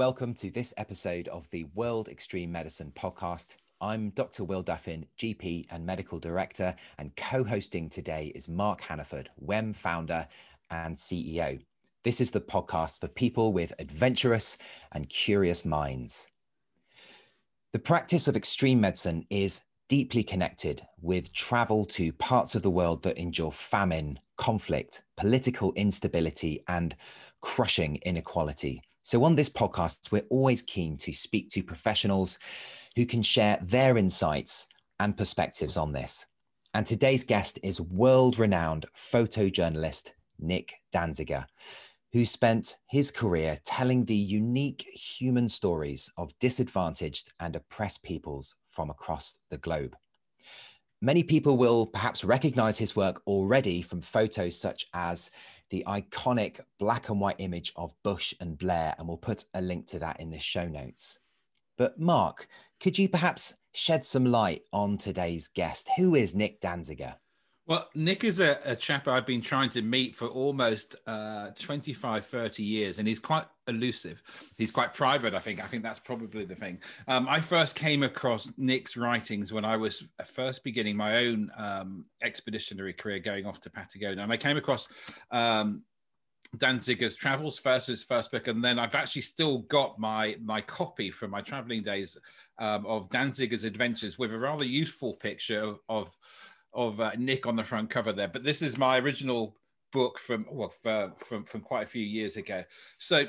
Welcome 0.00 0.32
to 0.36 0.50
this 0.50 0.72
episode 0.78 1.28
of 1.28 1.46
the 1.50 1.64
World 1.74 2.08
Extreme 2.08 2.50
Medicine 2.50 2.90
podcast. 2.94 3.58
I'm 3.82 4.08
Dr. 4.08 4.44
Will 4.44 4.62
Duffin, 4.62 5.04
GP 5.18 5.66
and 5.70 5.84
Medical 5.84 6.18
Director, 6.18 6.74
and 6.96 7.14
co 7.16 7.44
hosting 7.44 7.90
today 7.90 8.32
is 8.34 8.48
Mark 8.48 8.80
Hannaford, 8.80 9.28
WEM 9.36 9.74
founder 9.74 10.26
and 10.70 10.96
CEO. 10.96 11.60
This 12.02 12.18
is 12.22 12.30
the 12.30 12.40
podcast 12.40 13.00
for 13.00 13.08
people 13.08 13.52
with 13.52 13.74
adventurous 13.78 14.56
and 14.90 15.06
curious 15.10 15.66
minds. 15.66 16.30
The 17.74 17.78
practice 17.78 18.26
of 18.26 18.36
extreme 18.36 18.80
medicine 18.80 19.26
is 19.28 19.64
deeply 19.90 20.24
connected 20.24 20.80
with 21.02 21.34
travel 21.34 21.84
to 21.84 22.14
parts 22.14 22.54
of 22.54 22.62
the 22.62 22.70
world 22.70 23.02
that 23.02 23.18
endure 23.18 23.52
famine, 23.52 24.18
conflict, 24.38 25.02
political 25.18 25.74
instability, 25.74 26.64
and 26.66 26.96
crushing 27.42 27.96
inequality. 27.96 28.82
So, 29.10 29.24
on 29.24 29.34
this 29.34 29.48
podcast, 29.48 30.12
we're 30.12 30.22
always 30.30 30.62
keen 30.62 30.96
to 30.98 31.12
speak 31.12 31.48
to 31.48 31.64
professionals 31.64 32.38
who 32.94 33.04
can 33.04 33.24
share 33.24 33.58
their 33.60 33.98
insights 33.98 34.68
and 35.00 35.16
perspectives 35.16 35.76
on 35.76 35.90
this. 35.90 36.26
And 36.74 36.86
today's 36.86 37.24
guest 37.24 37.58
is 37.64 37.80
world 37.80 38.38
renowned 38.38 38.86
photojournalist 38.94 40.12
Nick 40.38 40.74
Danziger, 40.94 41.44
who 42.12 42.24
spent 42.24 42.76
his 42.88 43.10
career 43.10 43.58
telling 43.64 44.04
the 44.04 44.14
unique 44.14 44.86
human 44.92 45.48
stories 45.48 46.08
of 46.16 46.38
disadvantaged 46.38 47.32
and 47.40 47.56
oppressed 47.56 48.04
peoples 48.04 48.54
from 48.68 48.90
across 48.90 49.40
the 49.48 49.58
globe. 49.58 49.96
Many 51.02 51.24
people 51.24 51.56
will 51.56 51.84
perhaps 51.84 52.24
recognize 52.24 52.78
his 52.78 52.94
work 52.94 53.22
already 53.26 53.82
from 53.82 54.02
photos 54.02 54.56
such 54.56 54.86
as 54.94 55.32
the 55.70 55.84
iconic 55.86 56.60
black 56.78 57.08
and 57.08 57.20
white 57.20 57.36
image 57.38 57.72
of 57.76 57.94
Bush 58.02 58.34
and 58.40 58.58
Blair, 58.58 58.94
and 58.98 59.08
we'll 59.08 59.16
put 59.16 59.44
a 59.54 59.60
link 59.60 59.86
to 59.88 59.98
that 60.00 60.20
in 60.20 60.30
the 60.30 60.38
show 60.38 60.66
notes. 60.66 61.18
But 61.78 61.98
Mark, 61.98 62.48
could 62.80 62.98
you 62.98 63.08
perhaps 63.08 63.54
shed 63.72 64.04
some 64.04 64.26
light 64.26 64.62
on 64.72 64.98
today's 64.98 65.48
guest? 65.48 65.88
Who 65.96 66.14
is 66.14 66.34
Nick 66.34 66.60
Danziger? 66.60 67.14
Well, 67.70 67.88
Nick 67.94 68.24
is 68.24 68.40
a, 68.40 68.58
a, 68.64 68.74
chap 68.74 69.06
I've 69.06 69.24
been 69.24 69.40
trying 69.40 69.70
to 69.70 69.80
meet 69.80 70.16
for 70.16 70.26
almost 70.26 70.96
uh, 71.06 71.50
25, 71.56 72.26
30 72.26 72.64
years, 72.64 72.98
and 72.98 73.06
he's 73.06 73.20
quite 73.20 73.44
elusive. 73.68 74.20
He's 74.56 74.72
quite 74.72 74.92
private, 74.92 75.34
I 75.34 75.38
think. 75.38 75.62
I 75.62 75.68
think 75.68 75.84
that's 75.84 76.00
probably 76.00 76.44
the 76.44 76.56
thing. 76.56 76.78
Um, 77.06 77.28
I 77.28 77.40
first 77.40 77.76
came 77.76 78.02
across 78.02 78.50
Nick's 78.56 78.96
writings 78.96 79.52
when 79.52 79.64
I 79.64 79.76
was 79.76 80.02
first 80.34 80.64
beginning 80.64 80.96
my 80.96 81.18
own 81.18 81.48
um, 81.56 82.06
expeditionary 82.20 82.92
career 82.92 83.20
going 83.20 83.46
off 83.46 83.60
to 83.60 83.70
Patagonia. 83.70 84.24
And 84.24 84.32
I 84.32 84.36
came 84.36 84.56
across 84.56 84.88
um, 85.30 85.84
Danziger's 86.56 87.14
Travels 87.14 87.58
first, 87.58 87.86
his 87.86 88.02
first 88.02 88.32
book, 88.32 88.48
and 88.48 88.64
then 88.64 88.80
I've 88.80 88.96
actually 88.96 89.22
still 89.22 89.60
got 89.60 89.98
my 90.00 90.36
my 90.42 90.60
copy 90.60 91.10
from 91.10 91.30
my 91.30 91.40
traveling 91.40 91.84
days 91.84 92.16
um, 92.58 92.84
of 92.86 93.08
Danziger's 93.10 93.62
Adventures 93.62 94.18
with 94.18 94.32
a 94.32 94.38
rather 94.38 94.64
youthful 94.64 95.14
picture 95.14 95.62
of, 95.62 95.78
of 95.88 96.18
of 96.72 97.00
uh, 97.00 97.12
Nick 97.18 97.46
on 97.46 97.56
the 97.56 97.64
front 97.64 97.90
cover 97.90 98.12
there. 98.12 98.28
But 98.28 98.44
this 98.44 98.62
is 98.62 98.78
my 98.78 98.98
original 98.98 99.56
book 99.92 100.18
from 100.18 100.46
well 100.50 100.72
for, 100.82 101.12
from 101.26 101.44
from 101.44 101.60
quite 101.60 101.82
a 101.84 101.90
few 101.90 102.04
years 102.04 102.36
ago. 102.36 102.64
So 102.98 103.24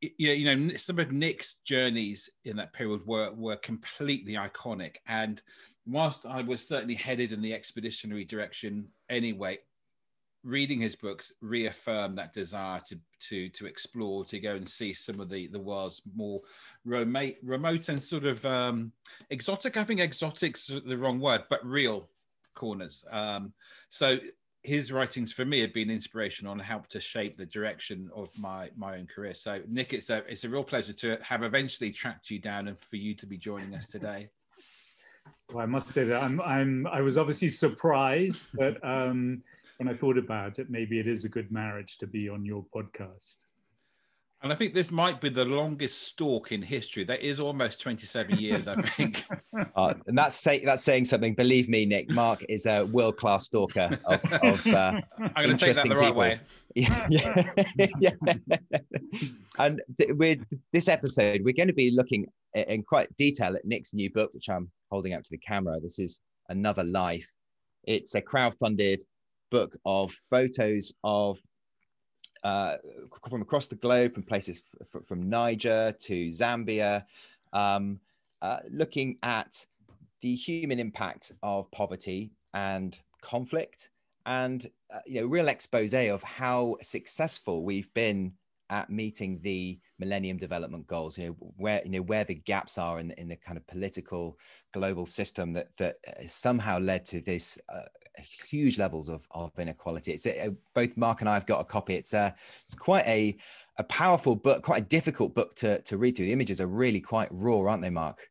you 0.00 0.28
know, 0.28 0.32
you 0.32 0.56
know, 0.56 0.76
some 0.76 0.98
of 0.98 1.12
Nick's 1.12 1.56
journeys 1.64 2.28
in 2.44 2.56
that 2.56 2.72
period 2.72 3.06
were 3.06 3.32
were 3.32 3.56
completely 3.56 4.34
iconic. 4.34 4.96
And 5.06 5.40
whilst 5.86 6.26
I 6.26 6.42
was 6.42 6.66
certainly 6.66 6.94
headed 6.94 7.32
in 7.32 7.40
the 7.40 7.54
expeditionary 7.54 8.24
direction 8.24 8.88
anyway, 9.08 9.58
reading 10.42 10.80
his 10.80 10.96
books 10.96 11.32
reaffirmed 11.40 12.18
that 12.18 12.32
desire 12.32 12.80
to 12.88 12.98
to 13.28 13.48
to 13.50 13.66
explore, 13.66 14.24
to 14.24 14.40
go 14.40 14.56
and 14.56 14.68
see 14.68 14.92
some 14.92 15.20
of 15.20 15.28
the 15.28 15.46
the 15.48 15.60
world's 15.60 16.02
more 16.14 16.40
remote, 16.84 17.36
remote 17.42 17.88
and 17.88 18.02
sort 18.02 18.24
of 18.24 18.44
um, 18.44 18.92
exotic. 19.30 19.76
I 19.76 19.84
think 19.84 20.00
exotic's 20.00 20.66
the 20.66 20.98
wrong 20.98 21.20
word, 21.20 21.44
but 21.48 21.64
real 21.64 22.08
corners. 22.56 23.04
Um, 23.10 23.52
so 23.88 24.18
his 24.66 24.90
writings 24.90 25.32
for 25.32 25.44
me 25.44 25.60
have 25.60 25.72
been 25.72 25.90
inspirational 25.90 26.52
and 26.52 26.60
helped 26.60 26.90
to 26.90 27.00
shape 27.00 27.36
the 27.36 27.46
direction 27.46 28.10
of 28.14 28.28
my 28.36 28.68
my 28.76 28.98
own 28.98 29.06
career. 29.06 29.32
So 29.32 29.60
Nick, 29.68 29.92
it's 29.92 30.10
a 30.10 30.24
it's 30.28 30.42
a 30.42 30.48
real 30.48 30.64
pleasure 30.64 30.92
to 30.94 31.18
have 31.22 31.44
eventually 31.44 31.92
tracked 31.92 32.30
you 32.30 32.40
down 32.40 32.66
and 32.66 32.76
for 32.78 32.96
you 32.96 33.14
to 33.14 33.26
be 33.26 33.36
joining 33.36 33.74
us 33.74 33.86
today. 33.86 34.28
Well, 35.52 35.62
I 35.62 35.66
must 35.66 35.88
say 35.88 36.02
that 36.04 36.20
I'm 36.20 36.40
I'm 36.40 36.86
I 36.88 37.00
was 37.00 37.16
obviously 37.16 37.48
surprised, 37.48 38.46
but 38.54 38.84
um, 38.84 39.42
when 39.76 39.88
I 39.88 39.94
thought 39.94 40.18
about 40.18 40.58
it, 40.58 40.68
maybe 40.68 40.98
it 40.98 41.06
is 41.06 41.24
a 41.24 41.28
good 41.28 41.52
marriage 41.52 41.98
to 41.98 42.06
be 42.08 42.28
on 42.28 42.44
your 42.44 42.64
podcast. 42.74 43.45
And 44.42 44.52
I 44.52 44.54
think 44.54 44.74
this 44.74 44.90
might 44.90 45.20
be 45.20 45.30
the 45.30 45.44
longest 45.44 46.02
stalk 46.02 46.52
in 46.52 46.60
history. 46.60 47.04
That 47.04 47.22
is 47.22 47.40
almost 47.40 47.80
27 47.80 48.38
years, 48.38 48.68
I 48.68 48.80
think. 48.82 49.24
Uh, 49.74 49.94
and 50.06 50.16
that's 50.18 50.34
say, 50.34 50.62
that's 50.62 50.82
saying 50.82 51.04
something. 51.04 51.34
Believe 51.34 51.66
me, 51.68 51.86
Nick. 51.86 52.10
Mark 52.10 52.44
is 52.46 52.66
a 52.66 52.84
world 52.84 53.16
class 53.16 53.46
stalker 53.46 53.98
of. 54.04 54.20
of 54.32 54.66
uh, 54.66 55.00
I'm 55.18 55.44
going 55.46 55.56
to 55.56 55.64
take 55.64 55.76
that 55.76 55.88
the 55.88 55.96
right 55.96 56.08
people. 56.08 56.20
way. 56.20 56.40
Yeah, 56.74 57.06
yeah, 57.08 57.44
yeah. 58.00 58.58
and 59.58 59.80
th- 59.98 60.12
with 60.12 60.40
this 60.74 60.88
episode, 60.88 61.40
we're 61.42 61.54
going 61.54 61.68
to 61.68 61.74
be 61.74 61.90
looking 61.90 62.26
in 62.54 62.82
quite 62.82 63.14
detail 63.16 63.56
at 63.56 63.64
Nick's 63.64 63.94
new 63.94 64.10
book, 64.12 64.32
which 64.34 64.50
I'm 64.50 64.70
holding 64.90 65.14
up 65.14 65.22
to 65.22 65.30
the 65.30 65.38
camera. 65.38 65.80
This 65.80 65.98
is 65.98 66.20
Another 66.50 66.84
Life. 66.84 67.30
It's 67.84 68.14
a 68.14 68.20
crowd-funded 68.20 69.04
book 69.50 69.74
of 69.86 70.12
photos 70.28 70.92
of 71.02 71.38
uh, 72.44 72.76
from 73.28 73.42
across 73.42 73.66
the 73.66 73.76
globe, 73.76 74.14
from 74.14 74.22
places 74.22 74.62
f- 74.94 75.02
from 75.06 75.28
Niger 75.28 75.94
to 76.00 76.28
Zambia, 76.28 77.04
um, 77.52 78.00
uh, 78.42 78.58
looking 78.70 79.18
at 79.22 79.66
the 80.20 80.34
human 80.34 80.78
impact 80.78 81.32
of 81.42 81.70
poverty 81.70 82.32
and 82.54 82.98
conflict, 83.20 83.90
and 84.26 84.70
uh, 84.92 85.00
you 85.06 85.20
know, 85.20 85.26
real 85.26 85.48
expose 85.48 85.94
of 85.94 86.22
how 86.22 86.76
successful 86.82 87.64
we've 87.64 87.92
been 87.94 88.32
at 88.70 88.90
meeting 88.90 89.38
the 89.42 89.78
Millennium 89.98 90.36
Development 90.36 90.86
Goals. 90.86 91.16
You 91.18 91.28
know 91.28 91.52
where 91.56 91.82
you 91.84 91.90
know 91.90 92.02
where 92.02 92.24
the 92.24 92.34
gaps 92.34 92.78
are 92.78 92.98
in, 92.98 93.12
in 93.12 93.28
the 93.28 93.36
kind 93.36 93.56
of 93.56 93.66
political 93.66 94.38
global 94.72 95.06
system 95.06 95.52
that 95.52 95.68
that 95.78 95.96
somehow 96.26 96.78
led 96.78 97.04
to 97.06 97.20
this 97.20 97.58
uh, 97.68 97.82
huge 98.20 98.78
levels 98.78 99.08
of, 99.08 99.26
of 99.30 99.52
inequality. 99.58 100.12
It's 100.12 100.26
a, 100.26 100.54
both 100.74 100.96
Mark 100.96 101.20
and 101.20 101.28
I 101.28 101.34
have 101.34 101.46
got 101.46 101.60
a 101.60 101.64
copy. 101.64 101.94
It's 101.94 102.14
a 102.14 102.34
it's 102.64 102.74
quite 102.74 103.06
a 103.06 103.36
a 103.78 103.84
powerful 103.84 104.34
book, 104.34 104.62
quite 104.62 104.82
a 104.82 104.86
difficult 104.86 105.34
book 105.34 105.54
to 105.56 105.80
to 105.82 105.98
read 105.98 106.16
through. 106.16 106.26
The 106.26 106.32
images 106.32 106.60
are 106.60 106.66
really 106.66 107.00
quite 107.00 107.28
raw, 107.30 107.70
aren't 107.70 107.82
they, 107.82 107.90
Mark? 107.90 108.30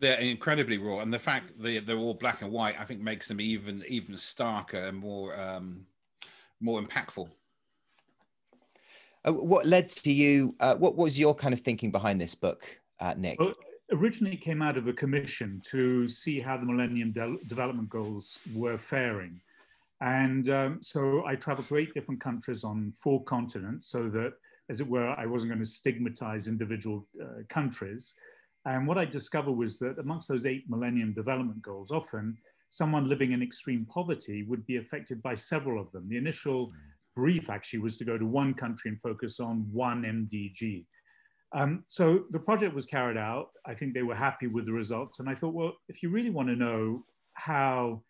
They're 0.00 0.18
incredibly 0.18 0.78
raw, 0.78 1.00
and 1.00 1.12
the 1.12 1.18
fact 1.18 1.52
they 1.58 1.78
they're 1.78 1.96
all 1.96 2.14
black 2.14 2.42
and 2.42 2.50
white, 2.50 2.78
I 2.78 2.84
think, 2.84 3.00
makes 3.00 3.28
them 3.28 3.40
even 3.40 3.84
even 3.88 4.14
starker 4.16 4.88
and 4.88 4.98
more 4.98 5.38
um, 5.38 5.86
more 6.60 6.82
impactful. 6.82 7.28
Uh, 9.24 9.32
what 9.32 9.66
led 9.66 9.88
to 9.88 10.12
you? 10.12 10.54
Uh, 10.58 10.74
what 10.76 10.96
was 10.96 11.18
your 11.18 11.34
kind 11.34 11.54
of 11.54 11.60
thinking 11.60 11.90
behind 11.90 12.20
this 12.20 12.34
book, 12.34 12.80
uh, 13.00 13.14
Nick? 13.16 13.38
Well, 13.38 13.54
originally 13.92 14.36
came 14.36 14.62
out 14.62 14.76
of 14.76 14.88
a 14.88 14.92
commission 14.92 15.60
to 15.66 16.08
see 16.08 16.40
how 16.40 16.56
the 16.56 16.64
Millennium 16.64 17.12
De 17.12 17.36
Development 17.46 17.88
Goals 17.88 18.38
were 18.54 18.78
faring. 18.78 19.40
And 20.00 20.50
um, 20.50 20.78
so 20.82 21.24
I 21.26 21.36
traveled 21.36 21.68
to 21.68 21.76
eight 21.76 21.94
different 21.94 22.20
countries 22.20 22.64
on 22.64 22.92
four 23.00 23.22
continents 23.24 23.88
so 23.88 24.08
that, 24.08 24.32
as 24.68 24.80
it 24.80 24.88
were, 24.88 25.10
I 25.10 25.26
wasn't 25.26 25.52
going 25.52 25.64
to 25.64 25.70
stigmatize 25.70 26.48
individual 26.48 27.06
uh, 27.22 27.42
countries. 27.48 28.14
And 28.64 28.86
what 28.86 28.98
I 28.98 29.04
discovered 29.04 29.52
was 29.52 29.78
that 29.78 29.98
amongst 29.98 30.28
those 30.28 30.46
eight 30.46 30.64
Millennium 30.68 31.12
Development 31.12 31.60
Goals, 31.62 31.92
often 31.92 32.36
someone 32.68 33.08
living 33.08 33.32
in 33.32 33.42
extreme 33.42 33.86
poverty 33.86 34.44
would 34.44 34.66
be 34.66 34.78
affected 34.78 35.22
by 35.22 35.34
several 35.34 35.80
of 35.80 35.92
them. 35.92 36.08
The 36.08 36.16
initial 36.16 36.72
brief 37.14 37.50
actually 37.50 37.80
was 37.80 37.96
to 37.98 38.04
go 38.04 38.16
to 38.16 38.26
one 38.26 38.54
country 38.54 38.90
and 38.90 39.00
focus 39.00 39.40
on 39.40 39.68
one 39.70 40.02
MDG. 40.02 40.84
Um, 41.54 41.84
so 41.86 42.24
the 42.30 42.38
project 42.38 42.74
was 42.74 42.86
carried 42.86 43.18
out. 43.18 43.50
I 43.66 43.74
think 43.74 43.92
they 43.92 44.02
were 44.02 44.14
happy 44.14 44.46
with 44.46 44.66
the 44.66 44.72
results. 44.72 45.20
And 45.20 45.28
I 45.28 45.34
thought, 45.34 45.54
well, 45.54 45.74
if 45.88 46.02
you 46.02 46.08
really 46.08 46.30
want 46.30 46.48
to 46.48 46.56
know 46.56 47.04
how 47.34 48.02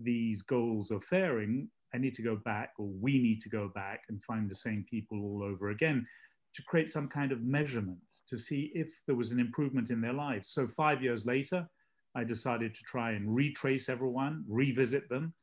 these 0.00 0.42
goals 0.42 0.90
are 0.90 1.00
faring, 1.00 1.68
I 1.94 1.98
need 1.98 2.14
to 2.14 2.22
go 2.22 2.36
back, 2.36 2.72
or 2.78 2.88
we 3.00 3.18
need 3.18 3.40
to 3.40 3.48
go 3.48 3.70
back 3.74 4.02
and 4.08 4.22
find 4.22 4.48
the 4.48 4.54
same 4.54 4.84
people 4.88 5.22
all 5.22 5.42
over 5.42 5.70
again 5.70 6.06
to 6.54 6.62
create 6.62 6.90
some 6.90 7.08
kind 7.08 7.32
of 7.32 7.42
measurement 7.42 7.98
to 8.28 8.36
see 8.36 8.70
if 8.74 9.00
there 9.06 9.16
was 9.16 9.32
an 9.32 9.40
improvement 9.40 9.90
in 9.90 10.00
their 10.00 10.12
lives. 10.12 10.50
So 10.50 10.68
five 10.68 11.02
years 11.02 11.26
later, 11.26 11.68
I 12.14 12.24
decided 12.24 12.74
to 12.74 12.82
try 12.84 13.12
and 13.12 13.34
retrace 13.34 13.88
everyone, 13.88 14.44
revisit 14.48 15.08
them, 15.08 15.34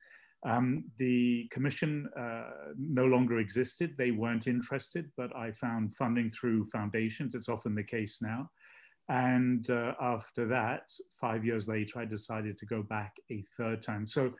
um, 0.46 0.84
the 0.98 1.48
commission 1.52 2.10
uh, 2.20 2.74
no 2.78 3.06
longer 3.06 3.40
existed. 3.40 3.96
They 3.98 4.12
weren't 4.12 4.48
interested, 4.48 5.10
but 5.18 5.36
I 5.36 5.52
found 5.52 5.96
funding 5.96 6.30
through 6.30 6.70
foundations. 6.70 7.36
It's 7.36 7.50
often 7.50 7.76
the 7.76 7.84
case 7.84 8.22
now. 8.22 8.50
And 9.10 9.70
uh, 9.70 9.94
after 10.02 10.46
that, 10.48 10.92
five 11.12 11.46
years 11.46 11.68
later, 11.68 12.00
I 12.00 12.06
decided 12.06 12.58
to 12.58 12.66
go 12.66 12.84
back 12.84 13.16
a 13.32 13.42
third 13.58 13.82
time. 13.82 14.06
So 14.06 14.34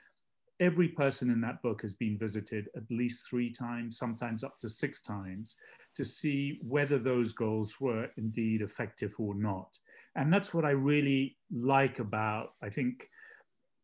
every 0.60 0.90
person 0.90 1.30
in 1.30 1.40
that 1.42 1.62
book 1.62 1.82
has 1.82 1.96
been 1.96 2.18
visited 2.18 2.68
at 2.76 2.84
least 2.90 3.28
three 3.30 3.52
times, 3.52 3.98
sometimes 3.98 4.44
up 4.44 4.60
to 4.60 4.70
six 4.70 5.02
times, 5.02 5.56
to 5.96 6.04
see 6.04 6.60
whether 6.62 7.00
those 7.00 7.32
goals 7.32 7.80
were 7.80 8.08
indeed 8.18 8.62
effective 8.62 9.14
or 9.18 9.36
not. 9.36 9.70
And 10.16 10.34
that's 10.34 10.54
what 10.54 10.66
I 10.66 10.72
really 10.72 11.38
like 11.52 12.00
about, 12.00 12.54
I 12.62 12.70
think, 12.70 13.10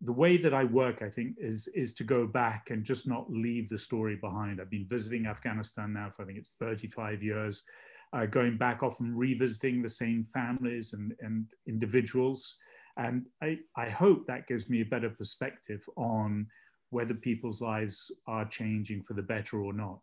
the 0.04 0.12
way 0.12 0.36
that 0.36 0.54
I 0.54 0.66
work, 0.66 1.02
I 1.02 1.10
think, 1.10 1.36
is, 1.38 1.68
is 1.70 1.94
to 1.94 2.04
go 2.04 2.28
back 2.28 2.70
and 2.70 2.84
just 2.84 3.08
not 3.08 3.32
leave 3.32 3.70
the 3.70 3.78
story 3.78 4.18
behind. 4.18 4.60
I've 4.60 4.70
been 4.70 4.86
visiting 4.88 5.26
Afghanistan 5.26 5.94
now 5.94 6.10
for, 6.10 6.24
I 6.24 6.26
think 6.26 6.38
it's 6.38 6.56
35 6.60 7.24
years, 7.24 7.64
uh, 8.12 8.26
going 8.26 8.58
back 8.58 8.84
often 8.84 9.16
revisiting 9.16 9.82
the 9.82 9.90
same 9.90 10.26
families 10.34 10.92
and, 10.94 11.14
and 11.22 11.46
individuals. 11.68 12.58
And 12.98 13.28
I, 13.42 13.60
I 13.78 13.90
hope 13.90 14.28
that 14.28 14.48
gives 14.48 14.70
me 14.70 14.82
a 14.82 14.86
better 14.86 15.10
perspective 15.10 15.84
on 15.96 16.48
whether 16.90 17.14
people's 17.14 17.62
lives 17.62 18.12
are 18.28 18.46
changing 18.46 19.04
for 19.04 19.14
the 19.14 19.24
better 19.24 19.64
or 19.64 19.72
not. 19.72 20.00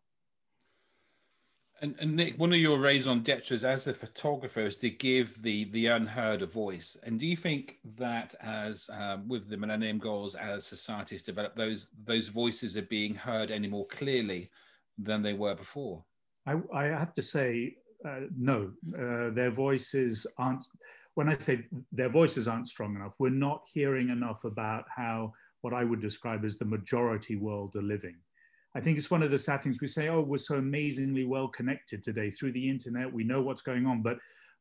And, 1.83 1.95
and, 1.99 2.15
Nick, 2.15 2.39
one 2.39 2.53
of 2.53 2.59
your 2.59 2.79
raison 2.79 3.23
d'etres 3.23 3.65
as 3.65 3.87
a 3.87 3.95
photographer 3.95 4.61
is 4.61 4.77
to 4.77 4.91
give 4.91 5.41
the 5.43 5.65
the 5.65 5.87
unheard 5.87 6.43
a 6.43 6.47
voice. 6.47 6.97
And 7.05 7.19
do 7.19 7.27
you 7.27 7.37
think 7.37 7.79
that 7.97 8.35
as 8.43 8.91
um, 8.93 9.27
with 9.27 9.49
the 9.49 9.57
Millennium 9.57 9.99
Goals, 9.99 10.35
as 10.35 10.67
societies 10.67 11.23
develop, 11.23 11.57
those 11.57 11.87
those 12.05 12.29
voices 12.29 12.77
are 12.77 12.83
being 12.83 13.15
heard 13.15 13.51
any 13.51 13.67
more 13.67 13.87
clearly 13.87 14.51
than 14.99 15.23
they 15.23 15.33
were 15.33 15.55
before? 15.55 16.05
I, 16.47 16.57
I 16.75 16.85
have 16.85 17.15
to 17.15 17.23
say, 17.23 17.77
uh, 18.07 18.21
no. 18.37 18.73
Uh, 18.95 19.31
their 19.31 19.51
voices 19.51 20.27
aren't. 20.37 20.67
When 21.15 21.31
I 21.31 21.37
say 21.39 21.67
their 21.93 22.11
voices 22.11 22.47
aren't 22.47 22.69
strong 22.69 22.95
enough, 22.95 23.15
we're 23.19 23.31
not 23.31 23.63
hearing 23.73 24.11
enough 24.11 24.45
about 24.45 24.85
how 24.95 25.33
what 25.63 25.73
I 25.73 25.85
would 25.85 26.01
describe 26.01 26.45
as 26.45 26.59
the 26.59 26.65
majority 26.65 27.37
world 27.37 27.75
are 27.77 27.83
living. 27.83 28.17
I 28.75 28.81
think 28.81 28.99
it's 28.99 29.11
one 29.11 29.23
of 29.23 29.31
the 29.31 29.39
sad 29.39 29.63
things 29.63 29.81
we 29.81 29.89
say, 29.89 30.09
oh, 30.09 30.21
we're 30.21 30.39
so 30.39 30.57
amazingly 30.57 31.25
well 31.25 31.49
connected 31.49 32.03
today 32.03 32.31
through 32.31 32.53
the 32.53 32.71
internet. 32.71 33.13
We 33.13 33.25
know 33.25 33.43
what's 33.43 33.63
going 33.63 33.87
on. 33.87 34.03
But 34.03 34.19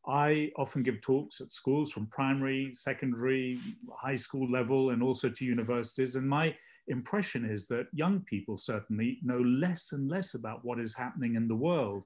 I 0.08 0.52
often 0.58 0.82
give 0.82 1.02
talks 1.02 1.42
at 1.42 1.52
schools 1.52 1.92
from 1.92 2.08
primary, 2.08 2.72
secondary, 2.74 3.60
high 3.96 4.16
school 4.16 4.50
level, 4.50 4.90
and 4.90 5.04
also 5.04 5.30
to 5.30 5.46
universities. 5.46 6.16
And 6.16 6.28
my 6.28 6.56
impression 6.88 7.46
is 7.46 7.68
that 7.68 7.88
young 7.94 8.22
people 8.22 8.58
certainly 8.58 9.20
know 9.22 9.42
less 9.42 9.92
and 9.92 10.10
less 10.10 10.34
about 10.34 10.66
what 10.66 10.80
is 10.80 10.96
happening 10.96 11.36
in 11.36 11.48
the 11.48 11.56
world. 11.56 12.04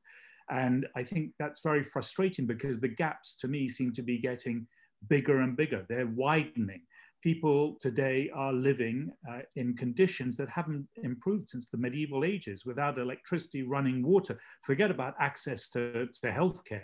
And 0.50 0.86
I 0.98 1.04
think 1.04 1.32
that's 1.40 1.62
very 1.62 1.84
frustrating 1.84 2.46
because 2.46 2.82
the 2.82 2.90
gaps 2.90 3.38
to 3.38 3.48
me 3.48 3.70
seem 3.70 3.94
to 3.94 4.02
be 4.02 4.18
getting 4.18 4.68
bigger 5.08 5.40
and 5.40 5.56
bigger. 5.56 5.86
They're 5.88 6.08
widening 6.08 6.82
people 7.24 7.78
today 7.80 8.30
are 8.36 8.52
living 8.52 9.10
uh, 9.32 9.40
in 9.56 9.76
conditions 9.76 10.36
that 10.36 10.50
haven't 10.50 10.86
improved 11.02 11.48
since 11.48 11.70
the 11.70 11.78
medieval 11.78 12.26
ages 12.26 12.66
without 12.66 13.00
electricity, 13.00 13.64
running 13.64 14.04
water. 14.04 14.38
Forget 14.62 14.92
about 14.92 15.16
access 15.20 15.70
to, 15.70 16.08
to 16.22 16.28
healthcare. 16.28 16.84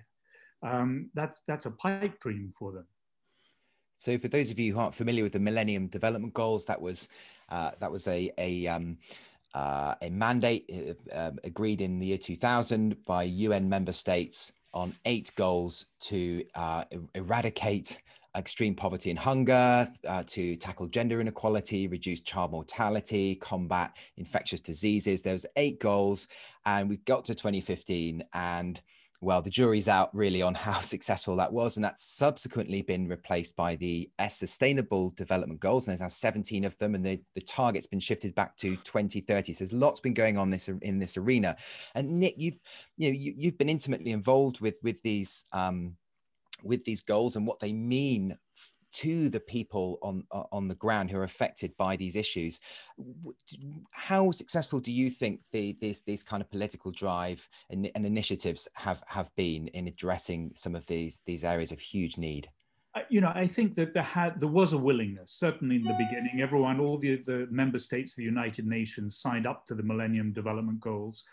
Um, 0.64 1.10
that's, 1.14 1.42
that's 1.46 1.66
a 1.66 1.72
pipe 1.72 2.18
dream 2.22 2.54
for 2.58 2.72
them. 2.72 2.88
So, 3.98 4.18
for 4.18 4.30
those 4.30 4.50
of 4.50 4.58
you 4.58 4.74
who 4.74 4.80
aren't 4.80 4.94
familiar 4.94 5.24
with 5.24 5.34
the 5.34 5.40
Millennium 5.40 5.88
Development 5.88 6.34
Goals, 6.34 6.64
that 6.68 6.82
was 6.82 7.10
uh, 7.50 7.72
that 7.80 7.92
was 7.92 8.08
a 8.08 8.32
a, 8.38 8.66
um, 8.68 8.98
uh, 9.54 9.96
a 10.02 10.10
mandate 10.10 10.72
uh, 11.14 11.28
um, 11.28 11.40
agreed 11.44 11.82
in 11.82 12.00
the 12.00 12.06
year 12.06 12.18
2000 12.18 12.96
by 13.04 13.24
UN 13.24 13.68
member 13.68 13.92
states 13.92 14.54
on 14.74 14.96
eight 15.04 15.34
goals 15.36 15.86
to 16.00 16.46
uh, 16.56 16.86
eradicate 17.14 18.02
extreme 18.38 18.76
poverty 18.76 19.10
and 19.10 19.20
hunger, 19.20 19.88
uh, 20.08 20.24
to 20.28 20.56
tackle 20.56 20.88
gender 20.88 21.20
inequality, 21.20 21.88
reduce 21.88 22.22
child 22.22 22.52
mortality, 22.52 23.36
combat 23.36 23.96
infectious 24.18 24.62
diseases. 24.62 25.22
There 25.22 25.34
was 25.34 25.46
eight 25.56 25.80
goals, 25.80 26.28
and 26.66 26.90
we 26.90 26.98
got 26.98 27.26
to 27.26 27.36
2015, 27.36 28.24
and 28.34 28.82
well, 29.22 29.42
the 29.42 29.50
jury's 29.50 29.90
out 29.90 30.16
really 30.16 30.42
on 30.42 30.54
how 30.56 30.80
successful 30.80 31.36
that 31.38 31.52
was, 31.52 31.76
and 31.76 31.84
that's 31.84 32.04
subsequently 32.04 32.82
been 32.82 33.08
replaced 33.08 33.56
by 33.56 33.76
the 33.76 34.10
S 34.20 34.38
Sustainable 34.38 35.12
Development 35.12 35.60
Goals, 35.60 35.88
and 35.88 35.92
there's 35.92 36.02
now 36.02 36.08
17 36.08 36.64
of 36.64 36.78
them, 36.78 36.96
and 36.96 37.06
the, 37.06 37.22
the 37.36 37.42
target's 37.42 37.88
been 37.88 38.00
shifted 38.00 38.36
back 38.36 38.56
to 38.58 38.76
2030. 38.78 39.54
So 39.54 39.64
there's 39.64 39.74
lots 39.74 40.00
been 40.00 40.14
going 40.14 40.38
on 40.38 40.50
this 40.50 40.70
in 40.82 41.00
this 41.00 41.18
arena. 41.18 41.58
And 41.96 42.20
Nick, 42.20 42.36
you've 42.38 42.60
you 42.98 43.10
know 43.10 43.18
you, 43.18 43.50
have 43.50 43.58
been 43.58 43.70
intimately 43.70 44.12
involved 44.12 44.62
with 44.62 44.76
with 44.84 45.02
these 45.02 45.46
um, 45.52 45.98
with 46.64 46.84
these 46.86 47.02
goals 47.02 47.36
and 47.36 47.46
what 47.46 47.60
they 47.60 47.74
mean 47.74 48.38
to 48.92 49.30
the 49.30 49.40
people 49.40 50.00
on 50.02 50.24
uh, 50.32 50.44
on 50.52 50.68
the 50.68 50.76
ground 50.76 51.12
who 51.12 51.18
are 51.18 51.24
affected 51.24 51.76
by 51.78 51.96
these 51.96 52.16
issues. 52.16 52.60
How 53.92 54.32
successful 54.32 54.80
do 54.80 54.92
you 54.92 55.10
think 55.10 55.42
the, 55.52 55.78
these 55.80 56.02
these 56.04 56.24
kind 56.24 56.42
of 56.42 56.50
political 56.50 56.92
drive 56.92 57.48
and, 57.70 57.90
and 57.94 58.06
initiatives 58.06 58.68
have 58.76 59.04
have 59.08 59.30
been 59.36 59.68
in 59.70 59.88
addressing 59.88 60.52
some 60.56 60.76
of 60.76 60.88
these 60.88 61.22
these 61.26 61.44
areas 61.44 61.72
of 61.72 61.80
huge 61.80 62.18
need? 62.18 62.50
you 63.10 63.22
know, 63.22 63.32
I 63.34 63.48
think 63.48 63.76
that 63.76 63.94
there 63.94 64.04
had 64.04 64.40
there 64.40 64.50
was 64.50 64.74
a 64.74 64.78
willingness. 64.78 65.32
Certainly 65.34 65.78
in 65.78 65.84
the 65.84 65.94
beginning, 65.94 66.42
everyone, 66.42 66.80
all 66.80 66.98
the 66.98 67.18
the 67.18 67.48
member 67.50 67.80
states 67.80 68.14
of 68.14 68.18
the 68.18 68.24
United 68.24 68.66
Nations 68.66 69.18
signed 69.18 69.48
up 69.48 69.66
to 69.68 69.76
the 69.76 69.84
Millennium 69.84 70.34
Development 70.34 70.80
Goals. 70.80 71.24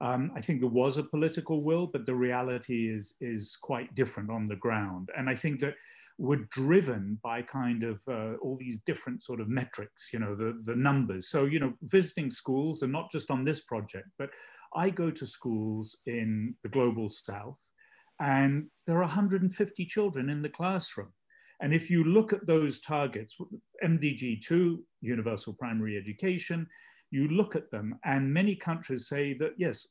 Um, 0.00 0.32
I 0.36 0.40
think 0.40 0.60
there 0.60 0.68
was 0.68 0.98
a 0.98 1.02
political 1.02 1.62
will, 1.62 1.86
but 1.86 2.06
the 2.06 2.14
reality 2.14 2.88
is, 2.88 3.14
is 3.20 3.56
quite 3.60 3.94
different 3.94 4.30
on 4.30 4.46
the 4.46 4.56
ground. 4.56 5.10
And 5.16 5.30
I 5.30 5.34
think 5.34 5.60
that 5.60 5.74
we're 6.18 6.46
driven 6.50 7.18
by 7.22 7.42
kind 7.42 7.82
of 7.82 8.00
uh, 8.08 8.34
all 8.42 8.56
these 8.58 8.80
different 8.86 9.22
sort 9.22 9.40
of 9.40 9.48
metrics, 9.48 10.10
you 10.12 10.18
know, 10.18 10.34
the, 10.34 10.60
the 10.64 10.76
numbers. 10.76 11.28
So, 11.28 11.44
you 11.44 11.58
know, 11.58 11.72
visiting 11.82 12.30
schools, 12.30 12.82
and 12.82 12.92
not 12.92 13.10
just 13.10 13.30
on 13.30 13.44
this 13.44 13.62
project, 13.62 14.08
but 14.18 14.30
I 14.76 14.90
go 14.90 15.10
to 15.10 15.26
schools 15.26 15.96
in 16.06 16.54
the 16.62 16.68
global 16.68 17.10
south, 17.10 17.60
and 18.20 18.66
there 18.86 18.96
are 18.96 19.02
150 19.02 19.86
children 19.86 20.28
in 20.28 20.42
the 20.42 20.48
classroom. 20.48 21.12
And 21.60 21.72
if 21.72 21.90
you 21.90 22.04
look 22.04 22.32
at 22.32 22.46
those 22.46 22.80
targets, 22.80 23.36
MDG 23.82 24.40
2, 24.42 24.84
universal 25.00 25.54
primary 25.54 25.96
education, 25.96 26.66
you 27.14 27.28
look 27.28 27.54
at 27.54 27.70
them, 27.70 27.96
and 28.04 28.34
many 28.34 28.56
countries 28.56 29.06
say 29.06 29.34
that, 29.34 29.52
yes, 29.56 29.86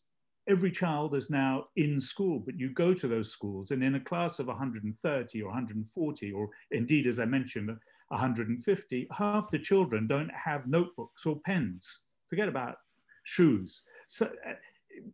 every 0.49 0.69
child 0.69 1.15
is 1.15 1.29
now 1.29 1.67
in 1.77 1.97
school, 1.97 2.39
but 2.45 2.59
you 2.59 2.69
go 2.73 2.93
to 2.93 3.07
those 3.07 3.31
schools, 3.31 3.71
and 3.71 3.81
in 3.81 3.95
a 3.95 3.99
class 3.99 4.39
of 4.39 4.47
130 4.47 5.41
or 5.41 5.47
140, 5.47 6.31
or 6.33 6.49
indeed, 6.71 7.07
as 7.07 7.21
I 7.21 7.25
mentioned, 7.25 7.69
150, 8.09 9.07
half 9.17 9.49
the 9.49 9.57
children 9.57 10.05
don't 10.05 10.31
have 10.31 10.67
notebooks 10.67 11.25
or 11.25 11.39
pens. 11.45 12.01
Forget 12.29 12.49
about 12.49 12.75
shoes. 13.23 13.83
So, 14.07 14.25
uh, 14.25 14.53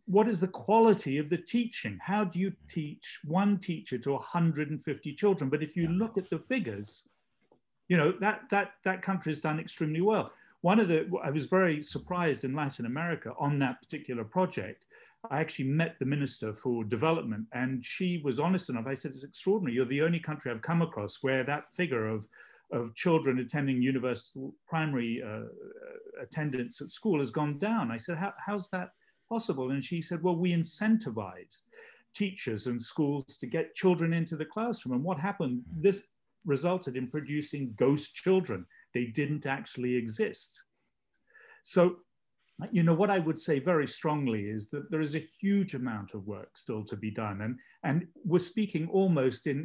what 0.06 0.26
is 0.26 0.40
the 0.40 0.48
quality 0.48 1.18
of 1.18 1.30
the 1.30 1.38
teaching? 1.38 1.96
How 2.02 2.24
do 2.24 2.40
you 2.40 2.52
teach 2.68 3.20
one 3.24 3.58
teacher 3.58 3.98
to 3.98 4.12
150 4.12 5.14
children? 5.14 5.48
But 5.48 5.62
if 5.62 5.76
you 5.76 5.86
look 5.86 6.18
at 6.18 6.28
the 6.28 6.40
figures, 6.40 7.08
you 7.88 7.96
know 7.96 8.12
that 8.20 8.42
that 8.50 8.72
that 8.84 9.00
country 9.00 9.30
has 9.30 9.40
done 9.40 9.58
extremely 9.58 10.00
well 10.00 10.32
one 10.62 10.78
of 10.78 10.88
the, 10.88 11.10
I 11.22 11.30
was 11.30 11.46
very 11.46 11.82
surprised 11.82 12.44
in 12.44 12.54
Latin 12.54 12.86
America 12.86 13.32
on 13.38 13.58
that 13.60 13.80
particular 13.80 14.24
project. 14.24 14.86
I 15.30 15.40
actually 15.40 15.66
met 15.66 15.98
the 15.98 16.06
Minister 16.06 16.54
for 16.54 16.84
Development, 16.84 17.46
and 17.52 17.84
she 17.84 18.20
was 18.24 18.40
honest 18.40 18.70
enough. 18.70 18.86
I 18.86 18.94
said, 18.94 19.12
It's 19.12 19.24
extraordinary. 19.24 19.74
You're 19.74 19.84
the 19.84 20.02
only 20.02 20.20
country 20.20 20.50
I've 20.50 20.62
come 20.62 20.82
across 20.82 21.22
where 21.22 21.44
that 21.44 21.70
figure 21.70 22.06
of, 22.06 22.26
of 22.72 22.94
children 22.94 23.38
attending 23.38 23.82
universal 23.82 24.54
primary 24.66 25.22
uh, 25.22 25.42
attendance 26.20 26.80
at 26.80 26.90
school 26.90 27.18
has 27.20 27.30
gone 27.30 27.58
down. 27.58 27.90
I 27.90 27.98
said, 27.98 28.16
How, 28.16 28.32
How's 28.44 28.68
that 28.70 28.90
possible? 29.28 29.70
And 29.70 29.84
she 29.84 30.00
said, 30.00 30.22
Well, 30.22 30.36
we 30.36 30.52
incentivized 30.52 31.64
teachers 32.14 32.66
and 32.66 32.80
schools 32.80 33.36
to 33.38 33.46
get 33.46 33.74
children 33.74 34.12
into 34.12 34.36
the 34.36 34.44
classroom. 34.44 34.94
And 34.94 35.04
what 35.04 35.18
happened? 35.18 35.62
This 35.76 36.02
resulted 36.46 36.96
in 36.96 37.06
producing 37.06 37.74
ghost 37.76 38.14
children 38.14 38.66
they 38.94 39.06
didn't 39.06 39.46
actually 39.46 39.94
exist. 39.94 40.64
So, 41.62 41.96
you 42.70 42.82
know, 42.82 42.94
what 42.94 43.10
I 43.10 43.18
would 43.18 43.38
say 43.38 43.58
very 43.58 43.86
strongly 43.86 44.42
is 44.48 44.68
that 44.70 44.90
there 44.90 45.00
is 45.00 45.14
a 45.14 45.26
huge 45.40 45.74
amount 45.74 46.14
of 46.14 46.26
work 46.26 46.56
still 46.56 46.84
to 46.84 46.96
be 46.96 47.10
done. 47.10 47.40
And, 47.42 47.58
and 47.84 48.06
we're 48.24 48.38
speaking 48.38 48.88
almost 48.88 49.46
in, 49.46 49.64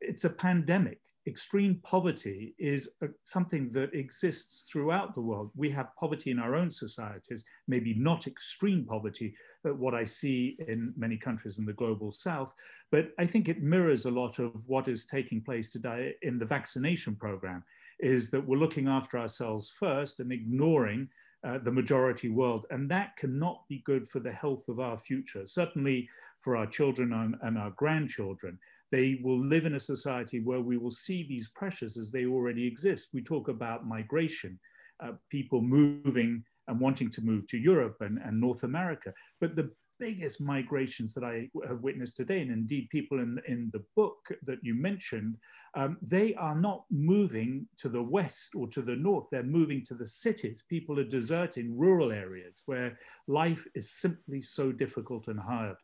it's 0.00 0.24
a 0.24 0.30
pandemic. 0.30 1.00
Extreme 1.26 1.80
poverty 1.84 2.54
is 2.58 2.88
a, 3.00 3.06
something 3.22 3.70
that 3.72 3.94
exists 3.94 4.68
throughout 4.70 5.14
the 5.14 5.20
world. 5.20 5.52
We 5.54 5.70
have 5.70 5.94
poverty 5.98 6.32
in 6.32 6.40
our 6.40 6.56
own 6.56 6.70
societies, 6.70 7.44
maybe 7.68 7.94
not 7.94 8.26
extreme 8.26 8.84
poverty, 8.84 9.34
but 9.62 9.78
what 9.78 9.94
I 9.94 10.04
see 10.04 10.58
in 10.66 10.92
many 10.96 11.16
countries 11.16 11.58
in 11.58 11.64
the 11.64 11.72
global 11.72 12.10
south. 12.10 12.52
But 12.90 13.12
I 13.18 13.26
think 13.26 13.48
it 13.48 13.62
mirrors 13.62 14.04
a 14.04 14.10
lot 14.10 14.40
of 14.40 14.50
what 14.66 14.88
is 14.88 15.06
taking 15.06 15.42
place 15.42 15.70
today 15.70 16.14
in 16.22 16.38
the 16.38 16.44
vaccination 16.44 17.14
program 17.14 17.62
is 18.02 18.30
that 18.30 18.46
we're 18.46 18.58
looking 18.58 18.88
after 18.88 19.18
ourselves 19.18 19.70
first 19.70 20.20
and 20.20 20.32
ignoring 20.32 21.08
uh, 21.46 21.58
the 21.58 21.70
majority 21.70 22.28
world. 22.28 22.66
And 22.70 22.90
that 22.90 23.16
cannot 23.16 23.66
be 23.68 23.82
good 23.86 24.06
for 24.06 24.20
the 24.20 24.32
health 24.32 24.68
of 24.68 24.80
our 24.80 24.96
future, 24.96 25.46
certainly 25.46 26.08
for 26.40 26.56
our 26.56 26.66
children 26.66 27.12
and, 27.12 27.36
and 27.42 27.56
our 27.56 27.70
grandchildren. 27.70 28.58
They 28.90 29.20
will 29.22 29.42
live 29.42 29.64
in 29.64 29.74
a 29.74 29.80
society 29.80 30.40
where 30.40 30.60
we 30.60 30.76
will 30.76 30.90
see 30.90 31.26
these 31.26 31.48
pressures 31.48 31.96
as 31.96 32.12
they 32.12 32.26
already 32.26 32.66
exist. 32.66 33.08
We 33.14 33.22
talk 33.22 33.48
about 33.48 33.86
migration, 33.86 34.58
uh, 35.02 35.12
people 35.30 35.62
moving 35.62 36.44
and 36.68 36.78
wanting 36.78 37.10
to 37.10 37.22
move 37.22 37.46
to 37.48 37.58
Europe 37.58 37.96
and, 38.00 38.18
and 38.24 38.40
North 38.40 38.64
America. 38.64 39.12
But 39.40 39.56
the 39.56 39.70
biggest 40.02 40.40
migrations 40.40 41.14
that 41.14 41.22
I 41.22 41.48
have 41.68 41.80
witnessed 41.80 42.16
today, 42.16 42.40
and 42.40 42.50
indeed 42.50 42.88
people 42.90 43.20
in, 43.20 43.40
in 43.46 43.70
the 43.72 43.84
book 43.94 44.18
that 44.42 44.58
you 44.60 44.74
mentioned, 44.74 45.36
um, 45.76 45.96
they 46.02 46.34
are 46.34 46.56
not 46.56 46.84
moving 46.90 47.68
to 47.78 47.88
the 47.88 48.02
west 48.02 48.56
or 48.56 48.66
to 48.70 48.82
the 48.82 48.96
north, 48.96 49.26
they're 49.30 49.44
moving 49.44 49.80
to 49.84 49.94
the 49.94 50.06
cities. 50.06 50.64
People 50.68 50.98
are 50.98 51.04
deserting 51.04 51.78
rural 51.78 52.10
areas 52.10 52.64
where 52.66 52.98
life 53.28 53.64
is 53.76 53.92
simply 53.92 54.42
so 54.42 54.72
difficult 54.72 55.28
and 55.28 55.38
hard 55.38 55.76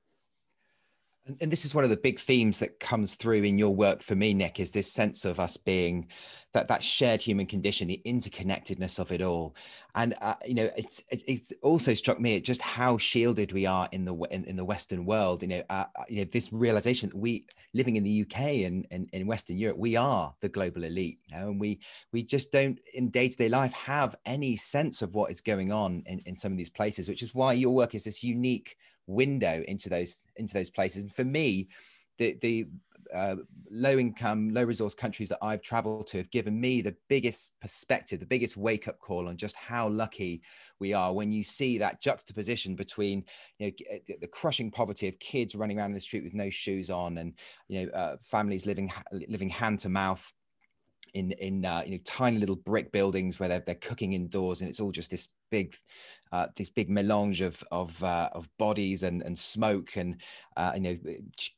and 1.40 1.52
this 1.52 1.64
is 1.64 1.74
one 1.74 1.84
of 1.84 1.90
the 1.90 1.96
big 1.96 2.18
themes 2.18 2.58
that 2.58 2.80
comes 2.80 3.16
through 3.16 3.42
in 3.42 3.58
your 3.58 3.74
work 3.74 4.02
for 4.02 4.14
me 4.14 4.34
nick 4.34 4.58
is 4.60 4.70
this 4.70 4.90
sense 4.90 5.24
of 5.24 5.38
us 5.38 5.56
being 5.56 6.06
that 6.52 6.68
that 6.68 6.82
shared 6.82 7.20
human 7.20 7.46
condition 7.46 7.88
the 7.88 8.00
interconnectedness 8.06 8.98
of 8.98 9.12
it 9.12 9.20
all. 9.20 9.54
And 9.94 10.14
uh, 10.20 10.34
you 10.46 10.54
know 10.54 10.70
it's 10.76 11.02
it's 11.10 11.52
also 11.62 11.94
struck 11.94 12.20
me 12.20 12.40
just 12.40 12.62
how 12.62 12.96
shielded 12.98 13.52
we 13.52 13.66
are 13.66 13.88
in 13.92 14.04
the 14.04 14.14
in, 14.30 14.44
in 14.44 14.56
the 14.56 14.64
western 14.64 15.04
world. 15.04 15.42
You 15.42 15.48
know 15.48 15.62
uh, 15.68 15.84
uh 15.96 16.04
you 16.08 16.18
know 16.18 16.30
this 16.32 16.52
realization 16.52 17.10
that 17.10 17.16
we 17.16 17.44
living 17.74 17.96
in 17.96 18.04
the 18.04 18.22
uk 18.22 18.38
and, 18.40 18.86
and 18.90 19.10
in 19.12 19.26
western 19.26 19.58
europe 19.58 19.76
we 19.76 19.94
are 19.94 20.34
the 20.40 20.48
global 20.48 20.84
elite 20.84 21.18
you 21.26 21.36
know 21.36 21.50
and 21.50 21.60
we 21.60 21.78
we 22.12 22.22
just 22.22 22.50
don't 22.50 22.80
in 22.94 23.10
day-to-day 23.10 23.48
life 23.48 23.72
have 23.72 24.16
any 24.24 24.56
sense 24.56 25.02
of 25.02 25.14
what 25.14 25.30
is 25.30 25.42
going 25.42 25.70
on 25.70 26.02
in, 26.06 26.18
in 26.20 26.34
some 26.34 26.50
of 26.50 26.56
these 26.56 26.70
places 26.70 27.08
which 27.08 27.22
is 27.22 27.34
why 27.34 27.52
your 27.52 27.74
work 27.74 27.94
is 27.94 28.04
this 28.04 28.24
unique 28.24 28.76
window 29.08 29.62
into 29.66 29.88
those 29.88 30.26
into 30.36 30.54
those 30.54 30.70
places. 30.70 31.02
And 31.02 31.12
for 31.12 31.24
me, 31.24 31.68
the 32.18 32.38
the 32.40 32.66
uh, 33.14 33.36
low 33.70 33.96
income, 33.96 34.50
low 34.50 34.64
resource 34.64 34.94
countries 34.94 35.28
that 35.30 35.38
I've 35.42 35.62
traveled 35.62 36.06
to 36.08 36.18
have 36.18 36.30
given 36.30 36.60
me 36.60 36.80
the 36.80 36.96
biggest 37.08 37.58
perspective, 37.60 38.20
the 38.20 38.26
biggest 38.26 38.56
wake 38.56 38.88
up 38.88 38.98
call 38.98 39.28
on 39.28 39.36
just 39.36 39.56
how 39.56 39.88
lucky 39.88 40.42
we 40.78 40.92
are 40.92 41.14
when 41.14 41.32
you 41.32 41.42
see 41.42 41.78
that 41.78 42.00
juxtaposition 42.00 42.74
between 42.74 43.24
you 43.58 43.72
know, 43.88 43.98
the 44.20 44.26
crushing 44.26 44.70
poverty 44.70 45.08
of 45.08 45.18
kids 45.18 45.54
running 45.54 45.78
around 45.78 45.90
in 45.90 45.94
the 45.94 46.00
street 46.00 46.24
with 46.24 46.34
no 46.34 46.50
shoes 46.50 46.90
on 46.90 47.18
and 47.18 47.34
you 47.68 47.86
know 47.86 47.92
uh, 47.92 48.16
families 48.20 48.66
living 48.66 48.92
living 49.28 49.48
hand 49.48 49.78
to 49.80 49.88
mouth 49.88 50.32
in 51.14 51.32
in 51.32 51.64
uh, 51.64 51.82
you 51.84 51.92
know 51.92 52.02
tiny 52.04 52.38
little 52.38 52.56
brick 52.56 52.92
buildings 52.92 53.40
where 53.40 53.48
they're, 53.48 53.60
they're 53.60 53.74
cooking 53.74 54.12
indoors 54.12 54.60
and 54.60 54.68
it's 54.68 54.80
all 54.80 54.92
just 54.92 55.10
this 55.10 55.28
big 55.50 55.74
uh, 56.32 56.48
this 56.56 56.68
big 56.68 56.90
melange 56.90 57.40
of 57.40 57.62
of, 57.70 58.02
uh, 58.02 58.28
of 58.32 58.48
bodies 58.58 59.02
and, 59.02 59.22
and 59.22 59.38
smoke 59.38 59.96
and 59.96 60.16
uh, 60.56 60.72
you 60.74 60.80
know 60.80 60.98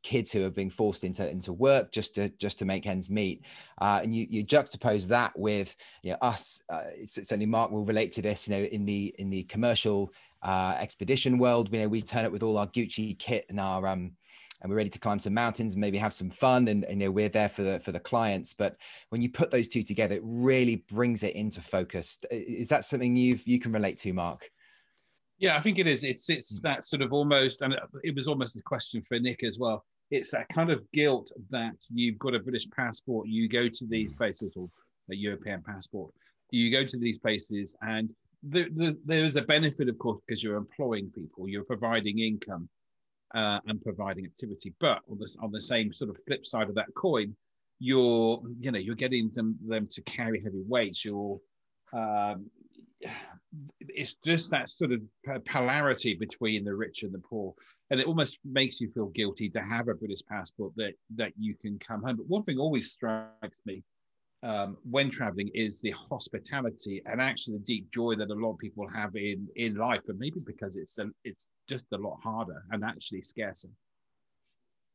kids 0.02 0.32
who 0.32 0.44
are 0.44 0.50
being 0.50 0.70
forced 0.70 1.04
into 1.04 1.28
into 1.28 1.52
work 1.52 1.92
just 1.92 2.14
to 2.14 2.28
just 2.30 2.58
to 2.58 2.64
make 2.64 2.86
ends 2.86 3.10
meet. 3.10 3.44
Uh, 3.80 4.00
and 4.02 4.14
you 4.14 4.26
you 4.30 4.44
juxtapose 4.44 5.08
that 5.08 5.36
with 5.38 5.74
you 6.02 6.12
know 6.12 6.18
us 6.20 6.62
uh, 6.68 6.84
certainly 7.04 7.46
Mark 7.46 7.70
will 7.70 7.84
relate 7.84 8.12
to 8.12 8.22
this 8.22 8.48
you 8.48 8.54
know 8.54 8.62
in 8.64 8.84
the 8.84 9.14
in 9.18 9.30
the 9.30 9.42
commercial 9.44 10.12
expedition 10.44 11.36
world 11.36 11.68
you 11.70 11.80
know 11.80 11.88
we 11.88 12.00
turn 12.00 12.24
up 12.24 12.32
with 12.32 12.42
all 12.42 12.56
our 12.56 12.66
Gucci 12.66 13.18
kit 13.18 13.44
and 13.50 13.60
our 13.60 13.86
um 13.86 14.12
and 14.62 14.70
we're 14.70 14.76
ready 14.76 14.90
to 14.90 14.98
climb 14.98 15.18
some 15.18 15.34
mountains 15.34 15.72
and 15.72 15.80
maybe 15.80 15.98
have 15.98 16.12
some 16.12 16.30
fun 16.30 16.68
and, 16.68 16.84
and 16.84 17.00
you 17.00 17.06
know 17.06 17.10
we're 17.10 17.28
there 17.28 17.48
for 17.48 17.62
the 17.62 17.80
for 17.80 17.92
the 17.92 18.00
clients. 18.00 18.52
But 18.52 18.76
when 19.08 19.22
you 19.22 19.30
put 19.30 19.50
those 19.50 19.68
two 19.68 19.82
together 19.82 20.16
it 20.16 20.22
really 20.24 20.76
brings 20.76 21.22
it 21.22 21.34
into 21.34 21.60
focus. 21.60 22.18
Is 22.30 22.68
that 22.68 22.84
something 22.84 23.16
you've 23.16 23.46
you 23.46 23.58
can 23.58 23.72
relate 23.72 23.98
to 23.98 24.12
mark 24.12 24.50
yeah 25.40 25.56
i 25.56 25.60
think 25.60 25.78
it 25.78 25.86
is 25.86 26.04
it's 26.04 26.30
it's 26.30 26.60
hmm. 26.60 26.68
that 26.68 26.84
sort 26.84 27.02
of 27.02 27.12
almost 27.12 27.62
and 27.62 27.74
it 28.04 28.14
was 28.14 28.28
almost 28.28 28.58
a 28.58 28.62
question 28.62 29.02
for 29.02 29.18
nick 29.18 29.42
as 29.42 29.58
well 29.58 29.84
it's 30.12 30.30
that 30.30 30.48
kind 30.54 30.70
of 30.70 30.82
guilt 30.92 31.32
that 31.50 31.74
you've 31.92 32.18
got 32.18 32.34
a 32.34 32.38
british 32.38 32.68
passport 32.70 33.26
you 33.28 33.48
go 33.48 33.68
to 33.68 33.86
these 33.86 34.12
places 34.12 34.52
or 34.56 34.68
a 35.10 35.14
european 35.14 35.62
passport 35.62 36.12
you 36.52 36.70
go 36.70 36.84
to 36.84 36.98
these 36.98 37.18
places 37.18 37.76
and 37.82 38.10
the, 38.42 38.70
the, 38.74 38.96
there 39.04 39.24
is 39.24 39.36
a 39.36 39.42
benefit 39.42 39.88
of 39.88 39.98
course 39.98 40.20
because 40.26 40.42
you're 40.42 40.56
employing 40.56 41.10
people 41.10 41.48
you're 41.48 41.64
providing 41.64 42.20
income 42.20 42.68
uh, 43.34 43.60
and 43.66 43.82
providing 43.82 44.24
activity. 44.24 44.74
But 44.80 45.02
on 45.10 45.18
the, 45.18 45.36
on 45.40 45.52
the 45.52 45.60
same 45.60 45.92
sort 45.92 46.10
of 46.10 46.16
flip 46.26 46.46
side 46.46 46.68
of 46.68 46.74
that 46.74 46.92
coin, 46.94 47.34
you're 47.82 48.42
you 48.58 48.70
know 48.70 48.78
you're 48.78 48.94
getting 48.94 49.30
them 49.30 49.56
them 49.66 49.88
to 49.90 50.02
carry 50.02 50.42
heavy 50.42 50.62
weights. 50.66 51.04
You're 51.04 51.38
um, 51.94 52.50
it's 53.80 54.14
just 54.24 54.50
that 54.50 54.68
sort 54.68 54.92
of 54.92 55.00
polarity 55.44 56.14
between 56.14 56.64
the 56.64 56.74
rich 56.74 57.02
and 57.02 57.12
the 57.12 57.18
poor, 57.18 57.54
and 57.90 58.00
it 58.00 58.06
almost 58.06 58.38
makes 58.44 58.80
you 58.80 58.90
feel 58.92 59.06
guilty 59.06 59.48
to 59.50 59.60
have 59.60 59.88
a 59.88 59.94
British 59.94 60.20
passport 60.28 60.72
that 60.76 60.94
that 61.16 61.32
you 61.38 61.54
can 61.54 61.78
come 61.78 62.02
home. 62.02 62.16
But 62.16 62.28
one 62.28 62.44
thing 62.44 62.58
always 62.58 62.92
strikes 62.92 63.58
me 63.64 63.82
um, 64.42 64.76
when 64.88 65.10
traveling 65.10 65.50
is 65.54 65.80
the 65.80 65.94
hospitality 66.10 67.02
and 67.06 67.20
actually 67.20 67.58
the 67.58 67.64
deep 67.64 67.90
joy 67.90 68.14
that 68.16 68.30
a 68.30 68.34
lot 68.34 68.52
of 68.52 68.58
people 68.58 68.88
have 68.88 69.16
in 69.16 69.48
in 69.56 69.74
life, 69.76 70.02
and 70.08 70.18
maybe 70.18 70.40
because 70.46 70.76
it's 70.76 70.98
a, 70.98 71.06
it's 71.24 71.48
just 71.68 71.86
a 71.92 71.96
lot 71.96 72.18
harder 72.22 72.62
and 72.70 72.84
actually 72.84 73.22
scarcer. 73.22 73.68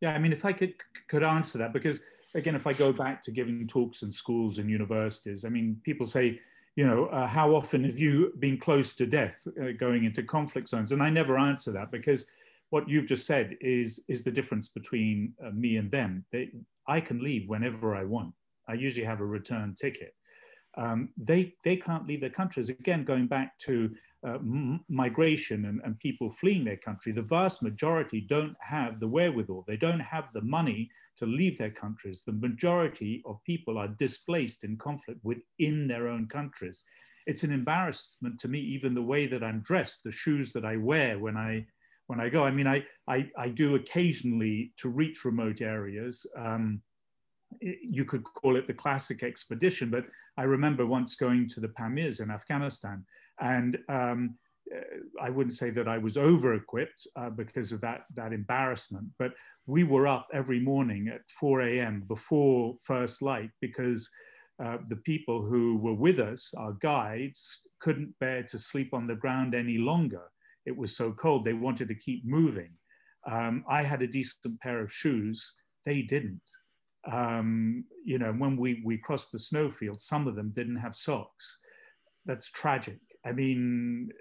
Yeah, 0.02 0.12
I 0.12 0.20
mean, 0.20 0.34
if 0.34 0.46
I 0.46 0.54
could 0.54 0.76
could 1.08 1.24
answer 1.24 1.58
that, 1.58 1.74
because 1.74 2.02
again, 2.36 2.56
if 2.56 2.68
I 2.68 2.74
go 2.74 2.92
back 2.92 3.22
to 3.24 3.32
giving 3.32 3.68
talks 3.68 4.04
in 4.04 4.12
schools 4.12 4.60
and 4.60 4.70
universities, 4.70 5.46
I 5.46 5.50
mean, 5.50 5.80
people 5.84 6.06
say, 6.06 6.40
you 6.76 6.86
know, 6.86 7.06
uh, 7.06 7.26
how 7.26 7.56
often 7.56 7.84
have 7.86 8.00
you 8.00 8.34
been 8.40 8.58
close 8.58 8.94
to 8.96 9.06
death 9.06 9.48
uh, 9.62 9.72
going 9.78 10.04
into 10.04 10.24
conflict 10.24 10.68
zones? 10.68 10.92
And 10.92 11.02
I 11.02 11.10
never 11.10 11.38
answer 11.38 11.72
that 11.72 11.92
because 11.92 12.30
what 12.70 12.90
you've 12.90 13.06
just 13.06 13.26
said 13.26 13.56
is 13.62 14.04
is 14.08 14.24
the 14.24 14.32
difference 14.32 14.68
between 14.68 15.34
uh, 15.46 15.52
me 15.52 15.78
and 15.78 15.90
them. 15.90 16.26
They, 16.32 16.52
I 16.88 17.00
can 17.00 17.24
leave 17.24 17.48
whenever 17.48 17.96
I 17.96 18.04
want. 18.04 18.34
I 18.68 18.74
usually 18.74 19.06
have 19.06 19.22
a 19.22 19.26
return 19.26 19.74
ticket. 19.76 20.14
Um, 20.78 21.10
they, 21.18 21.54
they 21.64 21.78
can't 21.78 22.06
leave 22.06 22.20
their 22.20 22.30
countries. 22.30 22.70
Again, 22.70 23.06
going 23.06 23.28
back 23.28 23.58
to 23.60 23.92
uh, 24.26 24.40
migration 24.90 25.66
and, 25.66 25.82
and 25.84 26.00
people 26.00 26.32
fleeing 26.32 26.64
their 26.64 26.78
country, 26.78 27.12
the 27.12 27.22
vast 27.22 27.62
majority 27.62 28.22
don't 28.22 28.56
have 28.60 29.00
the 29.00 29.08
wherewithal. 29.08 29.64
They 29.68 29.78
don't 29.78 30.00
have 30.00 30.32
the 30.32 30.42
money 30.42 30.90
to 31.18 31.26
leave 31.26 31.58
their 31.58 31.70
countries. 31.70 32.24
The 32.26 32.34
majority 32.34 33.22
of 33.26 33.44
people 33.44 33.78
are 33.78 33.88
displaced 33.88 34.64
in 34.64 34.78
conflict 34.78 35.20
within 35.24 35.88
their 35.88 36.08
own 36.08 36.28
countries. 36.28 36.84
It's 37.28 37.44
an 37.44 37.52
embarrassment 37.52 38.40
to 38.40 38.48
me, 38.48 38.60
even 38.60 38.94
the 38.94 39.02
way 39.02 39.28
that 39.28 39.44
I'm 39.44 39.62
dressed, 39.62 40.04
the 40.04 40.12
shoes 40.12 40.52
that 40.54 40.66
I 40.66 40.78
wear 40.78 41.20
when 41.20 41.38
I 41.38 41.66
when 42.08 42.20
I 42.20 42.30
go. 42.30 42.44
I 42.44 42.52
mean, 42.52 42.68
I 42.68 42.84
I, 43.08 43.30
I 43.38 43.50
do 43.50 43.76
occasionally 43.76 44.74
to 44.78 44.90
reach 44.90 45.26
remote 45.26 45.62
areas. 45.62 46.26
Um, 46.38 46.82
you 47.62 48.06
could 48.06 48.24
call 48.24 48.58
it 48.58 48.68
the 48.68 48.74
classic 48.74 49.24
expedition, 49.24 49.90
but 49.90 50.06
I 50.38 50.44
remember 50.44 50.86
once 50.86 51.16
going 51.16 51.48
to 51.50 51.60
the 51.60 51.70
Pamirs 51.70 52.22
in 52.22 52.30
Afghanistan, 52.30 53.06
and 53.40 53.78
um, 53.90 54.36
I 55.22 55.30
wouldn't 55.30 55.54
say 55.54 55.70
that 55.72 55.88
I 55.88 55.98
was 55.98 56.18
over 56.18 56.54
equipped 56.56 57.08
uh, 57.16 57.30
because 57.30 57.72
of 57.72 57.82
that, 57.82 58.06
that 58.16 58.34
embarrassment, 58.34 59.08
but 59.20 59.34
we 59.68 59.84
were 59.84 60.08
up 60.08 60.28
every 60.34 60.60
morning 60.60 61.08
at 61.08 61.22
4 61.40 61.62
a.m. 61.62 62.04
before 62.08 62.76
first 62.84 63.22
light 63.22 63.50
because 63.62 64.10
uh, 64.64 64.78
the 64.90 64.96
people 64.98 65.42
who 65.44 65.78
were 65.78 65.94
with 65.94 66.20
us, 66.20 66.54
our 66.58 66.74
guides, 66.82 67.62
couldn't 67.82 68.18
bear 68.20 68.44
to 68.44 68.58
sleep 68.58 68.94
on 68.94 69.06
the 69.06 69.16
ground 69.16 69.54
any 69.54 69.78
longer. 69.78 70.24
It 70.66 70.76
was 70.76 70.96
so 70.96 71.12
cold, 71.12 71.44
they 71.44 71.54
wanted 71.54 71.88
to 71.90 71.96
keep 71.96 72.26
moving. 72.26 72.72
Um, 73.30 73.64
I 73.70 73.84
had 73.84 74.02
a 74.02 74.08
decent 74.08 74.60
pair 74.62 74.80
of 74.80 74.92
shoes, 74.92 75.54
they 75.86 76.02
didn't 76.02 76.42
um, 77.12 77.86
you 78.04 78.18
know, 78.18 78.34
when 78.34 78.58
we, 78.58 78.82
we 78.84 78.98
crossed 78.98 79.32
the 79.32 79.40
snowfield, 79.40 80.02
some 80.02 80.28
of 80.28 80.36
them 80.36 80.52
didn't 80.56 80.78
have 80.78 80.96
socks. 80.96 81.60
That's 82.26 82.50
tragic. 82.50 83.00
I 83.26 83.32
mean, 83.32 84.12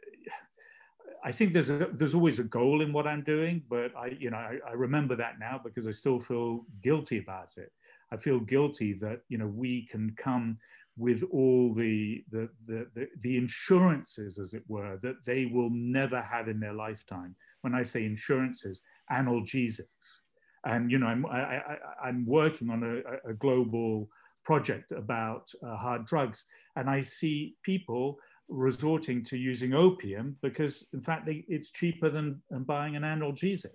I 1.24 1.32
think 1.32 1.52
there's 1.52 1.70
a, 1.70 1.88
there's 1.92 2.14
always 2.14 2.38
a 2.38 2.44
goal 2.44 2.82
in 2.82 2.92
what 2.92 3.06
I'm 3.06 3.22
doing, 3.22 3.62
but 3.68 3.96
I, 3.96 4.16
you 4.18 4.30
know, 4.30 4.36
I, 4.36 4.58
I 4.68 4.72
remember 4.72 5.16
that 5.16 5.38
now 5.38 5.60
because 5.62 5.86
I 5.88 5.90
still 5.90 6.20
feel 6.20 6.64
guilty 6.82 7.18
about 7.18 7.50
it. 7.56 7.72
I 8.12 8.16
feel 8.16 8.40
guilty 8.40 8.92
that, 8.94 9.20
you 9.28 9.38
know, 9.38 9.46
we 9.46 9.86
can 9.86 10.14
come 10.16 10.58
with 10.96 11.24
all 11.32 11.74
the, 11.74 12.22
the, 12.30 12.48
the, 12.66 12.86
the, 12.94 13.08
the 13.20 13.36
insurances, 13.36 14.38
as 14.38 14.54
it 14.54 14.62
were, 14.68 14.98
that 15.02 15.24
they 15.24 15.46
will 15.46 15.70
never 15.70 16.20
have 16.20 16.48
in 16.48 16.60
their 16.60 16.74
lifetime. 16.74 17.34
When 17.62 17.74
I 17.74 17.82
say 17.82 18.04
insurances, 18.04 18.82
analgesics, 19.10 20.20
and 20.66 20.90
you 20.90 20.98
know, 20.98 21.06
I'm 21.06 21.26
I, 21.26 21.76
am 22.06 22.24
working 22.26 22.70
on 22.70 22.82
a, 22.82 23.30
a, 23.30 23.34
global 23.34 24.08
project 24.44 24.92
about 24.92 25.50
uh, 25.66 25.76
hard 25.76 26.06
drugs, 26.06 26.44
and 26.76 26.88
I 26.88 27.00
see 27.00 27.54
people 27.62 28.18
resorting 28.48 29.22
to 29.24 29.36
using 29.36 29.74
opium 29.74 30.36
because, 30.42 30.88
in 30.92 31.00
fact, 31.00 31.26
they, 31.26 31.44
it's 31.48 31.70
cheaper 31.70 32.10
than, 32.10 32.42
than 32.50 32.62
buying 32.62 32.96
an 32.96 33.02
analgesic. 33.02 33.74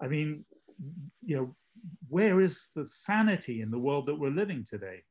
I 0.00 0.08
mean, 0.08 0.44
you 1.24 1.36
know, 1.36 1.56
where 2.08 2.40
is 2.40 2.70
the 2.74 2.84
sanity 2.84 3.60
in 3.60 3.70
the 3.70 3.78
world 3.78 4.06
that 4.06 4.14
we're 4.14 4.30
living 4.30 4.64
today? 4.64 5.02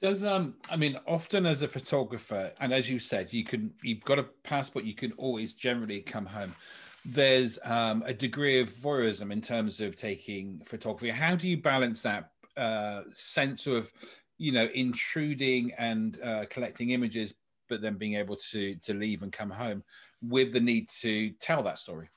Does 0.00 0.22
um 0.22 0.54
I 0.70 0.76
mean 0.76 0.96
often 1.08 1.44
as 1.44 1.62
a 1.62 1.66
photographer 1.66 2.52
and 2.60 2.72
as 2.72 2.88
you 2.88 3.00
said 3.00 3.32
you 3.32 3.42
can 3.42 3.72
you've 3.82 4.04
got 4.04 4.20
a 4.20 4.22
passport 4.44 4.84
you 4.84 4.94
can 4.94 5.10
always 5.12 5.54
generally 5.54 6.00
come 6.00 6.24
home 6.24 6.54
there's 7.04 7.58
um, 7.64 8.02
a 8.06 8.12
degree 8.12 8.60
of 8.60 8.70
voyeurism 8.70 9.32
in 9.32 9.40
terms 9.40 9.80
of 9.80 9.96
taking 9.96 10.60
photography. 10.66 11.10
How 11.10 11.34
do 11.34 11.48
you 11.48 11.56
balance 11.56 12.02
that 12.02 12.32
uh, 12.56 13.02
sense 13.12 13.66
of, 13.66 13.90
you 14.36 14.52
know, 14.52 14.68
intruding 14.74 15.72
and 15.78 16.20
uh, 16.22 16.44
collecting 16.50 16.90
images, 16.90 17.34
but 17.68 17.80
then 17.80 17.96
being 17.96 18.14
able 18.14 18.36
to 18.50 18.74
to 18.76 18.94
leave 18.94 19.22
and 19.22 19.32
come 19.32 19.50
home 19.50 19.82
with 20.22 20.52
the 20.52 20.60
need 20.60 20.88
to 21.00 21.30
tell 21.40 21.62
that 21.62 21.78
story? 21.78 22.08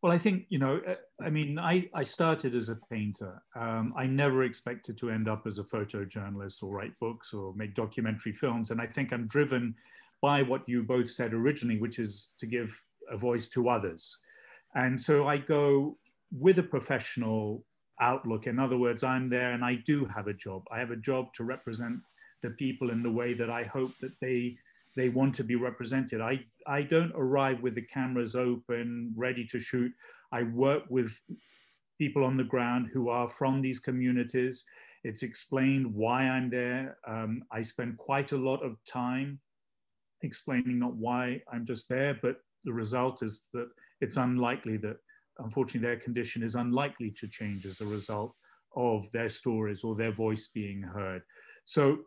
Well, 0.00 0.12
I 0.12 0.18
think, 0.18 0.46
you 0.48 0.60
know, 0.60 0.80
uh, 0.86 0.94
I 1.20 1.28
mean, 1.28 1.58
I, 1.58 1.88
I 1.92 2.04
started 2.04 2.54
as 2.54 2.68
a 2.68 2.78
painter. 2.88 3.42
Um, 3.56 3.92
I 3.96 4.06
never 4.06 4.44
expected 4.44 4.96
to 4.98 5.10
end 5.10 5.28
up 5.28 5.44
as 5.44 5.58
a 5.58 5.64
photojournalist 5.64 6.62
or 6.62 6.72
write 6.72 6.96
books 7.00 7.34
or 7.34 7.52
make 7.54 7.74
documentary 7.74 8.32
films. 8.32 8.70
And 8.70 8.80
I 8.80 8.86
think 8.86 9.12
I'm 9.12 9.26
driven 9.26 9.74
by 10.22 10.42
what 10.42 10.62
you 10.68 10.84
both 10.84 11.10
said 11.10 11.34
originally, 11.34 11.80
which 11.80 11.98
is 11.98 12.30
to 12.38 12.46
give 12.46 12.80
a 13.10 13.16
voice 13.16 13.48
to 13.48 13.68
others. 13.68 14.18
And 14.76 14.98
so 14.98 15.26
I 15.26 15.38
go 15.38 15.98
with 16.30 16.58
a 16.58 16.62
professional 16.62 17.64
outlook. 18.00 18.46
In 18.46 18.60
other 18.60 18.78
words, 18.78 19.02
I'm 19.02 19.28
there 19.28 19.52
and 19.52 19.64
I 19.64 19.76
do 19.84 20.04
have 20.04 20.28
a 20.28 20.32
job. 20.32 20.62
I 20.70 20.78
have 20.78 20.92
a 20.92 20.96
job 20.96 21.34
to 21.34 21.44
represent 21.44 21.98
the 22.42 22.50
people 22.50 22.90
in 22.90 23.02
the 23.02 23.10
way 23.10 23.34
that 23.34 23.50
I 23.50 23.64
hope 23.64 23.92
that 24.00 24.18
they 24.20 24.56
they 24.96 25.08
want 25.08 25.34
to 25.36 25.44
be 25.44 25.54
represented. 25.54 26.20
I, 26.20 26.40
I 26.66 26.82
don't 26.82 27.12
arrive 27.14 27.62
with 27.62 27.74
the 27.76 27.82
cameras 27.82 28.34
open, 28.34 29.12
ready 29.16 29.46
to 29.46 29.60
shoot. 29.60 29.92
I 30.32 30.42
work 30.42 30.82
with 30.90 31.16
people 31.98 32.24
on 32.24 32.36
the 32.36 32.44
ground 32.44 32.88
who 32.92 33.08
are 33.08 33.28
from 33.28 33.62
these 33.62 33.78
communities. 33.78 34.64
It's 35.04 35.22
explained 35.22 35.94
why 35.94 36.22
I'm 36.22 36.50
there. 36.50 36.98
Um, 37.06 37.44
I 37.52 37.62
spend 37.62 37.96
quite 37.96 38.32
a 38.32 38.36
lot 38.36 38.64
of 38.64 38.76
time 38.84 39.38
explaining 40.22 40.80
not 40.80 40.94
why 40.94 41.42
I'm 41.52 41.64
just 41.64 41.88
there, 41.88 42.18
but 42.20 42.40
the 42.64 42.72
result 42.72 43.22
is 43.22 43.44
that 43.52 43.68
it's 44.00 44.16
unlikely 44.16 44.78
that, 44.78 44.96
unfortunately, 45.38 45.86
their 45.86 46.00
condition 46.00 46.42
is 46.42 46.56
unlikely 46.56 47.12
to 47.12 47.28
change 47.28 47.66
as 47.66 47.80
a 47.80 47.86
result 47.86 48.34
of 48.74 49.10
their 49.12 49.28
stories 49.28 49.84
or 49.84 49.94
their 49.94 50.12
voice 50.12 50.48
being 50.48 50.82
heard. 50.82 51.22
So 51.64 51.98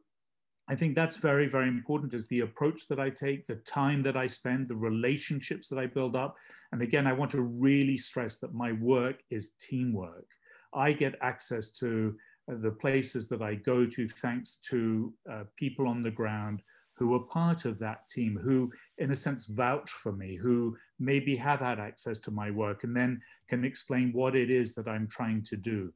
I 0.71 0.75
think 0.75 0.95
that's 0.95 1.17
very, 1.17 1.49
very 1.49 1.67
important 1.67 2.13
is 2.13 2.27
the 2.27 2.39
approach 2.39 2.87
that 2.87 2.97
I 2.97 3.09
take, 3.09 3.45
the 3.45 3.55
time 3.55 4.01
that 4.03 4.15
I 4.15 4.25
spend, 4.25 4.67
the 4.67 4.75
relationships 4.75 5.67
that 5.67 5.77
I 5.77 5.85
build 5.85 6.15
up. 6.15 6.37
And 6.71 6.81
again, 6.81 7.05
I 7.05 7.11
want 7.11 7.29
to 7.31 7.41
really 7.41 7.97
stress 7.97 8.37
that 8.37 8.53
my 8.53 8.71
work 8.71 9.17
is 9.29 9.49
teamwork. 9.59 10.27
I 10.73 10.93
get 10.93 11.15
access 11.19 11.71
to 11.71 12.15
uh, 12.49 12.55
the 12.61 12.71
places 12.71 13.27
that 13.27 13.41
I 13.41 13.55
go 13.55 13.85
to 13.85 14.07
thanks 14.07 14.59
to 14.69 15.13
uh, 15.29 15.43
people 15.57 15.89
on 15.89 16.01
the 16.01 16.09
ground 16.09 16.61
who 16.93 17.15
are 17.15 17.19
part 17.19 17.65
of 17.65 17.77
that 17.79 18.07
team, 18.07 18.39
who, 18.41 18.71
in 18.97 19.11
a 19.11 19.15
sense, 19.15 19.47
vouch 19.47 19.91
for 19.91 20.13
me, 20.13 20.37
who 20.37 20.77
maybe 20.99 21.35
have 21.35 21.59
had 21.59 21.81
access 21.81 22.17
to 22.19 22.31
my 22.31 22.49
work 22.49 22.85
and 22.85 22.95
then 22.95 23.21
can 23.49 23.65
explain 23.65 24.13
what 24.13 24.37
it 24.37 24.49
is 24.49 24.73
that 24.75 24.87
I'm 24.87 25.09
trying 25.09 25.43
to 25.43 25.57
do. 25.57 25.91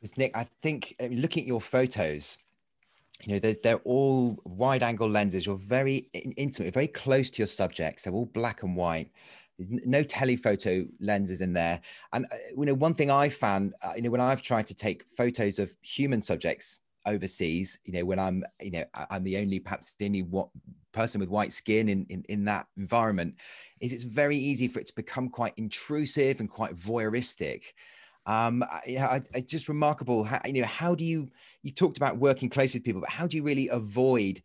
Because, 0.00 0.18
Nick, 0.18 0.36
I 0.36 0.48
think 0.60 0.96
I 1.00 1.06
mean, 1.06 1.20
looking 1.20 1.44
at 1.44 1.46
your 1.46 1.60
photos, 1.60 2.38
you 3.24 3.34
know, 3.34 3.38
they're, 3.38 3.56
they're 3.62 3.80
all 3.84 4.38
wide 4.44 4.82
angle 4.82 5.08
lenses. 5.08 5.46
You're 5.46 5.56
very 5.56 6.08
intimate, 6.36 6.74
very 6.74 6.88
close 6.88 7.30
to 7.30 7.38
your 7.38 7.46
subjects. 7.46 8.04
They're 8.04 8.12
all 8.12 8.26
black 8.26 8.62
and 8.62 8.76
white. 8.76 9.10
There's 9.58 9.86
no 9.86 10.02
telephoto 10.02 10.84
lenses 11.00 11.40
in 11.40 11.54
there. 11.54 11.80
And, 12.12 12.26
uh, 12.26 12.36
you 12.56 12.66
know, 12.66 12.74
one 12.74 12.92
thing 12.92 13.10
I 13.10 13.30
found, 13.30 13.74
uh, 13.82 13.92
you 13.96 14.02
know, 14.02 14.10
when 14.10 14.20
I've 14.20 14.42
tried 14.42 14.66
to 14.66 14.74
take 14.74 15.04
photos 15.16 15.58
of 15.58 15.74
human 15.80 16.20
subjects 16.20 16.80
overseas, 17.06 17.78
you 17.84 17.94
know, 17.94 18.04
when 18.04 18.18
I'm, 18.18 18.44
you 18.60 18.72
know, 18.72 18.84
I'm 18.92 19.24
the 19.24 19.38
only, 19.38 19.60
perhaps 19.60 19.94
the 19.98 20.04
only 20.04 20.22
what 20.22 20.48
person 20.92 21.20
with 21.20 21.30
white 21.30 21.52
skin 21.52 21.88
in, 21.88 22.04
in, 22.10 22.22
in 22.28 22.44
that 22.44 22.66
environment, 22.76 23.36
is 23.80 23.92
it's 23.94 24.02
very 24.02 24.36
easy 24.36 24.68
for 24.68 24.80
it 24.80 24.86
to 24.86 24.94
become 24.94 25.30
quite 25.30 25.54
intrusive 25.56 26.40
and 26.40 26.50
quite 26.50 26.76
voyeuristic. 26.76 27.62
Um, 28.26 28.64
know, 28.88 29.20
it's 29.34 29.50
just 29.50 29.68
remarkable. 29.68 30.24
How, 30.24 30.40
you 30.44 30.60
know, 30.60 30.66
how 30.66 30.94
do 30.94 31.04
you, 31.04 31.28
you 31.66 31.72
talked 31.72 31.96
about 31.96 32.16
working 32.16 32.48
closely 32.48 32.78
with 32.78 32.84
people, 32.84 33.00
but 33.00 33.10
how 33.10 33.26
do 33.26 33.36
you 33.36 33.42
really 33.42 33.68
avoid 33.68 34.40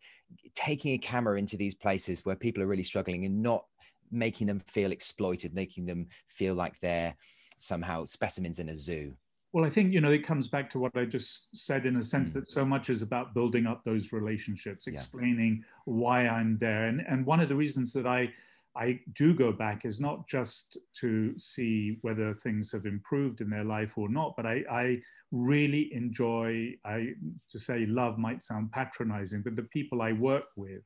taking 0.54 0.92
a 0.94 0.98
camera 0.98 1.38
into 1.38 1.56
these 1.56 1.72
places 1.72 2.24
where 2.24 2.34
people 2.34 2.60
are 2.64 2.66
really 2.66 2.82
struggling 2.82 3.24
and 3.24 3.40
not 3.40 3.64
making 4.10 4.48
them 4.48 4.58
feel 4.58 4.90
exploited, 4.90 5.54
making 5.54 5.86
them 5.86 6.08
feel 6.26 6.56
like 6.56 6.80
they're 6.80 7.14
somehow 7.58 8.04
specimens 8.04 8.58
in 8.58 8.70
a 8.70 8.76
zoo? 8.76 9.14
Well, 9.52 9.64
I 9.64 9.70
think, 9.70 9.92
you 9.92 10.00
know, 10.00 10.10
it 10.10 10.26
comes 10.26 10.48
back 10.48 10.68
to 10.70 10.80
what 10.80 10.96
I 10.96 11.04
just 11.04 11.54
said 11.54 11.86
in 11.86 11.94
a 11.96 12.02
sense 12.02 12.30
mm. 12.30 12.34
that 12.34 12.50
so 12.50 12.64
much 12.64 12.90
is 12.90 13.02
about 13.02 13.34
building 13.34 13.66
up 13.68 13.84
those 13.84 14.12
relationships, 14.12 14.88
explaining 14.88 15.58
yeah. 15.58 15.64
why 15.84 16.26
I'm 16.26 16.58
there. 16.58 16.86
And, 16.86 17.04
and 17.08 17.24
one 17.24 17.38
of 17.38 17.48
the 17.48 17.54
reasons 17.54 17.92
that 17.92 18.06
I, 18.06 18.32
I 18.76 19.00
do 19.14 19.34
go 19.34 19.52
back 19.52 19.84
is 19.84 20.00
not 20.00 20.26
just 20.26 20.78
to 21.00 21.38
see 21.38 21.98
whether 22.00 22.34
things 22.34 22.72
have 22.72 22.86
improved 22.86 23.40
in 23.40 23.50
their 23.50 23.64
life 23.64 23.98
or 23.98 24.08
not, 24.08 24.34
but 24.36 24.46
I, 24.46 24.62
I 24.70 25.02
really 25.30 25.92
enjoy, 25.94 26.74
I, 26.84 27.14
to 27.50 27.58
say 27.58 27.86
love 27.86 28.18
might 28.18 28.42
sound 28.42 28.72
patronizing, 28.72 29.42
but 29.42 29.56
the 29.56 29.64
people 29.64 30.00
I 30.00 30.12
work 30.12 30.44
with. 30.56 30.82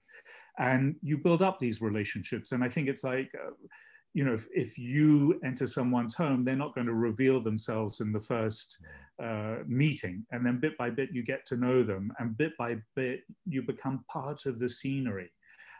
And 0.58 0.96
you 1.02 1.18
build 1.18 1.42
up 1.42 1.58
these 1.58 1.82
relationships. 1.82 2.52
And 2.52 2.64
I 2.64 2.68
think 2.68 2.88
it's 2.88 3.04
like, 3.04 3.30
uh, 3.34 3.50
you 4.14 4.24
know, 4.24 4.32
if, 4.32 4.48
if, 4.54 4.78
you 4.78 5.38
enter 5.44 5.66
someone's 5.66 6.14
home, 6.14 6.44
they're 6.44 6.56
not 6.56 6.74
going 6.74 6.86
to 6.86 6.94
reveal 6.94 7.40
themselves 7.40 8.00
in 8.00 8.12
the 8.12 8.20
first 8.20 8.78
uh, 9.22 9.56
meeting. 9.66 10.24
And 10.32 10.44
then 10.44 10.58
bit 10.58 10.76
by 10.78 10.88
bit, 10.88 11.10
you 11.12 11.22
get 11.22 11.44
to 11.46 11.56
know 11.56 11.82
them. 11.82 12.10
And 12.18 12.36
bit 12.36 12.52
by 12.58 12.76
bit, 12.94 13.24
you 13.46 13.62
become 13.62 14.04
part 14.10 14.46
of 14.46 14.58
the 14.58 14.68
scenery. 14.68 15.30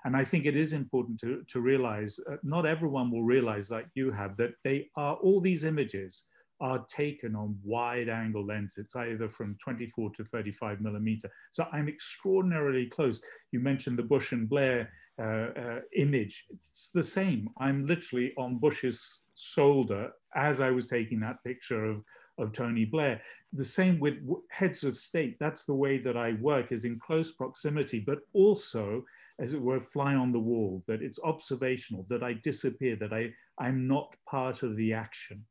And 0.06 0.16
I 0.16 0.22
think 0.22 0.46
it 0.46 0.56
is 0.56 0.72
important 0.72 1.18
to, 1.20 1.42
to 1.48 1.60
realize, 1.60 2.20
uh, 2.30 2.36
not 2.44 2.64
everyone 2.64 3.10
will 3.10 3.24
realize 3.24 3.72
like 3.72 3.88
you 3.94 4.12
have, 4.12 4.36
that 4.36 4.52
they 4.62 4.88
are 4.96 5.16
all 5.16 5.40
these 5.40 5.64
images 5.64 6.26
are 6.60 6.86
taken 6.86 7.34
on 7.34 7.58
wide 7.64 8.08
angle 8.08 8.46
lenses. 8.46 8.84
It's 8.84 8.94
either 8.94 9.28
from 9.28 9.56
24 9.60 10.12
to 10.12 10.24
35 10.24 10.80
millimeter. 10.80 11.28
So 11.50 11.66
I'm 11.72 11.88
extraordinarily 11.88 12.86
close. 12.86 13.20
You 13.50 13.58
mentioned 13.58 13.98
the 13.98 14.04
Bush 14.04 14.30
and 14.30 14.48
Blair 14.48 14.90
uh, 15.18 15.48
uh, 15.58 15.80
image. 15.96 16.44
It's 16.50 16.92
the 16.94 17.02
same. 17.02 17.50
I'm 17.58 17.84
literally 17.84 18.32
on 18.38 18.58
Bush's 18.58 19.22
shoulder 19.34 20.12
as 20.36 20.60
I 20.60 20.70
was 20.70 20.86
taking 20.86 21.18
that 21.20 21.42
picture 21.42 21.84
of, 21.84 22.04
of 22.38 22.52
Tony 22.52 22.84
Blair. 22.84 23.20
The 23.52 23.64
same 23.64 23.98
with 23.98 24.18
heads 24.52 24.84
of 24.84 24.96
state. 24.96 25.36
That's 25.40 25.64
the 25.64 25.74
way 25.74 25.98
that 25.98 26.16
I 26.16 26.34
work 26.34 26.70
is 26.70 26.84
in 26.84 27.00
close 27.00 27.32
proximity, 27.32 27.98
but 27.98 28.20
also 28.34 29.02
as 29.38 29.52
it 29.52 29.60
were, 29.60 29.80
fly 29.80 30.14
on 30.14 30.32
the 30.32 30.38
wall, 30.38 30.82
that 30.86 31.02
it's 31.02 31.18
observational, 31.22 32.06
that 32.08 32.22
I 32.22 32.34
disappear, 32.34 32.96
that 32.96 33.12
I, 33.12 33.30
I'm 33.58 33.86
not 33.86 34.16
part 34.28 34.62
of 34.62 34.76
the 34.76 34.92
action. 34.92 35.44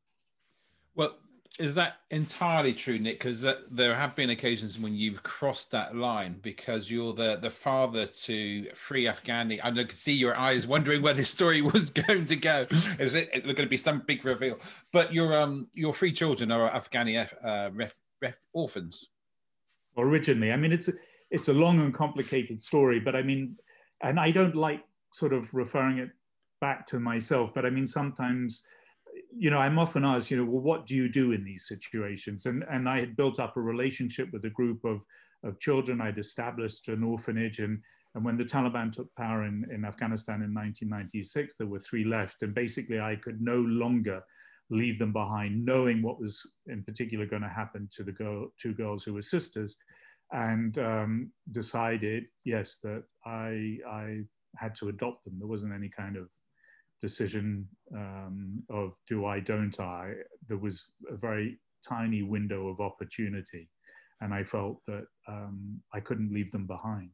Well, 0.95 1.17
is 1.59 1.75
that 1.75 1.97
entirely 2.11 2.73
true, 2.73 2.99
Nick? 2.99 3.19
Because 3.19 3.45
uh, 3.45 3.61
there 3.71 3.95
have 3.95 4.15
been 4.15 4.31
occasions 4.31 4.77
when 4.77 4.93
you've 4.93 5.23
crossed 5.23 5.71
that 5.71 5.95
line 5.95 6.37
because 6.41 6.91
you're 6.91 7.13
the, 7.13 7.37
the 7.37 7.49
father 7.49 8.05
to 8.05 8.69
free 8.73 9.05
Afghani. 9.05 9.59
I 9.63 9.71
can 9.71 9.89
see 9.91 10.13
your 10.13 10.37
eyes 10.37 10.67
wondering 10.67 11.01
where 11.01 11.13
this 11.13 11.29
story 11.29 11.61
was 11.73 11.89
going 11.89 12.25
to 12.25 12.35
go. 12.35 12.67
Is 12.99 13.15
it, 13.15 13.29
is 13.33 13.43
going 13.43 13.55
to 13.55 13.67
be 13.67 13.77
some 13.77 13.99
big 13.99 14.25
reveal? 14.25 14.59
But 14.91 15.13
your 15.13 15.39
um 15.39 15.67
your 15.73 15.93
three 15.93 16.11
children 16.11 16.51
are 16.51 16.69
Afghani 16.69 17.25
uh, 17.43 17.69
ref, 17.73 17.95
ref 18.21 18.37
orphans. 18.51 19.09
Originally, 19.97 20.51
I 20.51 20.57
mean 20.57 20.73
it's 20.73 20.89
a, 20.89 20.93
it's 21.31 21.47
a 21.47 21.53
long 21.53 21.79
and 21.79 21.93
complicated 21.93 22.59
story, 22.59 22.99
but 22.99 23.15
I 23.15 23.21
mean, 23.21 23.55
and 24.01 24.19
I 24.19 24.31
don't 24.31 24.55
like 24.55 24.83
sort 25.13 25.33
of 25.33 25.53
referring 25.53 25.99
it 25.99 26.09
back 26.61 26.85
to 26.87 26.99
myself, 26.99 27.51
but 27.53 27.65
I 27.65 27.69
mean 27.69 27.87
sometimes 27.87 28.63
you 29.37 29.49
know, 29.49 29.59
I'm 29.59 29.79
often 29.79 30.05
asked, 30.05 30.31
you 30.31 30.37
know, 30.37 30.45
well, 30.45 30.61
what 30.61 30.85
do 30.85 30.95
you 30.95 31.09
do 31.09 31.31
in 31.31 31.43
these 31.43 31.67
situations? 31.67 32.45
And, 32.45 32.63
and 32.69 32.87
I 32.87 32.99
had 32.99 33.15
built 33.15 33.39
up 33.39 33.57
a 33.57 33.61
relationship 33.61 34.31
with 34.31 34.45
a 34.45 34.49
group 34.49 34.83
of, 34.85 35.01
of 35.43 35.59
children. 35.59 36.01
I'd 36.01 36.17
established 36.17 36.87
an 36.87 37.03
orphanage. 37.03 37.59
And, 37.59 37.81
and 38.13 38.23
when 38.23 38.37
the 38.37 38.43
Taliban 38.43 38.91
took 38.91 39.13
power 39.15 39.45
in, 39.45 39.65
in 39.71 39.85
Afghanistan 39.85 40.35
in 40.35 40.53
1996, 40.53 41.55
there 41.57 41.67
were 41.67 41.79
three 41.79 42.05
left. 42.05 42.43
And 42.43 42.53
basically, 42.53 42.99
I 42.99 43.15
could 43.15 43.41
no 43.41 43.57
longer 43.57 44.21
leave 44.69 44.97
them 44.97 45.13
behind, 45.13 45.63
knowing 45.63 46.01
what 46.01 46.19
was 46.19 46.41
in 46.67 46.83
particular 46.83 47.25
going 47.25 47.43
to 47.43 47.49
happen 47.49 47.87
to 47.91 48.03
the 48.03 48.11
girl, 48.11 48.47
two 48.59 48.73
girls 48.73 49.03
who 49.03 49.13
were 49.13 49.21
sisters. 49.21 49.77
And 50.31 50.77
um, 50.77 51.31
decided, 51.51 52.25
yes, 52.43 52.79
that 52.83 53.03
I, 53.25 53.77
I 53.87 54.21
had 54.57 54.75
to 54.75 54.89
adopt 54.89 55.23
them. 55.23 55.35
There 55.37 55.47
wasn't 55.47 55.73
any 55.73 55.89
kind 55.89 56.17
of 56.17 56.29
decision 57.01 57.67
um, 57.93 58.63
of 58.69 58.93
do 59.07 59.25
I, 59.25 59.39
don't 59.39 59.79
I, 59.79 60.13
there 60.47 60.57
was 60.57 60.91
a 61.09 61.15
very 61.15 61.59
tiny 61.87 62.23
window 62.23 62.67
of 62.67 62.79
opportunity. 62.79 63.69
And 64.21 64.33
I 64.33 64.43
felt 64.43 64.81
that 64.87 65.05
um, 65.27 65.79
I 65.93 65.99
couldn't 65.99 66.33
leave 66.33 66.51
them 66.51 66.65
behind. 66.65 67.11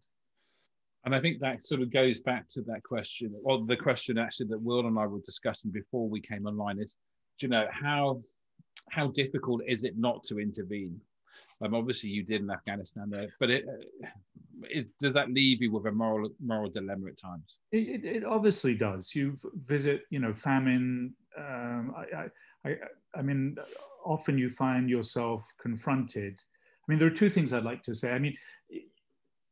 And 1.04 1.16
I 1.16 1.20
think 1.20 1.40
that 1.40 1.64
sort 1.64 1.82
of 1.82 1.92
goes 1.92 2.20
back 2.20 2.48
to 2.52 2.62
that 2.64 2.84
question, 2.84 3.34
or 3.44 3.66
the 3.66 3.76
question 3.76 4.18
actually 4.18 4.48
that 4.50 4.62
Will 4.62 4.86
and 4.86 5.00
I 5.00 5.08
were 5.08 5.20
discussing 5.26 5.72
before 5.72 6.08
we 6.08 6.22
came 6.22 6.46
online 6.46 6.80
is, 6.80 6.98
do 7.40 7.48
you 7.48 7.50
know, 7.50 7.68
how 7.72 8.22
how 8.90 9.08
difficult 9.08 9.62
is 9.68 9.84
it 9.84 9.98
not 9.98 10.24
to 10.26 10.40
intervene? 10.40 11.00
Um, 11.62 11.76
obviously, 11.76 12.10
you 12.10 12.24
did 12.24 12.42
in 12.42 12.50
Afghanistan 12.50 13.10
there, 13.10 13.30
but 13.40 13.50
it, 13.50 13.66
it, 14.64 14.88
does 15.00 15.14
that 15.14 15.32
leave 15.32 15.62
you 15.62 15.72
with 15.72 15.86
a 15.86 15.92
moral 15.92 16.30
moral 16.44 16.70
dilemma 16.70 17.08
at 17.08 17.18
times? 17.18 17.60
It, 17.72 18.04
it 18.04 18.24
obviously 18.26 18.76
does. 18.76 19.14
You 19.16 19.38
visit, 19.56 20.04
you 20.10 20.20
know, 20.20 20.34
famine. 20.34 21.14
Um, 21.38 21.94
I, 21.96 22.70
I, 22.70 22.76
I 23.16 23.22
mean, 23.22 23.56
often 24.06 24.38
you 24.38 24.50
find 24.50 24.90
yourself 24.90 25.48
confronted. 25.62 26.40
I 26.40 26.92
mean, 26.92 27.00
there 27.00 27.08
are 27.08 27.12
two 27.12 27.30
things 27.30 27.54
I'd 27.54 27.64
like 27.64 27.84
to 27.84 27.94
say. 27.94 28.12
I 28.12 28.20
mean, 28.20 28.36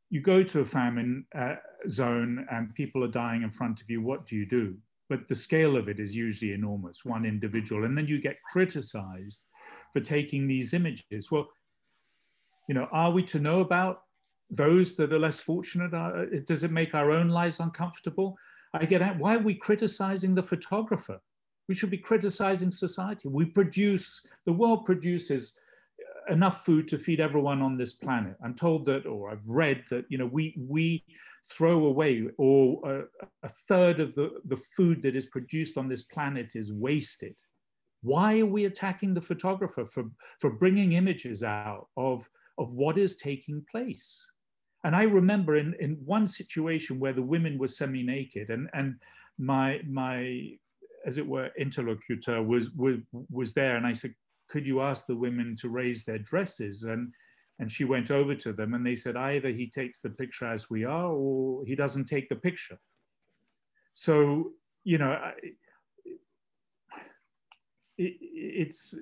you 0.10 0.22
go 0.22 0.43
to 0.43 0.60
a 0.62 0.65
famine 0.65 1.26
uh, 1.36 1.56
zone 1.88 2.48
and 2.52 2.74
people 2.74 3.04
are 3.04 3.10
dying 3.10 3.43
in 3.43 3.52
front 3.52 3.82
of 3.82 3.89
you. 3.89 4.02
What 4.02 4.26
do 4.26 4.36
you 4.36 4.45
do? 4.45 4.76
but 5.10 5.28
the 5.28 5.36
scale 5.36 5.76
of 5.76 5.89
it 5.89 6.00
is 6.00 6.15
usually 6.15 6.54
enormous, 6.54 7.04
one 7.04 7.26
individual. 7.26 7.84
And 7.84 7.98
then 7.98 8.08
you 8.08 8.22
get 8.22 8.41
criticized 8.43 9.41
for 9.91 10.00
taking 10.00 10.48
these 10.48 10.74
images. 10.74 11.32
Well, 11.32 11.48
you 12.70 12.76
know, 12.76 12.88
are 12.92 13.12
we 13.12 13.24
to 13.24 13.40
know 13.40 13.62
about 13.62 14.04
those 14.52 14.96
that 14.96 15.12
are 15.12 15.20
less 15.20 15.40
fortunate? 15.40 15.92
Uh, 15.92 16.26
does 16.46 16.64
it 16.64 16.72
make 16.72 16.94
our 16.94 17.10
own 17.12 17.28
lives 17.28 17.60
uncomfortable? 17.60 18.38
I 18.76 18.86
get 18.86 19.02
at 19.02 19.18
why 19.18 19.36
are 19.38 19.40
we 19.40 19.56
criticizing 19.56 20.36
the 20.36 20.44
photographer? 20.44 21.20
We 21.68 21.74
should 21.74 21.90
be 21.90 21.98
criticizing 21.98 22.72
society. 22.72 23.28
We 23.28 23.46
produce, 23.46 24.24
the 24.46 24.54
world 24.54 24.86
produces 24.86 25.58
enough 26.30 26.64
food 26.64 26.88
to 26.90 27.00
feed 27.00 27.20
everyone 27.20 27.64
on 27.64 27.76
this 27.76 27.94
planet. 27.94 28.36
I'm 28.44 28.54
told 28.54 28.86
that, 28.86 29.08
or 29.08 29.32
I've 29.32 29.50
read 29.50 29.84
that, 29.90 30.06
you 30.10 30.20
know, 30.20 30.28
we, 30.28 30.56
we 30.56 31.04
throw 31.52 31.86
away, 31.86 32.28
or 32.38 32.62
a, 32.88 33.04
a 33.42 33.50
third 33.50 34.00
of 34.00 34.14
the, 34.14 34.42
the 34.46 34.58
food 34.58 35.02
that 35.02 35.16
is 35.16 35.26
produced 35.26 35.76
on 35.76 35.90
this 35.90 36.04
planet 36.04 36.56
is 36.56 36.72
wasted. 36.72 37.36
Why 38.04 38.40
are 38.42 38.46
we 38.46 38.66
attacking 38.66 39.16
the 39.16 39.22
photographer 39.22 39.88
for, 39.88 40.06
for 40.40 40.52
bringing 40.52 40.94
images 40.94 41.42
out 41.42 41.88
of, 41.98 42.30
of 42.60 42.74
what 42.74 42.98
is 42.98 43.15
taking 43.15 43.65
place? 43.72 44.30
And 44.84 44.95
I 44.95 45.04
remember 45.04 45.56
in, 45.56 45.74
in 45.80 45.93
one 46.06 46.28
situation 46.28 47.00
where 47.00 47.13
the 47.13 47.22
women 47.22 47.58
were 47.58 47.67
semi-naked 47.67 48.50
and, 48.50 48.69
and 48.74 48.95
my, 49.38 49.82
my, 49.88 50.52
as 51.06 51.17
it 51.17 51.28
were, 51.28 51.50
interlocutor 51.58 52.43
was, 52.43 52.69
was, 52.72 52.98
was 53.32 53.54
there. 53.54 53.76
And 53.78 53.88
I 53.88 53.93
said, 53.93 54.13
could 54.50 54.65
you 54.65 54.82
ask 54.82 55.06
the 55.06 55.15
women 55.15 55.56
to 55.58 55.69
raise 55.69 56.04
their 56.04 56.19
dresses? 56.19 56.84
And, 56.84 57.13
and 57.60 57.72
she 57.72 57.84
went 57.84 58.10
over 58.12 58.36
to 58.36 58.54
them 58.54 58.74
and 58.74 58.86
they 58.86 58.95
said, 58.95 59.15
either 59.15 59.50
he 59.50 59.69
takes 59.69 60.02
the 60.02 60.10
picture 60.10 60.45
as 60.45 60.69
we 60.69 60.86
are 60.86 61.12
or 61.12 61.65
he 61.65 61.76
doesn't 61.76 62.06
take 62.06 62.30
the 62.30 62.36
picture. 62.36 62.80
So, 63.93 64.52
you 64.84 64.98
know, 64.98 65.17
it, 67.98 68.15
it's, 68.67 68.95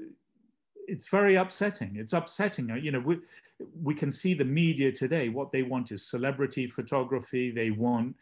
it's 0.87 1.07
very 1.09 1.35
upsetting. 1.35 1.95
It's 1.95 2.13
upsetting. 2.13 2.69
You 2.81 2.91
know, 2.91 2.99
we, 2.99 3.19
we 3.83 3.93
can 3.93 4.11
see 4.11 4.33
the 4.33 4.45
media 4.45 4.91
today. 4.91 5.29
What 5.29 5.51
they 5.51 5.63
want 5.63 5.91
is 5.91 6.09
celebrity 6.09 6.67
photography. 6.67 7.51
They 7.51 7.71
want 7.71 8.15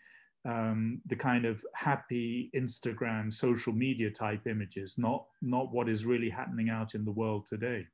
um, 0.45 1.01
the 1.08 1.15
kind 1.15 1.45
of 1.45 1.65
happy 1.73 2.51
Instagram, 2.56 3.34
social 3.34 3.73
media 3.73 4.12
type 4.12 4.47
images, 4.47 4.97
not 4.97 5.25
not 5.41 5.71
what 5.71 5.89
is 5.89 6.06
really 6.06 6.30
happening 6.30 6.69
out 6.69 6.95
in 6.95 7.04
the 7.04 7.12
world 7.12 7.45
today. 7.45 7.88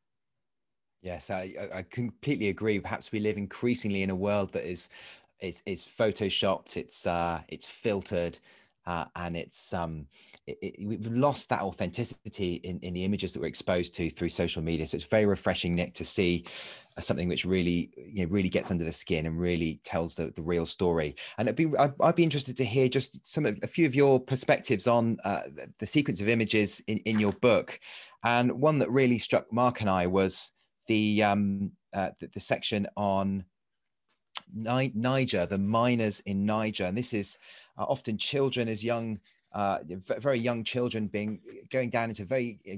Yes, 1.02 1.32
I, 1.32 1.54
I 1.74 1.84
completely 1.84 2.50
agree. 2.50 2.80
Perhaps 2.80 3.12
we 3.12 3.20
live 3.20 3.38
increasingly 3.38 4.04
in 4.04 4.10
a 4.10 4.16
world 4.16 4.52
that 4.54 4.70
is 4.70 4.90
it's 5.40 5.64
it's 5.66 5.88
photoshopped, 5.88 6.78
it's 6.78 7.08
uh, 7.08 7.42
it's 7.48 7.68
filtered, 7.68 8.38
uh, 8.86 9.06
and 9.16 9.36
it's 9.36 9.74
um, 9.74 10.08
it, 10.48 10.86
we've 10.86 11.08
lost 11.08 11.50
that 11.50 11.62
authenticity 11.62 12.56
in, 12.56 12.80
in 12.80 12.94
the 12.94 13.04
images 13.04 13.34
that 13.34 13.40
we're 13.40 13.48
exposed 13.48 13.94
to 13.96 14.10
through 14.10 14.30
social 14.30 14.62
media. 14.62 14.88
So 14.88 14.96
it's 14.96 15.06
very 15.06 15.26
refreshing, 15.26 15.76
Nick, 15.76 15.94
to 15.96 16.06
see 16.06 16.46
uh, 16.98 17.02
something 17.02 17.28
which 17.28 17.46
really 17.46 17.92
you 17.98 18.26
know 18.26 18.32
really 18.32 18.50
gets 18.50 18.72
under 18.72 18.84
the 18.84 18.92
skin 18.92 19.26
and 19.26 19.40
really 19.40 19.80
tells 19.84 20.16
the, 20.16 20.32
the 20.36 20.42
real 20.42 20.66
story. 20.66 21.16
And 21.38 21.48
it'd 21.48 21.56
be 21.56 21.78
I'd, 21.78 21.94
I'd 22.02 22.16
be 22.16 22.24
interested 22.24 22.58
to 22.58 22.66
hear 22.66 22.90
just 22.90 23.26
some 23.26 23.46
of 23.46 23.58
a 23.64 23.68
few 23.68 23.86
of 23.86 23.96
your 23.96 24.20
perspectives 24.20 24.88
on 24.88 25.18
uh, 25.24 25.42
the 25.80 25.88
sequence 25.88 26.22
of 26.22 26.28
images 26.28 26.82
in, 26.88 26.98
in 27.00 27.20
your 27.20 27.34
book. 27.34 27.80
And 28.24 28.52
one 28.52 28.80
that 28.80 28.92
really 28.92 29.18
struck 29.18 29.52
Mark 29.52 29.82
and 29.82 29.90
I 29.90 30.08
was 30.08 30.52
the 30.88 31.24
um, 31.24 31.72
uh, 31.94 32.12
the, 32.20 32.28
the 32.34 32.40
section 32.40 32.88
on 32.98 33.46
Niger, 34.54 35.46
the 35.46 35.58
miners 35.58 36.20
in 36.22 36.46
Niger, 36.46 36.86
and 36.86 36.98
this 36.98 37.14
is 37.14 37.38
uh, 37.78 37.84
often 37.84 38.18
children 38.18 38.68
as 38.68 38.84
young, 38.84 39.20
uh, 39.54 39.80
very 39.98 40.40
young 40.40 40.64
children 40.64 41.08
being 41.08 41.40
going 41.70 41.90
down 41.90 42.10
into 42.10 42.26
very 42.26 42.60
uh, 42.72 42.78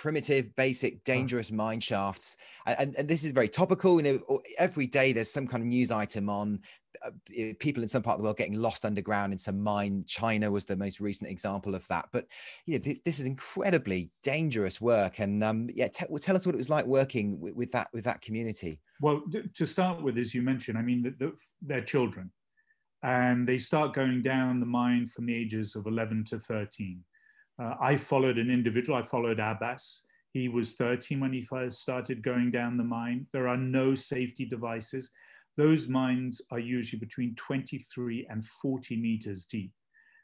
primitive, 0.00 0.56
basic, 0.56 1.04
dangerous 1.04 1.52
mine 1.52 1.78
shafts. 1.78 2.38
And, 2.64 2.96
and, 2.96 3.06
this 3.06 3.22
is 3.22 3.32
very 3.32 3.48
topical. 3.48 4.00
You 4.00 4.24
know, 4.28 4.40
every 4.58 4.86
day 4.86 5.12
there's 5.12 5.30
some 5.30 5.46
kind 5.46 5.62
of 5.62 5.68
news 5.68 5.90
item 5.90 6.30
on 6.30 6.60
uh, 7.04 7.10
people 7.58 7.82
in 7.82 7.88
some 7.88 8.02
part 8.02 8.14
of 8.14 8.20
the 8.20 8.24
world 8.24 8.38
getting 8.38 8.58
lost 8.58 8.86
underground 8.86 9.34
in 9.34 9.38
some 9.38 9.60
mine. 9.60 10.02
China 10.06 10.50
was 10.50 10.64
the 10.64 10.74
most 10.74 11.00
recent 11.00 11.30
example 11.30 11.74
of 11.74 11.86
that. 11.88 12.06
But 12.12 12.26
you 12.64 12.74
know, 12.74 12.78
this, 12.82 12.98
this 13.04 13.20
is 13.20 13.26
incredibly 13.26 14.10
dangerous 14.22 14.80
work. 14.80 15.18
And 15.18 15.44
um, 15.44 15.68
yeah, 15.72 15.88
t- 15.88 16.06
well, 16.08 16.18
tell 16.18 16.34
us 16.34 16.46
what 16.46 16.54
it 16.54 16.58
was 16.58 16.70
like 16.70 16.86
working 16.86 17.38
with, 17.38 17.54
with, 17.54 17.72
that 17.72 17.88
with 17.92 18.04
that 18.04 18.22
community. 18.22 18.80
Well, 19.02 19.22
to 19.54 19.66
start 19.66 20.02
with, 20.02 20.16
as 20.16 20.34
you 20.34 20.40
mentioned, 20.40 20.78
I 20.78 20.82
mean, 20.82 21.02
the, 21.02 21.10
the, 21.10 21.32
they're 21.60 21.82
children 21.82 22.30
and 23.02 23.48
they 23.48 23.58
start 23.58 23.94
going 23.94 24.22
down 24.22 24.58
the 24.58 24.66
mine 24.66 25.06
from 25.06 25.26
the 25.26 25.34
ages 25.34 25.74
of 25.74 25.86
11 25.86 26.24
to 26.26 26.38
13. 26.38 27.02
Uh, 27.60 27.74
I 27.80 27.96
followed 27.96 28.38
an 28.38 28.50
individual, 28.50 28.98
I 28.98 29.02
followed 29.02 29.40
Abbas. 29.40 30.02
He 30.32 30.48
was 30.48 30.74
13 30.74 31.20
when 31.20 31.32
he 31.32 31.42
first 31.42 31.80
started 31.80 32.22
going 32.22 32.50
down 32.50 32.76
the 32.76 32.84
mine. 32.84 33.26
There 33.32 33.48
are 33.48 33.56
no 33.56 33.94
safety 33.94 34.44
devices. 34.44 35.10
Those 35.56 35.88
mines 35.88 36.40
are 36.50 36.60
usually 36.60 37.00
between 37.00 37.34
23 37.34 38.26
and 38.30 38.44
40 38.44 38.96
meters 38.96 39.46
deep. 39.46 39.72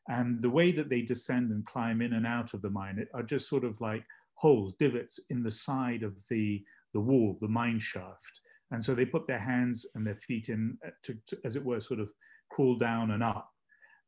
And 0.08 0.40
the 0.40 0.50
way 0.50 0.70
that 0.70 0.88
they 0.88 1.02
descend 1.02 1.50
and 1.50 1.66
climb 1.66 2.00
in 2.00 2.12
and 2.12 2.26
out 2.26 2.54
of 2.54 2.62
the 2.62 2.70
mine 2.70 3.04
are 3.12 3.22
just 3.22 3.48
sort 3.48 3.64
of 3.64 3.80
like 3.80 4.04
holes, 4.34 4.74
divots 4.74 5.18
in 5.30 5.42
the 5.42 5.50
side 5.50 6.04
of 6.04 6.14
the, 6.30 6.62
the 6.94 7.00
wall, 7.00 7.36
the 7.40 7.48
mine 7.48 7.80
shaft. 7.80 8.40
And 8.70 8.84
so 8.84 8.94
they 8.94 9.04
put 9.04 9.26
their 9.26 9.40
hands 9.40 9.86
and 9.94 10.06
their 10.06 10.16
feet 10.16 10.48
in 10.48 10.78
uh, 10.86 10.90
to, 11.04 11.16
to 11.28 11.38
as 11.44 11.56
it 11.56 11.64
were, 11.64 11.80
sort 11.80 12.00
of 12.00 12.10
cool 12.52 12.76
down 12.76 13.11
and 13.11 13.22
up. 13.22 13.50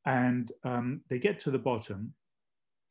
And 0.06 0.50
um, 0.64 1.02
they 1.08 1.18
get 1.18 1.40
to 1.40 1.50
the 1.50 1.58
bottom. 1.58 2.14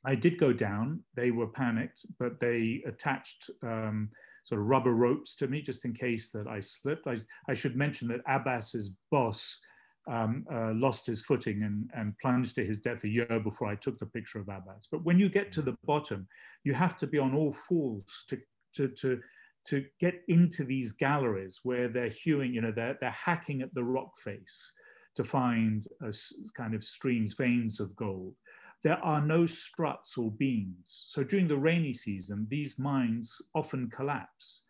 I 0.06 0.16
did 0.16 0.38
go 0.38 0.54
down. 0.54 1.04
They 1.16 1.32
were 1.32 1.48
panicked, 1.48 2.06
but 2.20 2.40
they 2.40 2.84
attached 2.86 3.50
um, 3.64 4.10
sort 4.44 4.62
of 4.62 4.68
rubber 4.68 4.94
ropes 4.94 5.36
to 5.36 5.48
me 5.48 5.62
just 5.62 5.84
in 5.84 5.94
case 5.94 6.32
that 6.32 6.48
I 6.48 6.60
slipped. 6.60 7.08
I, 7.08 7.18
I 7.50 7.54
should 7.54 7.76
mention 7.76 8.08
that 8.10 8.22
Abbas's 8.28 8.94
boss 9.12 9.60
um, 10.08 10.46
uh, 10.52 10.72
lost 10.74 11.06
his 11.06 11.22
footing 11.22 11.64
and, 11.64 11.90
and 11.94 12.18
plunged 12.20 12.56
to 12.56 12.66
his 12.66 12.80
death 12.80 13.04
a 13.04 13.10
year 13.10 13.42
before 13.44 13.68
I 13.68 13.76
took 13.76 14.00
the 14.00 14.06
picture 14.06 14.40
of 14.40 14.48
Abbas. 14.48 14.88
But 14.90 15.04
when 15.04 15.20
you 15.20 15.28
get 15.28 15.52
to 15.54 15.62
the 15.62 15.76
bottom, 15.86 16.28
you 16.64 16.74
have 16.74 16.98
to 17.00 17.08
be 17.08 17.18
on 17.18 17.36
all 17.36 17.52
fours 17.52 18.24
to, 18.30 18.38
to, 18.76 18.88
to, 18.88 19.20
to 19.68 19.86
get 20.00 20.22
into 20.30 20.64
these 20.64 20.94
galleries 20.94 21.60
where 21.64 21.90
they're 21.90 22.08
hewing, 22.08 22.54
you 22.54 22.62
know, 22.62 22.72
they're, 22.72 22.98
they're 23.02 23.12
hacking 23.12 23.62
at 23.62 23.74
the 23.74 23.84
rock 23.84 24.18
face 24.18 24.72
to 25.18 25.24
find 25.24 25.88
a 26.02 26.14
kind 26.56 26.74
of 26.74 26.84
streams, 26.84 27.34
veins 27.34 27.80
of 27.80 27.96
gold. 27.96 28.36
There 28.84 29.04
are 29.04 29.22
no 29.22 29.48
struts 29.48 30.18
or 30.18 30.32
beams. 30.32 31.06
So 31.10 31.24
during 31.24 31.48
the 31.48 31.58
rainy 31.58 31.92
season, 31.92 32.46
these 32.50 32.78
mines 32.78 33.42
often 33.56 33.90
collapse. 33.90 34.62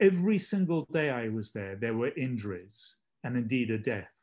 Every 0.00 0.38
single 0.38 0.86
day 0.92 1.10
I 1.10 1.28
was 1.28 1.52
there, 1.52 1.76
there 1.76 1.94
were 1.94 2.12
injuries 2.16 2.96
and 3.24 3.36
indeed 3.36 3.70
a 3.72 3.78
death. 3.78 4.15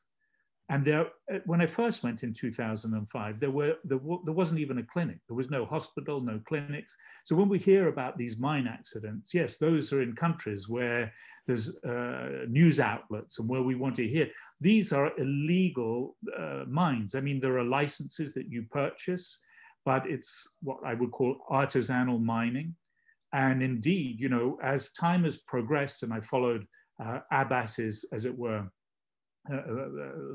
And 0.69 0.85
there, 0.85 1.07
uh, 1.31 1.39
when 1.45 1.61
I 1.61 1.65
first 1.65 2.03
went 2.03 2.23
in 2.23 2.33
2005, 2.33 3.39
there, 3.39 3.51
were, 3.51 3.75
there, 3.83 3.99
there 4.23 4.33
wasn't 4.33 4.61
even 4.61 4.77
a 4.77 4.83
clinic. 4.83 5.17
There 5.27 5.35
was 5.35 5.49
no 5.49 5.65
hospital, 5.65 6.21
no 6.21 6.39
clinics. 6.47 6.95
So 7.25 7.35
when 7.35 7.49
we 7.49 7.59
hear 7.59 7.89
about 7.89 8.17
these 8.17 8.39
mine 8.39 8.67
accidents, 8.67 9.33
yes, 9.33 9.57
those 9.57 9.91
are 9.91 10.01
in 10.01 10.15
countries 10.15 10.69
where 10.69 11.11
there's 11.45 11.77
uh, 11.83 12.45
news 12.47 12.79
outlets 12.79 13.39
and 13.39 13.49
where 13.49 13.61
we 13.61 13.75
want 13.75 13.95
to 13.95 14.07
hear. 14.07 14.29
These 14.61 14.93
are 14.93 15.11
illegal 15.19 16.15
uh, 16.37 16.63
mines. 16.67 17.13
I 17.13 17.19
mean, 17.19 17.41
there 17.41 17.57
are 17.57 17.65
licenses 17.65 18.33
that 18.33 18.49
you 18.49 18.63
purchase, 18.71 19.41
but 19.83 20.09
it's 20.09 20.55
what 20.61 20.77
I 20.85 20.93
would 20.93 21.11
call 21.11 21.41
artisanal 21.51 22.23
mining. 22.23 22.73
And 23.33 23.61
indeed, 23.61 24.21
you 24.21 24.29
know, 24.29 24.57
as 24.63 24.91
time 24.91 25.23
has 25.23 25.37
progressed, 25.37 26.03
and 26.03 26.13
I 26.13 26.21
followed 26.21 26.65
uh, 27.03 27.19
Abbas's, 27.31 28.05
as 28.13 28.25
it 28.25 28.37
were, 28.37 28.69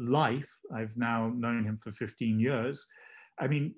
life. 0.00 0.50
I've 0.74 0.96
now 0.96 1.32
known 1.34 1.64
him 1.64 1.78
for 1.78 1.92
15 1.92 2.38
years. 2.38 2.86
I 3.38 3.48
mean, 3.48 3.74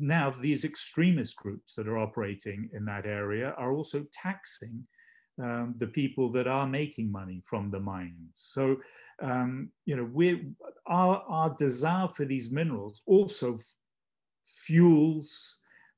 now 0.00 0.30
these 0.30 0.64
extremist 0.64 1.36
groups 1.36 1.74
that 1.74 1.88
are 1.88 1.98
operating 1.98 2.68
in 2.74 2.84
that 2.84 3.06
area 3.06 3.54
are 3.56 3.72
also 3.72 4.04
taxing 4.12 4.86
um, 5.42 5.74
the 5.78 5.86
people 5.86 6.30
that 6.32 6.46
are 6.46 6.66
making 6.66 7.10
money 7.10 7.40
from 7.44 7.70
the 7.70 7.80
mines. 7.80 8.32
So, 8.32 8.76
um, 9.22 9.70
you 9.86 9.96
know, 9.96 10.08
we 10.12 10.52
our, 10.86 11.22
our 11.26 11.54
desire 11.58 12.06
for 12.08 12.26
these 12.26 12.50
minerals 12.50 13.00
also 13.06 13.58
fuels 14.44 15.56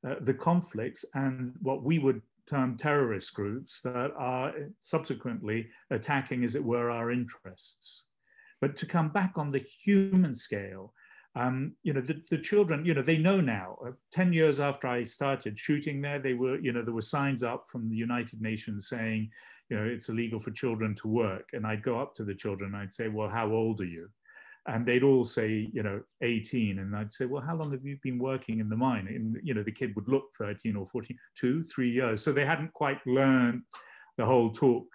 uh, 0.08 0.16
the 0.20 0.34
conflicts 0.34 1.04
and 1.14 1.52
what 1.62 1.82
we 1.82 1.98
would 1.98 2.22
term 2.46 2.76
terrorist 2.76 3.34
groups 3.34 3.80
that 3.82 4.12
are 4.16 4.52
subsequently 4.80 5.66
attacking, 5.90 6.44
as 6.44 6.54
it 6.54 6.62
were, 6.62 6.90
our 6.90 7.10
interests. 7.10 8.06
But 8.64 8.76
to 8.76 8.86
come 8.86 9.10
back 9.10 9.36
on 9.36 9.50
the 9.50 9.58
human 9.58 10.32
scale, 10.32 10.94
um, 11.34 11.74
you 11.82 11.92
know, 11.92 12.00
the, 12.00 12.22
the 12.30 12.38
children, 12.38 12.82
you 12.86 12.94
know, 12.94 13.02
they 13.02 13.18
know 13.18 13.38
now. 13.38 13.76
Uh, 13.86 13.90
10 14.12 14.32
years 14.32 14.58
after 14.58 14.88
I 14.88 15.02
started 15.02 15.58
shooting 15.58 16.00
there, 16.00 16.18
they 16.18 16.32
were, 16.32 16.58
you 16.58 16.72
know, 16.72 16.82
there 16.82 16.94
were 16.94 17.02
signs 17.02 17.42
up 17.42 17.66
from 17.68 17.90
the 17.90 17.94
United 17.94 18.40
Nations 18.40 18.88
saying, 18.88 19.28
you 19.68 19.76
know, 19.76 19.84
it's 19.84 20.08
illegal 20.08 20.38
for 20.40 20.50
children 20.50 20.94
to 20.94 21.08
work. 21.08 21.46
And 21.52 21.66
I'd 21.66 21.82
go 21.82 22.00
up 22.00 22.14
to 22.14 22.24
the 22.24 22.34
children 22.34 22.72
and 22.72 22.82
I'd 22.82 22.94
say, 22.94 23.08
well, 23.08 23.28
how 23.28 23.52
old 23.52 23.82
are 23.82 23.84
you? 23.84 24.08
and 24.66 24.86
they'd 24.86 25.02
all 25.02 25.26
say, 25.26 25.68
you 25.74 25.82
know, 25.82 26.00
18. 26.22 26.78
And 26.78 26.96
I'd 26.96 27.12
say, 27.12 27.26
well, 27.26 27.42
how 27.42 27.54
long 27.54 27.70
have 27.72 27.84
you 27.84 27.98
been 28.02 28.18
working 28.18 28.60
in 28.60 28.70
the 28.70 28.76
mine? 28.76 29.08
And, 29.08 29.36
you 29.44 29.52
know, 29.52 29.62
the 29.62 29.70
kid 29.70 29.94
would 29.94 30.08
look 30.08 30.30
13 30.38 30.74
or 30.74 30.86
14, 30.86 31.18
two, 31.36 31.62
three 31.64 31.90
years. 31.90 32.22
So 32.22 32.32
they 32.32 32.46
hadn't 32.46 32.72
quite 32.72 33.06
learned 33.06 33.60
the 34.16 34.24
whole 34.24 34.50
talk. 34.50 34.86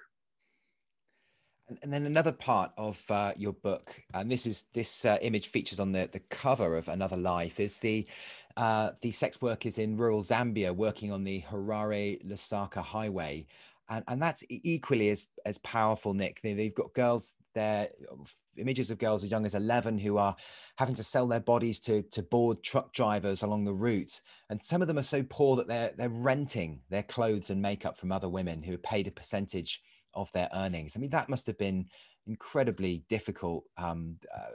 And 1.84 1.94
then 1.94 2.06
another 2.06 2.32
part 2.32 2.72
of 2.78 3.04
uh, 3.12 3.34
your 3.38 3.54
book, 3.54 4.02
and 4.14 4.32
this 4.32 4.48
is 4.48 4.66
this 4.74 5.06
uh, 5.06 5.18
image 5.22 5.50
features 5.50 5.80
on 5.80 5.92
the, 5.92 6.10
the 6.12 6.20
cover 6.20 6.78
of 6.78 6.88
Another 6.88 7.18
Life, 7.18 7.60
is 7.60 7.80
the 7.80 8.08
uh, 8.58 8.92
the 9.02 9.12
sex 9.12 9.42
workers 9.42 9.78
in 9.78 9.96
rural 9.96 10.22
Zambia 10.24 10.76
working 10.76 11.12
on 11.12 11.24
the 11.24 11.42
Harare 11.42 12.24
Lusaka 12.26 12.82
highway, 12.82 13.46
and 13.90 14.04
and 14.08 14.22
that's 14.22 14.44
equally 14.50 15.10
as 15.10 15.28
as 15.46 15.60
powerful. 15.60 16.14
Nick, 16.14 16.42
they, 16.42 16.56
have 16.64 16.74
got 16.74 16.94
girls 16.94 17.36
there, 17.54 17.90
images 18.58 18.90
of 18.90 18.98
girls 18.98 19.24
as 19.24 19.30
young 19.30 19.46
as 19.46 19.54
eleven 19.54 20.00
who 20.00 20.18
are 20.18 20.36
having 20.78 20.96
to 20.96 21.04
sell 21.04 21.28
their 21.28 21.40
bodies 21.40 21.80
to 21.82 22.02
to 22.04 22.24
board 22.24 22.64
truck 22.64 22.94
drivers 22.94 23.44
along 23.44 23.66
the 23.66 23.74
route, 23.74 24.22
and 24.50 24.60
some 24.60 24.82
of 24.82 24.88
them 24.88 24.98
are 24.98 25.04
so 25.04 25.24
poor 25.30 25.56
that 25.56 25.68
they're 25.68 25.92
they're 25.96 26.10
renting 26.10 26.82
their 26.90 27.04
clothes 27.04 27.52
and 27.52 27.62
makeup 27.62 27.96
from 27.96 28.12
other 28.12 28.30
women 28.30 28.64
who 28.64 28.74
are 28.74 28.80
paid 28.80 29.08
a 29.08 29.12
percentage 29.12 29.82
of 30.14 30.32
their 30.32 30.50
earnings. 30.54 30.96
I 30.96 31.00
mean, 31.00 31.10
that 31.12 31.30
must 31.30 31.48
have 31.48 31.58
been 31.58 31.88
incredibly 32.28 33.04
difficult 33.10 33.64
um, 33.78 34.18
uh, 34.36 34.52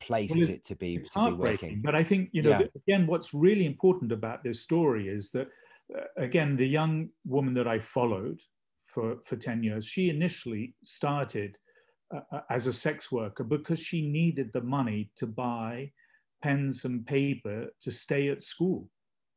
place 0.00 0.36
well, 0.36 0.46
to, 0.46 0.58
to 0.58 0.76
be 0.76 0.98
to 0.98 1.30
be 1.30 1.32
working. 1.32 1.80
But 1.82 1.94
I 1.94 2.04
think 2.04 2.30
you 2.32 2.42
know 2.42 2.50
yeah. 2.50 2.66
again, 2.86 3.06
what's 3.06 3.34
really 3.34 3.66
important 3.66 4.12
about 4.12 4.42
this 4.42 4.60
story 4.60 5.08
is 5.08 5.30
that 5.30 5.48
uh, 5.96 6.04
again, 6.16 6.56
the 6.56 6.68
young 6.68 7.08
woman 7.24 7.54
that 7.54 7.68
I 7.68 7.78
followed 7.78 8.40
for 8.80 9.16
for 9.22 9.36
ten 9.36 9.62
years, 9.62 9.86
she 9.86 10.10
initially 10.10 10.74
started 10.84 11.58
uh, 12.14 12.20
uh, 12.32 12.40
as 12.50 12.66
a 12.66 12.72
sex 12.72 13.10
worker 13.10 13.44
because 13.44 13.80
she 13.80 14.08
needed 14.08 14.52
the 14.52 14.60
money 14.60 15.10
to 15.16 15.26
buy 15.26 15.90
pens 16.42 16.84
and 16.84 17.06
paper 17.06 17.68
to 17.80 17.90
stay 17.90 18.28
at 18.28 18.42
school. 18.42 18.88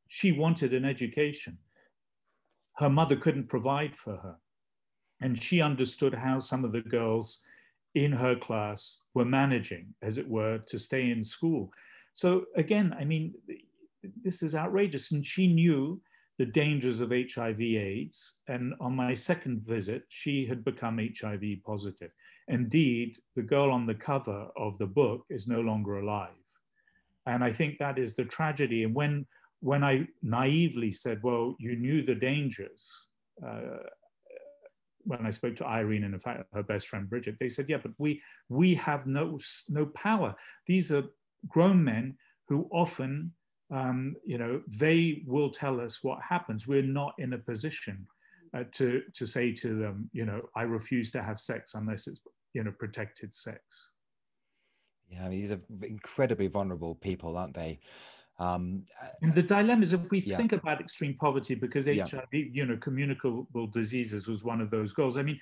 She 0.10 0.32
wanted 0.32 0.74
an 0.74 0.86
education. 0.86 1.58
Her 2.76 2.90
mother 2.90 3.16
couldn't 3.16 3.50
provide 3.50 3.96
for 3.96 4.18
her. 4.18 4.36
And 5.22 5.42
she 5.42 5.62
understood 5.62 6.14
how 6.14 6.40
some 6.40 6.64
of 6.64 6.72
the 6.72 6.82
girls 6.82 7.42
in 7.96 8.12
her 8.12 8.36
class 8.36 9.00
were 9.14 9.26
managing, 9.26 9.94
as 10.02 10.18
it 10.18 10.28
were, 10.30 10.60
to 10.60 10.78
stay 10.78 11.10
in 11.10 11.24
school. 11.24 11.72
So 12.14 12.46
again, 12.56 12.96
I 13.00 13.04
mean, 13.04 13.34
this 14.24 14.44
is 14.44 14.56
outrageous. 14.56 15.12
And 15.12 15.26
she 15.26 15.48
knew 15.48 16.00
the 16.38 16.46
dangers 16.46 17.02
of 17.02 17.10
HIV 17.10 17.60
AIDS. 17.62 18.40
And 18.48 18.74
on 18.80 18.96
my 18.96 19.14
second 19.14 19.62
visit, 19.62 20.04
she 20.10 20.46
had 20.46 20.64
become 20.64 21.00
HIV 21.00 21.44
positive. 21.66 22.12
Indeed, 22.48 23.18
the 23.36 23.42
girl 23.42 23.72
on 23.72 23.86
the 23.86 23.96
cover 23.96 24.48
of 24.56 24.78
the 24.78 24.86
book 24.86 25.26
is 25.30 25.48
no 25.48 25.62
longer 25.62 26.00
alive. 26.00 26.30
And 27.26 27.44
I 27.44 27.52
think 27.52 27.78
that 27.80 27.98
is 27.98 28.16
the 28.16 28.26
tragedy. 28.26 28.84
And 28.84 28.94
when, 28.94 29.26
when 29.60 29.84
I 29.84 30.08
naively 30.22 30.92
said, 30.92 31.22
well, 31.24 31.56
you 31.60 31.76
knew 31.76 32.04
the 32.04 32.16
dangers, 32.16 33.08
uh, 33.46 33.80
when 35.08 35.26
I 35.26 35.32
spoke 35.32 35.56
to 35.58 35.66
Irene 35.66 36.04
and 36.04 36.14
in 36.14 36.20
fact 36.20 36.44
her 36.54 36.64
best 36.64 36.90
friend 36.90 37.10
Bridget, 37.10 37.38
they 37.40 37.50
said, 37.50 37.70
yeah, 37.70 37.78
but 37.82 37.94
we 37.98 38.22
we 38.50 38.76
have 38.76 39.08
no 39.08 39.40
no 39.70 39.86
power. 39.88 40.36
These 40.66 40.92
are 40.92 41.04
grown 41.48 41.84
men 41.84 42.18
who 42.50 42.68
often, 42.72 43.32
um, 43.72 44.16
you 44.26 44.38
know, 44.38 44.62
they 44.68 45.24
will 45.26 45.50
tell 45.50 45.80
us 45.80 46.04
what 46.04 46.20
happens. 46.22 46.68
We're 46.68 46.82
not 46.82 47.14
in 47.18 47.34
a 47.34 47.38
position 47.38 48.06
uh, 48.54 48.64
to 48.74 49.02
to 49.14 49.26
say 49.26 49.52
to 49.54 49.80
them, 49.80 50.10
you 50.14 50.26
know, 50.26 50.42
I 50.56 50.64
refuse 50.64 51.12
to 51.12 51.24
have 51.24 51.40
sex 51.40 51.74
unless 51.76 52.08
it's 52.08 52.22
you 52.54 52.64
know 52.64 52.74
protected 52.78 53.34
sex. 53.34 53.92
Yeah, 55.10 55.26
I 55.26 55.30
mean, 55.30 55.40
these 55.40 55.52
are 55.52 55.62
incredibly 55.84 56.48
vulnerable 56.48 56.96
people, 56.96 57.38
aren't 57.38 57.54
they? 57.54 57.80
Um, 58.40 58.86
and 59.22 59.34
the 59.34 59.42
dilemma 59.42 59.82
is 59.82 59.94
if 59.94 60.02
we 60.12 60.20
yeah. 60.20 60.38
think 60.38 60.54
about 60.54 60.80
extreme 60.80 61.16
poverty, 61.16 61.56
because 61.56 61.88
yeah. 61.88 62.06
HIV, 62.06 62.28
you 62.32 62.66
know, 62.66 62.78
communicable 62.78 63.68
diseases 63.68 64.28
was 64.28 64.44
one 64.44 64.62
of 64.62 64.70
those 64.70 64.94
goals. 64.94 65.18
I 65.18 65.24
mean, 65.24 65.40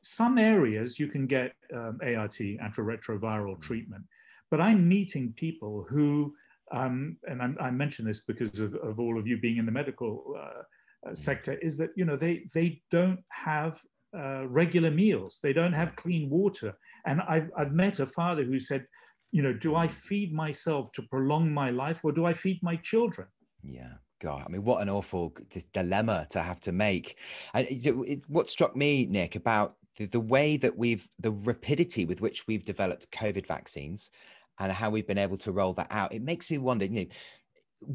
some 0.00 0.38
areas 0.38 0.98
you 0.98 1.08
can 1.08 1.26
get 1.26 1.52
um, 1.74 1.98
ART, 2.02 2.38
antiretroviral 2.38 3.56
mm. 3.56 3.62
treatment, 3.62 4.04
but 4.50 4.60
I'm 4.60 4.88
meeting 4.88 5.34
people 5.36 5.86
who, 5.88 6.34
um, 6.72 7.16
and 7.28 7.42
I'm, 7.42 7.56
i 7.60 7.70
mention 7.70 8.06
this 8.06 8.20
because 8.20 8.58
of, 8.58 8.74
of, 8.76 8.98
all 8.98 9.18
of 9.18 9.26
you 9.26 9.38
being 9.38 9.58
in 9.58 9.66
the 9.66 9.72
medical 9.72 10.34
uh, 10.36 10.40
uh 10.40 11.10
mm. 11.10 11.16
sector, 11.16 11.54
is 11.54 11.76
that 11.78 11.90
you 11.94 12.06
know 12.06 12.16
they 12.16 12.46
they 12.54 12.80
don't 12.90 13.20
have 13.28 13.80
uh, 14.16 14.46
regular 14.48 14.90
meals, 14.90 15.40
they 15.42 15.52
don't 15.52 15.72
have 15.72 15.96
clean 15.96 16.30
water, 16.30 16.74
and 17.06 17.20
I've 17.22 17.50
I've 17.56 17.72
met 17.72 18.00
a 18.00 18.06
father 18.06 18.44
who 18.44 18.58
said 18.60 18.86
you 19.34 19.42
know, 19.42 19.52
do 19.52 19.74
I 19.74 19.88
feed 19.88 20.32
myself 20.32 20.92
to 20.92 21.02
prolong 21.02 21.52
my 21.52 21.70
life 21.70 22.04
or 22.04 22.12
do 22.12 22.24
I 22.24 22.32
feed 22.32 22.62
my 22.62 22.76
children? 22.76 23.26
Yeah. 23.64 23.94
God, 24.20 24.44
I 24.46 24.48
mean, 24.48 24.62
what 24.62 24.80
an 24.80 24.88
awful 24.88 25.34
dilemma 25.72 26.28
to 26.30 26.40
have 26.40 26.60
to 26.60 26.72
make. 26.72 27.18
And 27.52 28.22
what 28.28 28.48
struck 28.48 28.76
me, 28.76 29.06
Nick, 29.06 29.34
about 29.34 29.74
the, 29.96 30.06
the 30.06 30.20
way 30.20 30.56
that 30.58 30.78
we've, 30.78 31.08
the 31.18 31.32
rapidity 31.32 32.04
with 32.04 32.20
which 32.20 32.46
we've 32.46 32.64
developed 32.64 33.10
COVID 33.10 33.44
vaccines 33.44 34.12
and 34.60 34.70
how 34.70 34.88
we've 34.88 35.06
been 35.06 35.18
able 35.18 35.38
to 35.38 35.50
roll 35.50 35.72
that 35.72 35.88
out, 35.90 36.14
it 36.14 36.22
makes 36.22 36.48
me 36.48 36.58
wonder, 36.58 36.84
you 36.84 37.00
know, 37.00 37.10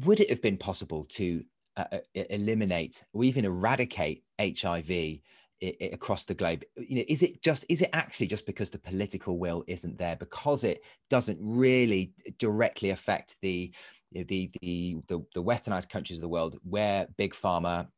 would 0.04 0.20
it 0.20 0.28
have 0.28 0.42
been 0.42 0.58
possible 0.58 1.04
to 1.04 1.42
uh, 1.78 1.84
uh 1.92 1.98
eliminate 2.28 3.02
or 3.14 3.24
even 3.24 3.46
eradicate 3.46 4.24
HIV 4.38 5.20
it, 5.60 5.76
it, 5.80 5.94
across 5.94 6.24
the 6.24 6.34
globe 6.34 6.64
you 6.76 6.96
know 6.96 7.04
is 7.08 7.22
it 7.22 7.42
just 7.42 7.64
is 7.68 7.82
it 7.82 7.90
actually 7.92 8.26
just 8.26 8.46
because 8.46 8.70
the 8.70 8.78
political 8.78 9.38
will 9.38 9.62
isn't 9.66 9.98
there 9.98 10.16
because 10.16 10.64
it 10.64 10.82
doesn't 11.08 11.38
really 11.40 12.12
directly 12.38 12.90
affect 12.90 13.36
the 13.42 13.72
you 14.10 14.20
know, 14.20 14.24
the, 14.28 14.50
the 14.60 14.96
the 15.08 15.24
the 15.34 15.42
westernized 15.42 15.88
countries 15.88 16.18
of 16.18 16.22
the 16.22 16.28
world 16.28 16.58
where 16.62 17.06
big 17.16 17.34
pharma 17.34 17.88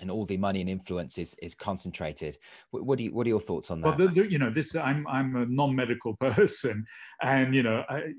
and 0.00 0.10
all 0.10 0.24
the 0.24 0.36
money 0.36 0.60
and 0.60 0.68
influence 0.68 1.18
is, 1.18 1.34
is 1.40 1.54
concentrated. 1.54 2.36
What, 2.70 2.84
what, 2.84 2.98
do 2.98 3.04
you, 3.04 3.14
what 3.14 3.26
are 3.26 3.30
your 3.30 3.40
thoughts 3.40 3.70
on 3.70 3.80
that? 3.80 3.98
Well, 3.98 4.08
the, 4.08 4.28
you 4.28 4.38
know, 4.38 4.50
this 4.50 4.76
I'm 4.76 5.06
I'm 5.06 5.36
a 5.36 5.46
non-medical 5.46 6.16
person, 6.20 6.86
and 7.22 7.54
you 7.54 7.62
know, 7.62 7.84
I, 7.88 8.12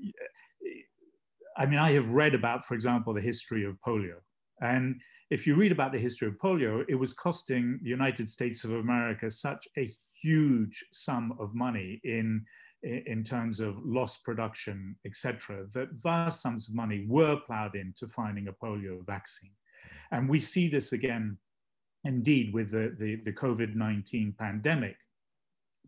I 1.56 1.66
mean, 1.66 1.78
I 1.78 1.92
have 1.92 2.08
read 2.08 2.34
about, 2.34 2.64
for 2.64 2.74
example, 2.74 3.14
the 3.14 3.20
history 3.20 3.64
of 3.64 3.76
polio, 3.86 4.16
and 4.60 5.00
if 5.30 5.46
you 5.46 5.54
read 5.54 5.72
about 5.72 5.92
the 5.92 5.98
history 5.98 6.28
of 6.28 6.38
polio, 6.38 6.84
it 6.88 6.94
was 6.94 7.12
costing 7.12 7.78
the 7.82 7.90
United 7.90 8.28
States 8.28 8.64
of 8.64 8.72
America 8.72 9.30
such 9.30 9.68
a 9.76 9.90
huge 10.22 10.84
sum 10.90 11.36
of 11.38 11.54
money 11.54 12.00
in, 12.04 12.44
in 12.82 13.22
terms 13.24 13.60
of 13.60 13.76
lost 13.84 14.24
production, 14.24 14.96
etc., 15.04 15.66
that 15.74 15.88
vast 15.92 16.40
sums 16.40 16.68
of 16.68 16.74
money 16.74 17.04
were 17.06 17.38
plowed 17.46 17.74
into 17.74 18.08
finding 18.08 18.48
a 18.48 18.52
polio 18.52 19.04
vaccine. 19.04 19.52
And 20.12 20.28
we 20.28 20.40
see 20.40 20.68
this 20.68 20.92
again, 20.92 21.36
indeed, 22.04 22.54
with 22.54 22.70
the, 22.70 22.96
the, 22.98 23.16
the 23.16 23.32
COVID 23.32 23.74
19 23.74 24.34
pandemic, 24.38 24.96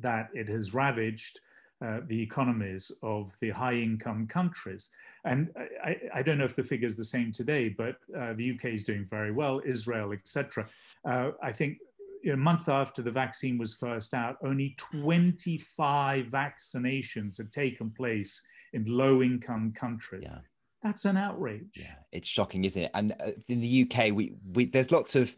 that 0.01 0.29
it 0.35 0.49
has 0.49 0.75
ravaged 0.75 1.41
uh, 1.85 2.01
the 2.07 2.23
economies 2.23 2.93
of 3.03 3.35
the 3.41 3.51
high 3.51 3.75
income 3.75 4.27
countries. 4.27 4.91
And 5.25 5.49
I, 5.83 5.97
I, 6.15 6.23
don't 6.23 6.37
know 6.37 6.45
if 6.45 6.55
the 6.55 6.63
figure 6.63 6.87
is 6.87 6.97
the 6.97 7.05
same 7.05 7.33
today, 7.33 7.71
but 7.71 7.97
uh, 8.17 8.35
the 8.35 8.51
UK 8.53 8.67
is 8.67 8.85
doing 8.85 9.07
very 9.07 9.33
well, 9.33 9.63
Israel, 9.65 10.13
etc. 10.13 10.69
Uh, 11.07 11.31
I 11.43 11.53
think 11.53 11.79
a 12.31 12.37
month 12.37 12.69
after 12.69 13.01
the 13.01 13.11
vaccine 13.11 13.57
was 13.57 13.75
first 13.75 14.13
out, 14.13 14.37
only 14.45 14.75
25 14.77 16.27
vaccinations 16.27 17.39
had 17.39 17.51
taken 17.51 17.91
place 17.91 18.43
in 18.73 18.85
low 18.85 19.23
income 19.23 19.73
countries. 19.73 20.25
Yeah. 20.27 20.39
That's 20.83 21.05
an 21.05 21.17
outrage. 21.17 21.77
Yeah, 21.77 21.95
it's 22.11 22.29
shocking, 22.29 22.65
isn't 22.65 22.83
it? 22.83 22.91
And 22.95 23.13
uh, 23.21 23.33
in 23.49 23.61
the 23.61 23.87
UK, 23.91 24.15
we, 24.15 24.35
we 24.55 24.65
there's 24.65 24.91
lots 24.91 25.15
of 25.15 25.37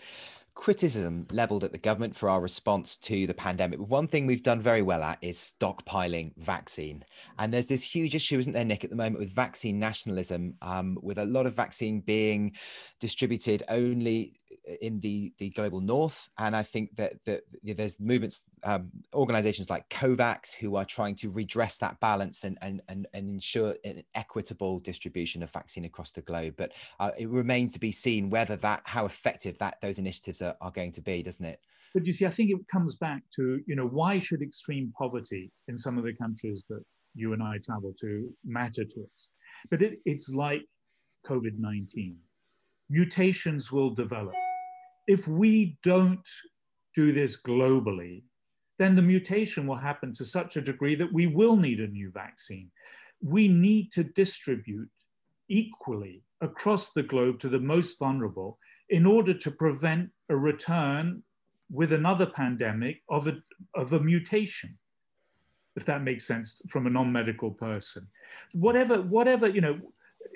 criticism 0.55 1.27
leveled 1.31 1.65
at 1.65 1.73
the 1.73 1.79
government 1.79 2.15
for 2.15 2.29
our 2.29 2.41
response 2.41 2.97
to 2.97 3.27
the 3.27 3.35
pandemic. 3.35 3.81
One 3.81 4.07
thing 4.07 4.27
we've 4.27 4.43
done 4.43 4.61
very 4.61 4.83
well 4.83 5.03
at 5.03 5.19
is 5.23 5.55
stockpiling 5.59 6.37
vaccine. 6.37 7.05
And 7.39 7.53
there's 7.53 7.69
this 7.69 7.83
huge 7.83 8.15
issue, 8.15 8.39
isn't 8.39 8.53
there, 8.53 8.65
Nick, 8.65 8.85
at 8.85 8.91
the 8.91 8.97
moment 8.97 9.19
with 9.19 9.31
vaccine 9.31 9.79
nationalism, 9.79 10.55
um, 10.61 10.99
with 11.03 11.19
a 11.19 11.25
lot 11.25 11.47
of 11.47 11.55
vaccine 11.55 12.01
being 12.01 12.53
distributed 13.01 13.63
only 13.69 14.35
in 14.81 15.01
the, 15.01 15.33
the 15.39 15.51
global 15.51 15.81
north. 15.81 16.29
And 16.39 16.55
I 16.55 16.63
think 16.63 16.95
that, 16.97 17.15
that 17.25 17.43
there's 17.63 17.99
movements, 17.99 18.45
um, 18.63 18.91
organizations 19.15 19.71
like 19.71 19.89
COVAX, 19.89 20.55
who 20.55 20.77
are 20.77 20.85
trying 20.85 21.15
to 21.17 21.31
redress 21.31 21.79
that 21.79 21.99
balance 22.01 22.45
and, 22.45 22.59
and, 22.61 22.83
and, 22.89 23.07
and 23.15 23.31
ensure 23.31 23.75
an 23.85 24.03
equitable 24.15 24.79
distribution 24.81 25.43
of 25.43 25.51
vaccine 25.51 25.85
across 25.85 26.13
the 26.13 26.23
globe. 26.23 26.55
But 26.57 26.73
uh, 27.01 27.11
it 27.19 27.29
remains 27.29 27.73
to 27.73 27.81
be 27.81 27.93
seen 27.93 28.31
whether 28.31 28.57
that, 28.57 28.83
how 28.85 29.07
effective 29.07 29.59
that 29.59 29.81
those 29.81 29.99
initiatives 29.99 30.42
are, 30.43 30.71
going 30.71 30.93
to 30.93 31.01
be, 31.01 31.23
doesn't 31.23 31.45
it? 31.45 31.61
But 31.95 32.07
you 32.07 32.13
see, 32.13 32.27
I 32.27 32.31
think 32.31 32.51
it 32.51 32.69
comes 32.69 32.97
back 32.97 33.23
to, 33.37 33.61
you 33.67 33.77
know, 33.77 33.87
why 33.87 34.19
should 34.19 34.43
extreme 34.43 34.93
poverty 34.97 35.51
in 35.69 35.77
some 35.77 35.99
of 35.99 36.05
the 36.05 36.15
countries 36.15 36.65
that 36.71 36.83
you 37.15 37.33
and 37.33 37.43
I 37.43 37.59
travel 37.65 37.95
to 38.01 38.33
matter 38.45 38.85
to 38.85 39.09
us? 39.13 39.29
But 39.71 39.83
it, 39.83 39.99
it's 40.05 40.31
like 40.31 40.63
COVID 41.27 41.59
19. 41.59 42.17
Mutations 42.89 43.71
will 43.71 43.91
develop 43.95 44.35
if 45.07 45.27
we 45.27 45.77
don't 45.83 46.27
do 46.95 47.13
this 47.13 47.41
globally, 47.41 48.23
then 48.79 48.95
the 48.95 49.03
mutation 49.03 49.67
will 49.67 49.77
happen 49.77 50.13
to 50.15 50.25
such 50.25 50.57
a 50.57 50.61
degree 50.61 50.95
that 50.95 51.13
we 51.13 51.27
will 51.27 51.57
need 51.57 51.81
a 51.81 51.87
new 51.87 52.11
vaccine. 52.11 52.71
we 53.25 53.47
need 53.47 53.93
to 53.93 54.03
distribute 54.03 54.91
equally 55.49 56.25
across 56.41 56.91
the 56.91 57.05
globe 57.05 57.39
to 57.39 57.49
the 57.49 57.61
most 57.61 57.97
vulnerable 57.97 58.59
in 58.89 59.07
order 59.07 59.33
to 59.33 59.51
prevent 59.51 60.11
a 60.33 60.37
return 60.37 61.23
with 61.71 61.93
another 61.93 62.27
pandemic 62.27 63.03
of 63.09 63.29
a, 63.29 63.35
of 63.75 63.93
a 63.93 64.01
mutation, 64.01 64.77
if 65.77 65.85
that 65.85 66.03
makes 66.03 66.27
sense 66.27 66.61
from 66.69 66.87
a 66.87 66.91
non-medical 66.91 67.51
person. 67.51 68.07
Whatever, 68.53 69.01
whatever, 69.03 69.47
you 69.49 69.61
know, 69.61 69.79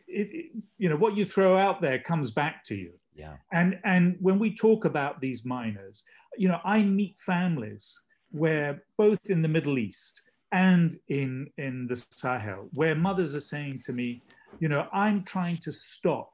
it, 0.06 0.28
it, 0.32 0.46
you 0.78 0.88
know, 0.88 0.96
what 0.96 1.16
you 1.16 1.24
throw 1.24 1.56
out 1.56 1.80
there 1.80 1.98
comes 1.98 2.30
back 2.30 2.64
to 2.64 2.74
you. 2.74 2.92
Yeah. 3.14 3.36
And, 3.52 3.78
and 3.84 4.16
when 4.20 4.38
we 4.38 4.54
talk 4.54 4.84
about 4.84 5.20
these 5.20 5.44
miners, 5.44 6.04
you 6.36 6.48
know, 6.48 6.60
I 6.64 6.82
meet 6.82 7.18
families 7.18 8.00
where 8.30 8.82
both 8.98 9.30
in 9.30 9.42
the 9.42 9.48
Middle 9.48 9.78
East 9.78 10.22
and 10.52 10.98
in, 11.08 11.48
in 11.58 11.86
the 11.86 11.96
Sahel, 11.96 12.68
where 12.74 12.94
mothers 12.94 13.34
are 13.34 13.40
saying 13.40 13.80
to 13.86 13.92
me, 13.92 14.22
you 14.58 14.68
know, 14.68 14.86
I'm 14.92 15.24
trying 15.24 15.58
to 15.58 15.72
stop 15.72 16.32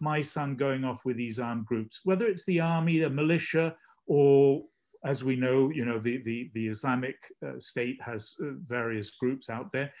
my 0.00 0.22
son 0.22 0.56
going 0.56 0.84
off 0.84 1.04
with 1.04 1.16
these 1.16 1.38
armed 1.38 1.66
groups, 1.66 2.00
whether 2.04 2.26
it's 2.26 2.44
the 2.44 2.60
army, 2.60 2.98
the 2.98 3.10
militia, 3.10 3.74
or 4.06 4.62
as 5.04 5.24
we 5.24 5.36
know, 5.36 5.70
you 5.70 5.84
know, 5.84 5.98
the, 5.98 6.18
the, 6.24 6.50
the 6.54 6.68
Islamic 6.68 7.16
uh, 7.46 7.58
State 7.58 7.98
has 8.02 8.34
uh, 8.42 8.50
various 8.66 9.10
groups 9.10 9.48
out 9.48 9.72
there. 9.72 9.92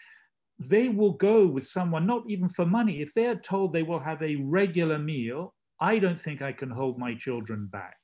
They 0.58 0.90
will 0.90 1.12
go 1.12 1.46
with 1.46 1.66
someone, 1.66 2.06
not 2.06 2.24
even 2.28 2.48
for 2.48 2.66
money. 2.66 3.00
If 3.00 3.14
they're 3.14 3.36
told 3.36 3.72
they 3.72 3.82
will 3.82 3.98
have 3.98 4.22
a 4.22 4.36
regular 4.36 4.98
meal, 4.98 5.54
I 5.80 5.98
don't 5.98 6.18
think 6.18 6.42
I 6.42 6.52
can 6.52 6.70
hold 6.70 6.98
my 6.98 7.14
children 7.14 7.66
back. 7.66 7.96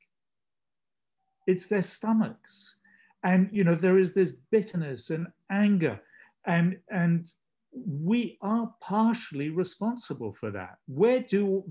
It's 1.46 1.66
their 1.66 1.82
stomachs. 1.82 2.78
And, 3.24 3.50
you 3.52 3.64
know, 3.64 3.74
there 3.74 3.98
is 3.98 4.14
this 4.14 4.32
bitterness 4.50 5.10
and 5.10 5.26
anger. 5.50 6.00
And, 6.46 6.78
and 6.90 7.30
we 7.84 8.38
are 8.40 8.72
partially 8.80 9.50
responsible 9.50 10.32
for 10.32 10.50
that. 10.50 10.76
Where 10.86 11.20
do 11.20 11.64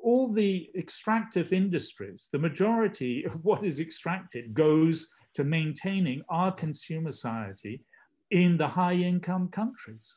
all 0.00 0.32
the 0.32 0.70
extractive 0.76 1.52
industries, 1.52 2.28
the 2.32 2.38
majority 2.38 3.24
of 3.26 3.44
what 3.44 3.64
is 3.64 3.80
extracted 3.80 4.54
goes 4.54 5.08
to 5.34 5.44
maintaining 5.44 6.22
our 6.28 6.52
consumer 6.52 7.12
society 7.12 7.82
in 8.30 8.56
the 8.56 8.66
high 8.66 8.94
income 8.94 9.48
countries. 9.48 10.16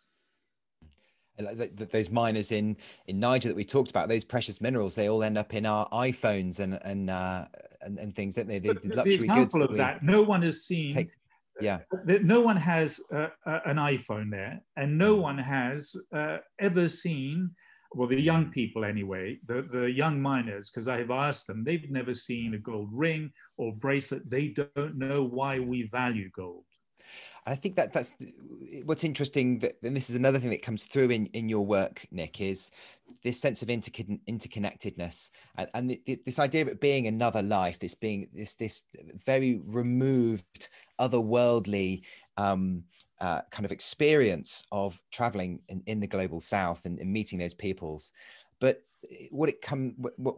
Those 1.38 2.10
miners 2.10 2.52
in, 2.52 2.78
in 3.08 3.20
Niger 3.20 3.50
that 3.50 3.56
we 3.56 3.64
talked 3.64 3.90
about, 3.90 4.10
those 4.10 4.24
precious 4.24 4.62
minerals, 4.62 4.94
they 4.94 5.10
all 5.10 5.24
end 5.24 5.38
up 5.38 5.54
in 5.54 5.66
our 5.66 5.90
iPhones 5.90 6.60
and 6.60 6.78
and 6.84 7.10
uh, 7.10 7.46
and, 7.82 7.98
and, 7.98 8.14
things, 8.14 8.36
don't 8.36 8.48
they? 8.48 8.60
The, 8.60 8.74
the 8.74 8.96
luxury 8.96 9.28
the 9.28 9.34
goods. 9.34 9.54
That 9.54 9.70
of 9.72 9.78
that, 9.78 10.04
no 10.04 10.22
one 10.22 10.44
has 10.44 10.66
seen 10.66 10.92
take, 10.92 11.10
yeah 11.62 11.80
no 12.06 12.42
one 12.42 12.58
has 12.58 13.00
uh, 13.14 13.28
uh, 13.46 13.60
an 13.66 13.78
iphone 13.78 14.30
there 14.30 14.60
and 14.78 14.98
no 14.98 15.16
mm. 15.16 15.22
one 15.22 15.38
has 15.38 15.96
uh, 16.14 16.38
ever 16.60 16.88
seen 16.88 17.50
well 17.94 18.08
the 18.08 18.20
young 18.20 18.50
people 18.52 18.86
anyway 18.86 19.38
the, 19.48 19.62
the 19.72 19.92
young 19.92 20.22
miners 20.22 20.70
because 20.70 20.88
i 20.88 20.98
have 20.98 21.12
asked 21.12 21.48
them 21.48 21.64
they've 21.64 21.92
never 21.92 22.14
seen 22.14 22.54
a 22.54 22.58
gold 22.58 22.90
ring 22.92 23.32
or 23.58 23.74
bracelet 23.74 24.30
they 24.30 24.48
don't 24.48 24.98
know 24.98 25.24
why 25.24 25.60
we 25.60 25.84
value 25.84 26.30
gold 26.36 26.66
I 27.46 27.56
think 27.56 27.76
that 27.76 27.92
that's 27.92 28.16
what's 28.86 29.04
interesting. 29.04 29.60
That, 29.60 29.78
and 29.84 29.96
this 29.96 30.10
is 30.10 30.16
another 30.16 30.40
thing 30.40 30.52
that 30.52 30.62
comes 30.62 30.86
through 30.86 31.10
in, 31.10 31.26
in 31.28 31.50
your 31.50 31.66
work, 31.66 32.06
Nick, 32.12 32.40
is 32.40 32.70
this 33.24 33.40
sense 33.40 33.62
of 33.62 33.68
intercon- 33.68 34.20
interconnectedness 34.28 35.32
and, 35.58 35.70
and 35.74 35.90
the, 35.90 36.02
the, 36.06 36.22
this 36.26 36.40
idea 36.40 36.62
of 36.62 36.68
it 36.68 36.80
being 36.80 37.08
another 37.08 37.42
life, 37.42 37.80
this 37.80 37.96
being 37.96 38.28
this 38.34 38.56
this 38.56 38.86
very 39.26 39.60
removed, 39.66 40.70
otherworldly 41.02 42.04
um, 42.38 42.84
uh, 43.20 43.42
kind 43.52 43.66
of 43.66 43.72
experience 43.72 44.64
of 44.72 45.02
traveling 45.12 45.60
in, 45.70 45.84
in 45.86 46.00
the 46.00 46.08
global 46.08 46.40
south 46.40 46.86
and, 46.86 47.00
and 47.00 47.12
meeting 47.12 47.40
those 47.40 47.54
peoples. 47.54 48.12
But 48.60 48.84
what 49.32 49.50
it 49.50 49.62
come 49.62 49.96
what, 49.98 50.14
what 50.18 50.36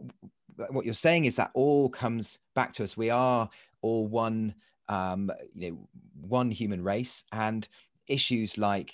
what 0.70 0.84
you're 0.84 0.94
saying 0.94 1.24
is 1.24 1.36
that 1.36 1.50
all 1.54 1.88
comes 1.88 2.38
back 2.54 2.72
to 2.72 2.84
us. 2.84 2.96
We 2.96 3.10
are 3.10 3.48
all 3.82 4.06
one 4.06 4.54
um, 4.88 5.30
you 5.54 5.70
know, 5.70 5.88
one 6.20 6.50
human 6.50 6.82
race 6.82 7.24
and 7.32 7.66
issues 8.06 8.58
like 8.58 8.92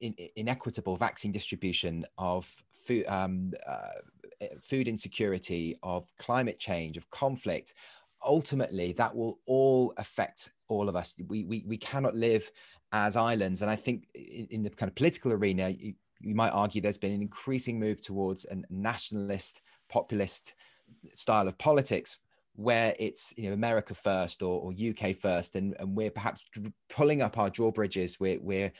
in, 0.00 0.14
inequitable 0.36 0.96
vaccine 0.96 1.32
distribution 1.32 2.06
of 2.18 2.48
food, 2.76 3.04
um, 3.06 3.52
uh, 3.66 4.46
food 4.62 4.88
insecurity, 4.88 5.76
of 5.82 6.10
climate 6.18 6.58
change, 6.58 6.96
of 6.96 7.10
conflict, 7.10 7.74
ultimately 8.24 8.92
that 8.92 9.14
will 9.14 9.38
all 9.46 9.92
affect 9.98 10.52
all 10.68 10.88
of 10.88 10.96
us. 10.96 11.20
We, 11.28 11.44
we, 11.44 11.64
we 11.66 11.76
cannot 11.76 12.14
live 12.14 12.50
as 12.92 13.16
islands. 13.16 13.62
And 13.62 13.70
I 13.70 13.76
think 13.76 14.06
in, 14.14 14.46
in 14.50 14.62
the 14.62 14.70
kind 14.70 14.88
of 14.88 14.94
political 14.94 15.32
arena, 15.32 15.70
you, 15.70 15.94
you 16.20 16.34
might 16.34 16.50
argue 16.50 16.80
there's 16.80 16.98
been 16.98 17.12
an 17.12 17.22
increasing 17.22 17.78
move 17.78 18.00
towards 18.00 18.44
a 18.46 18.56
nationalist, 18.70 19.62
populist 19.88 20.54
style 21.14 21.48
of 21.48 21.58
politics 21.58 22.18
where 22.56 22.94
it's 22.98 23.34
you 23.36 23.48
know 23.48 23.54
America 23.54 23.94
first 23.94 24.42
or, 24.42 24.60
or 24.60 24.72
UK 24.72 25.16
first, 25.16 25.56
and, 25.56 25.74
and 25.80 25.96
we're 25.96 26.10
perhaps 26.10 26.44
pulling 26.88 27.20
up 27.20 27.36
our 27.36 27.50
drawbridges. 27.50 28.20
We're 28.20 28.38
we're 28.40 28.72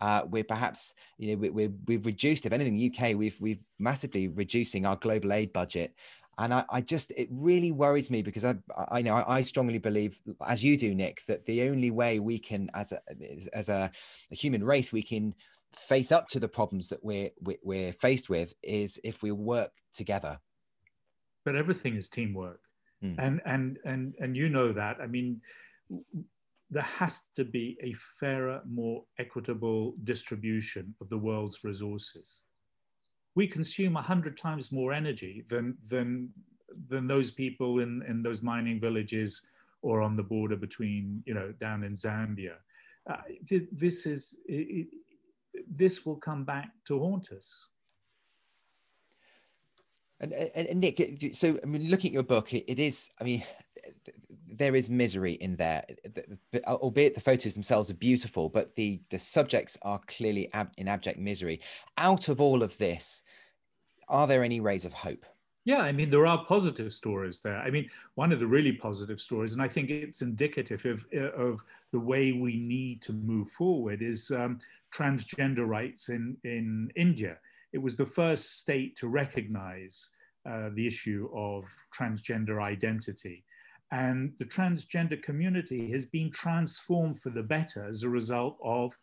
uh, 0.00 0.22
we're 0.28 0.44
perhaps 0.44 0.94
you 1.18 1.32
know 1.32 1.48
we, 1.50 1.68
we 1.68 1.94
have 1.94 2.06
reduced, 2.06 2.44
if 2.44 2.52
anything, 2.52 2.92
UK 2.92 3.16
we've 3.16 3.40
we've 3.40 3.62
massively 3.78 4.28
reducing 4.28 4.84
our 4.84 4.96
global 4.96 5.32
aid 5.32 5.52
budget. 5.52 5.94
And 6.38 6.54
I, 6.54 6.64
I 6.70 6.80
just 6.80 7.10
it 7.12 7.28
really 7.30 7.72
worries 7.72 8.10
me 8.10 8.22
because 8.22 8.44
I 8.44 8.56
I 8.88 9.02
know 9.02 9.22
I, 9.26 9.42
strongly 9.42 9.78
believe, 9.78 10.18
as 10.46 10.64
you 10.64 10.76
do, 10.76 10.94
Nick, 10.94 11.22
that 11.26 11.44
the 11.44 11.68
only 11.68 11.90
way 11.90 12.20
we 12.20 12.38
can, 12.38 12.70
as 12.74 12.92
a 12.92 13.00
as 13.52 13.68
a, 13.68 13.90
a 14.30 14.34
human 14.34 14.64
race, 14.64 14.92
we 14.92 15.02
can 15.02 15.34
face 15.72 16.12
up 16.12 16.28
to 16.28 16.40
the 16.40 16.48
problems 16.48 16.88
that 16.88 17.04
we're 17.04 17.30
we're 17.40 17.92
faced 17.92 18.30
with 18.30 18.54
is 18.62 18.98
if 19.04 19.22
we 19.22 19.30
work 19.30 19.72
together. 19.92 20.38
But 21.44 21.56
everything 21.56 21.96
is 21.96 22.08
teamwork 22.08 22.60
Mm. 23.02 23.16
And, 23.18 23.40
and, 23.44 23.78
and, 23.84 24.14
and 24.20 24.36
you 24.36 24.48
know 24.48 24.72
that. 24.72 24.98
I 25.02 25.06
mean, 25.06 25.40
there 26.70 26.82
has 26.82 27.26
to 27.36 27.44
be 27.44 27.76
a 27.82 27.92
fairer, 28.20 28.62
more 28.70 29.04
equitable 29.18 29.94
distribution 30.04 30.94
of 31.00 31.08
the 31.08 31.18
world's 31.18 31.64
resources. 31.64 32.42
We 33.34 33.46
consume 33.46 33.94
100 33.94 34.36
times 34.36 34.72
more 34.72 34.92
energy 34.92 35.44
than, 35.48 35.76
than, 35.86 36.30
than 36.88 37.06
those 37.06 37.30
people 37.30 37.80
in, 37.80 38.02
in 38.08 38.22
those 38.22 38.42
mining 38.42 38.80
villages 38.80 39.42
or 39.80 40.00
on 40.00 40.16
the 40.16 40.22
border 40.22 40.56
between, 40.56 41.22
you 41.26 41.34
know, 41.34 41.52
down 41.60 41.82
in 41.82 41.94
Zambia. 41.94 42.54
Uh, 43.08 43.16
this 43.72 44.06
is, 44.06 44.38
it, 44.46 44.88
this 45.68 46.06
will 46.06 46.16
come 46.16 46.44
back 46.44 46.70
to 46.86 46.98
haunt 46.98 47.32
us. 47.32 47.68
And, 50.20 50.32
and, 50.32 50.68
and, 50.68 50.80
Nick, 50.80 51.34
so 51.34 51.58
I 51.62 51.66
mean, 51.66 51.90
looking 51.90 52.10
at 52.10 52.14
your 52.14 52.22
book, 52.22 52.54
it, 52.54 52.64
it 52.68 52.78
is. 52.78 53.10
I 53.20 53.24
mean, 53.24 53.42
there 54.56 54.76
is 54.76 54.90
misery 54.90 55.32
in 55.32 55.56
there, 55.56 55.84
albeit 56.66 57.14
the 57.14 57.20
photos 57.20 57.54
themselves 57.54 57.90
are 57.90 57.94
beautiful, 57.94 58.48
but 58.48 58.74
the 58.74 59.00
the 59.10 59.18
subjects 59.18 59.78
are 59.82 60.00
clearly 60.06 60.52
ab, 60.52 60.70
in 60.78 60.88
abject 60.88 61.18
misery. 61.18 61.60
Out 61.98 62.28
of 62.28 62.40
all 62.40 62.62
of 62.62 62.76
this, 62.78 63.22
are 64.08 64.26
there 64.26 64.44
any 64.44 64.60
rays 64.60 64.84
of 64.84 64.92
hope? 64.92 65.24
Yeah, 65.64 65.82
I 65.82 65.92
mean, 65.92 66.10
there 66.10 66.26
are 66.26 66.44
positive 66.44 66.92
stories 66.92 67.40
there. 67.40 67.58
I 67.58 67.70
mean, 67.70 67.88
one 68.16 68.32
of 68.32 68.40
the 68.40 68.46
really 68.46 68.72
positive 68.72 69.20
stories, 69.20 69.52
and 69.52 69.62
I 69.62 69.68
think 69.68 69.90
it's 69.90 70.20
indicative 70.20 70.84
of, 70.84 71.06
of 71.34 71.60
the 71.92 72.00
way 72.00 72.32
we 72.32 72.56
need 72.56 73.00
to 73.02 73.12
move 73.12 73.48
forward, 73.50 74.02
is 74.02 74.32
um, 74.32 74.58
transgender 74.92 75.64
rights 75.64 76.08
in, 76.08 76.36
in 76.42 76.90
India 76.96 77.38
it 77.72 77.78
was 77.78 77.96
the 77.96 78.06
first 78.06 78.58
state 78.58 78.96
to 78.96 79.08
recognize 79.08 80.10
uh, 80.48 80.70
the 80.74 80.86
issue 80.86 81.28
of 81.34 81.64
transgender 81.96 82.62
identity. 82.62 83.44
And 83.92 84.32
the 84.38 84.46
transgender 84.46 85.22
community 85.22 85.90
has 85.92 86.06
been 86.06 86.30
transformed 86.30 87.20
for 87.20 87.28
the 87.30 87.42
better 87.42 87.84
as 87.86 88.02
a 88.02 88.08
result 88.08 88.56
of, 88.64 88.96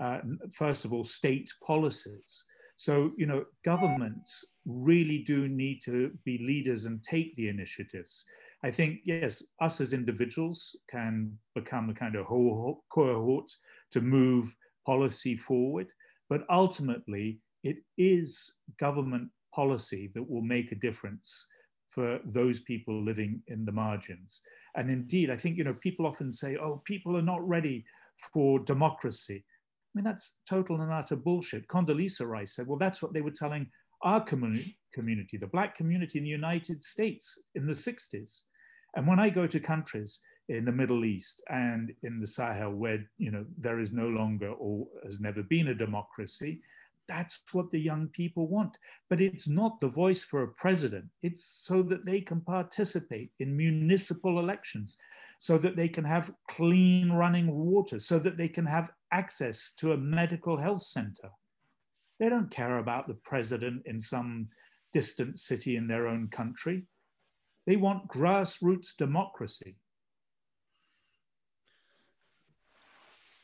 uh, 0.00 0.20
first 0.52 0.86
of 0.86 0.94
all, 0.94 1.04
state 1.04 1.52
policies. 1.64 2.46
So, 2.76 3.12
you 3.18 3.26
know, 3.26 3.44
governments 3.66 4.56
really 4.64 5.18
do 5.18 5.46
need 5.46 5.80
to 5.84 6.10
be 6.24 6.38
leaders 6.38 6.86
and 6.86 7.02
take 7.02 7.36
the 7.36 7.48
initiatives. 7.48 8.24
I 8.64 8.70
think, 8.70 9.00
yes, 9.04 9.44
us 9.60 9.82
as 9.82 9.92
individuals 9.92 10.74
can 10.90 11.38
become 11.54 11.90
a 11.90 11.94
kind 11.94 12.16
of 12.16 12.26
cohort 12.26 13.50
to 13.90 14.00
move 14.00 14.56
policy 14.86 15.36
forward, 15.36 15.88
but 16.30 16.46
ultimately, 16.48 17.40
it 17.62 17.76
is 17.98 18.54
government 18.78 19.28
policy 19.54 20.10
that 20.14 20.30
will 20.30 20.40
make 20.40 20.72
a 20.72 20.76
difference 20.76 21.46
for 21.90 22.20
those 22.24 22.60
people 22.60 23.04
living 23.04 23.42
in 23.48 23.64
the 23.64 23.72
margins. 23.72 24.40
And 24.76 24.90
indeed, 24.90 25.30
I 25.30 25.36
think, 25.36 25.56
you 25.56 25.64
know, 25.64 25.74
people 25.74 26.06
often 26.06 26.32
say, 26.32 26.56
oh, 26.56 26.82
people 26.84 27.16
are 27.16 27.22
not 27.22 27.46
ready 27.46 27.84
for 28.32 28.60
democracy. 28.60 29.44
I 29.44 29.90
mean, 29.94 30.04
that's 30.04 30.36
total 30.48 30.80
and 30.80 30.92
utter 30.92 31.16
bullshit. 31.16 31.66
Condoleezza 31.68 32.26
Rice 32.26 32.54
said, 32.54 32.68
well, 32.68 32.78
that's 32.78 33.02
what 33.02 33.12
they 33.12 33.20
were 33.20 33.32
telling 33.32 33.66
our 34.02 34.20
community, 34.20 34.78
community, 34.94 35.36
the 35.36 35.48
Black 35.48 35.74
community 35.74 36.18
in 36.18 36.24
the 36.24 36.30
United 36.30 36.82
States 36.82 37.38
in 37.54 37.66
the 37.66 37.72
60s. 37.72 38.42
And 38.94 39.06
when 39.06 39.18
I 39.18 39.28
go 39.28 39.46
to 39.46 39.60
countries, 39.60 40.20
in 40.50 40.64
the 40.64 40.72
Middle 40.72 41.04
East 41.04 41.42
and 41.48 41.92
in 42.02 42.18
the 42.20 42.26
Sahel, 42.26 42.72
where 42.72 43.04
you 43.18 43.30
know 43.30 43.44
there 43.56 43.78
is 43.78 43.92
no 43.92 44.08
longer 44.08 44.50
or 44.50 44.86
has 45.04 45.20
never 45.20 45.42
been 45.44 45.68
a 45.68 45.74
democracy. 45.74 46.60
That's 47.10 47.42
what 47.52 47.70
the 47.70 47.80
young 47.80 48.06
people 48.12 48.46
want. 48.46 48.78
But 49.08 49.20
it's 49.20 49.48
not 49.48 49.80
the 49.80 49.88
voice 49.88 50.22
for 50.22 50.44
a 50.44 50.54
president. 50.54 51.06
It's 51.22 51.44
so 51.44 51.82
that 51.82 52.06
they 52.06 52.20
can 52.20 52.40
participate 52.40 53.32
in 53.40 53.56
municipal 53.56 54.38
elections, 54.38 54.96
so 55.40 55.58
that 55.58 55.74
they 55.74 55.88
can 55.88 56.04
have 56.04 56.32
clean 56.48 57.10
running 57.10 57.50
water, 57.50 57.98
so 57.98 58.20
that 58.20 58.36
they 58.36 58.46
can 58.46 58.64
have 58.64 58.92
access 59.10 59.72
to 59.78 59.90
a 59.90 59.96
medical 59.96 60.56
health 60.56 60.84
center. 60.84 61.30
They 62.20 62.28
don't 62.28 62.48
care 62.48 62.78
about 62.78 63.08
the 63.08 63.14
president 63.14 63.82
in 63.86 63.98
some 63.98 64.46
distant 64.92 65.36
city 65.36 65.74
in 65.74 65.88
their 65.88 66.06
own 66.06 66.28
country. 66.28 66.84
They 67.66 67.74
want 67.74 68.06
grassroots 68.06 68.96
democracy. 68.96 69.74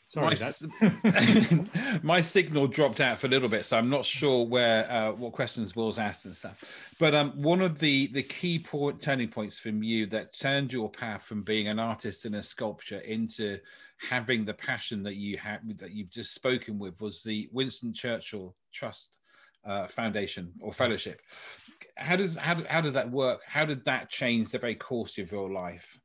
Sorry, 0.09 0.37
my, 0.81 1.99
my, 2.03 2.21
signal 2.21 2.69
dropped 2.69 3.01
out 3.01 3.19
for 3.19 3.27
a 3.27 3.31
little 3.31 3.49
bit, 3.49 3.67
so 3.67 3.77
I'm 3.77 3.91
not 3.91 4.05
sure 4.05 4.47
where 4.47 4.89
uh, 4.89 5.11
what 5.11 5.33
questions 5.33 5.75
Will's 5.75 5.99
asked 5.99 6.27
and 6.27 6.37
stuff. 6.37 6.63
But 7.01 7.13
um, 7.13 7.31
one 7.33 7.61
of 7.61 7.81
the 7.81 8.07
the 8.09 8.23
key 8.23 8.61
point, 8.61 9.01
turning 9.01 9.29
points 9.29 9.59
from 9.59 9.83
you 9.83 10.07
that 10.07 10.33
turned 10.33 10.73
your 10.73 10.89
path 10.89 11.25
from 11.25 11.43
being 11.43 11.67
an 11.67 11.81
artist 11.81 12.25
and 12.25 12.37
a 12.37 12.43
sculpture 12.43 13.01
into 13.01 13.59
having 13.99 14.45
the 14.45 14.55
passion 14.55 15.03
that 15.03 15.17
you 15.17 15.39
have 15.39 15.61
that 15.79 15.91
you've 15.91 16.11
just 16.11 16.35
spoken 16.35 16.79
with 16.79 17.01
was 17.01 17.25
the 17.25 17.49
Winston 17.51 17.93
Churchill 17.93 18.55
Trust 18.73 19.19
uh, 19.65 19.89
Foundation 19.89 20.53
or 20.61 20.73
Fellowship. 20.73 21.21
How 21.97 22.15
does 22.15 22.37
how, 22.37 22.55
how 22.69 22.81
does 22.81 22.95
that 22.95 23.11
work? 23.11 23.41
How 23.45 23.65
did 23.65 23.85
that 23.87 24.09
change 24.09 24.51
the 24.51 24.59
very 24.61 24.77
course 24.77 25.19
of 25.19 25.33
your 25.33 25.51
life? 25.51 25.99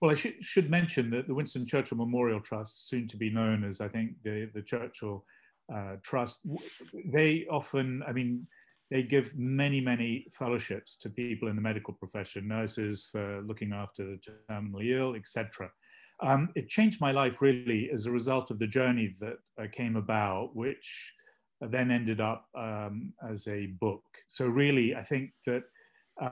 Well, 0.00 0.12
I 0.12 0.14
should, 0.14 0.44
should 0.44 0.70
mention 0.70 1.10
that 1.10 1.26
the 1.26 1.34
Winston 1.34 1.66
Churchill 1.66 1.98
Memorial 1.98 2.40
Trust, 2.40 2.88
soon 2.88 3.08
to 3.08 3.16
be 3.16 3.30
known 3.30 3.64
as, 3.64 3.80
I 3.80 3.88
think, 3.88 4.12
the, 4.22 4.48
the 4.54 4.62
Churchill 4.62 5.24
uh, 5.74 5.96
Trust, 6.02 6.40
they 7.06 7.46
often, 7.50 8.02
I 8.06 8.12
mean, 8.12 8.46
they 8.90 9.02
give 9.02 9.36
many, 9.36 9.80
many 9.80 10.26
fellowships 10.32 10.96
to 10.98 11.10
people 11.10 11.48
in 11.48 11.56
the 11.56 11.62
medical 11.62 11.92
profession, 11.92 12.48
nurses 12.48 13.08
for 13.10 13.42
looking 13.42 13.72
after 13.72 14.04
the 14.04 14.20
terminally 14.50 14.96
ill, 14.96 15.14
etc. 15.14 15.70
Um, 16.20 16.48
it 16.54 16.68
changed 16.68 17.00
my 17.00 17.12
life 17.12 17.42
really 17.42 17.90
as 17.92 18.06
a 18.06 18.12
result 18.12 18.50
of 18.50 18.58
the 18.58 18.66
journey 18.66 19.14
that 19.20 19.36
uh, 19.60 19.66
came 19.70 19.96
about, 19.96 20.54
which 20.54 21.12
then 21.60 21.90
ended 21.90 22.20
up 22.20 22.46
um, 22.56 23.12
as 23.28 23.46
a 23.48 23.66
book. 23.66 24.04
So 24.26 24.46
really, 24.46 24.94
I 24.94 25.02
think 25.02 25.32
that 25.44 25.64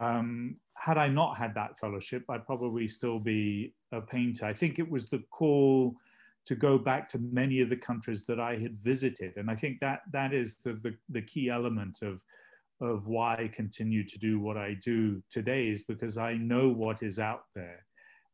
um, 0.01 0.57
had 0.79 0.99
I 0.99 1.09
not 1.09 1.37
had 1.37 1.55
that 1.55 1.79
fellowship, 1.79 2.25
I'd 2.29 2.47
probably 2.47 2.87
still 2.87 3.19
be 3.19 3.75
a 3.93 4.01
painter. 4.01 4.47
I 4.47 4.53
think 4.53 4.79
it 4.79 4.89
was 4.89 5.07
the 5.07 5.23
call 5.31 5.97
to 6.45 6.55
go 6.55 6.79
back 6.79 7.09
to 7.09 7.19
many 7.19 7.61
of 7.61 7.69
the 7.69 7.77
countries 7.77 8.25
that 8.27 8.39
I 8.39 8.57
had 8.57 8.79
visited. 8.79 9.37
And 9.37 9.51
I 9.51 9.57
think 9.57 9.81
that 9.81 10.03
that 10.13 10.33
is 10.33 10.57
the, 10.57 10.75
the, 10.75 10.95
the 11.09 11.23
key 11.23 11.49
element 11.49 12.03
of, 12.03 12.23
of 12.81 13.09
why 13.09 13.35
I 13.35 13.49
continue 13.49 14.05
to 14.05 14.19
do 14.19 14.39
what 14.39 14.57
I 14.57 14.75
do 14.75 15.23
today 15.29 15.69
is 15.69 15.83
because 15.83 16.19
I 16.19 16.35
know 16.35 16.69
what 16.69 17.03
is 17.03 17.19
out 17.19 17.45
there. 17.55 17.85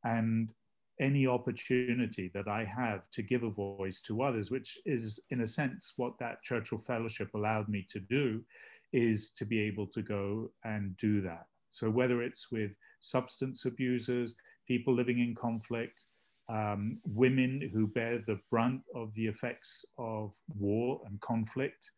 And 0.05 0.53
any 1.01 1.27
opportunity 1.27 2.31
that 2.35 2.49
I 2.49 2.65
have 2.65 3.11
to 3.13 3.23
give 3.23 3.45
a 3.45 3.51
voice 3.51 4.01
to 4.03 4.23
others, 4.23 4.51
which 4.51 4.79
is 4.85 5.21
in 5.31 5.41
a 5.41 5.47
sense 5.47 5.95
what 5.97 6.19
that 6.19 6.43
Churchill 6.43 6.79
Fellowship 6.79 7.33
allowed 7.35 7.69
me 7.69 7.87
to 7.91 7.99
do, 7.99 8.43
is 8.93 9.31
to 9.31 9.47
be 9.47 9.59
able 9.61 9.87
to 9.87 10.03
go 10.03 10.51
and 10.65 10.95
do 10.99 11.23
that. 11.23 11.47
So 11.73 11.91
whether 11.91 12.23
it's 12.23 12.53
with 12.53 12.77
substance 13.01 13.65
abusers, 13.65 14.37
people 14.69 14.95
living 14.95 15.21
in 15.21 15.35
conflict, 15.35 16.05
um, 16.49 16.99
women 17.05 17.71
who 17.73 17.87
bear 17.87 18.19
the 18.19 18.39
brunt 18.51 18.83
of 18.95 19.13
the 19.15 19.27
effects 19.27 19.85
of 19.99 20.35
war 20.59 21.01
and 21.07 21.19
conflict, 21.21 21.91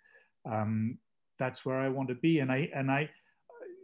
um, 0.51 0.97
that's 1.39 1.67
where 1.67 1.81
I 1.81 1.89
want 1.89 2.09
to 2.09 2.15
be. 2.15 2.39
And 2.39 2.53
I 2.53 2.71
and 2.73 2.91
I, 2.91 3.11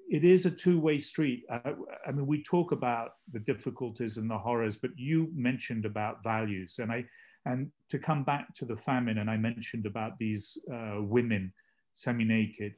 it 0.09 0.25
is 0.25 0.47
a 0.47 0.51
two-way 0.51 0.99
street. 0.99 1.43
I, 1.51 1.75
I 2.07 2.13
mean, 2.13 2.27
we 2.27 2.43
talk 2.45 2.71
about 2.71 3.15
the 3.33 3.41
difficulties 3.41 4.17
and 4.17 4.31
the 4.31 4.39
horrors, 4.39 4.77
but 4.77 4.93
you 4.97 5.29
mentioned 5.35 5.85
about 5.85 6.23
values, 6.23 6.79
and 6.79 6.93
I 6.93 7.05
and 7.47 7.73
to 7.89 7.99
come 7.99 8.23
back 8.23 8.55
to 8.57 8.65
the 8.65 8.77
famine, 8.77 9.19
and 9.19 9.29
I 9.31 9.39
mentioned 9.39 9.87
about 9.87 10.19
these 10.19 10.57
uh, 10.73 10.99
women 11.01 11.53
semi-naked 11.95 12.75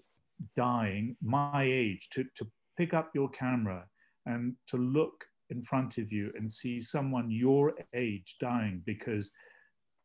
dying 0.56 1.16
my 1.22 1.62
age 1.64 2.08
to, 2.10 2.24
to 2.36 2.46
pick 2.76 2.94
up 2.94 3.10
your 3.14 3.28
camera 3.30 3.84
and 4.26 4.54
to 4.68 4.76
look 4.76 5.24
in 5.50 5.62
front 5.62 5.98
of 5.98 6.10
you 6.10 6.32
and 6.36 6.50
see 6.50 6.80
someone 6.80 7.30
your 7.30 7.74
age 7.94 8.36
dying 8.40 8.82
because 8.86 9.32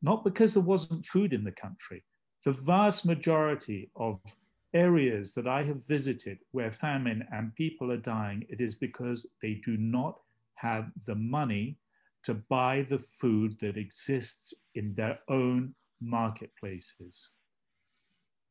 not 0.01 0.24
because 0.24 0.53
there 0.53 0.63
wasn't 0.63 1.05
food 1.05 1.34
in 1.34 1.43
the 1.43 1.51
country. 1.51 2.03
The 2.45 2.51
vast 2.51 3.05
majority 3.05 3.89
of 3.95 4.20
areas 4.74 5.34
that 5.34 5.47
I 5.47 5.63
have 5.63 5.88
visited 5.88 6.39
where 6.51 6.72
famine 6.72 7.26
and 7.32 7.55
people 7.55 7.91
are 7.91 7.97
dying, 7.97 8.45
it 8.49 8.61
is 8.61 8.76
because 8.76 9.26
they 9.41 9.55
do 9.65 9.78
not 9.78 10.20
have 10.55 10.91
the 11.05 11.15
money 11.15 11.78
to 12.24 12.36
buy 12.36 12.84
the 12.84 12.99
food 12.99 13.57
that 13.59 13.78
exists 13.78 14.53
in 14.76 14.93
their 14.93 15.20
own 15.30 15.74
marketplaces. 16.01 17.34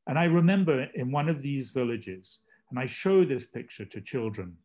And 0.07 0.19
I 0.19 0.25
remember 0.25 0.89
in 0.95 1.11
one 1.11 1.29
of 1.29 1.43
these 1.43 1.71
villages, 1.71 2.41
and 2.71 2.79
I 2.79 2.87
show 2.87 3.25
this 3.25 3.47
picture 3.47 3.85
to 3.85 4.01
children 4.01 4.57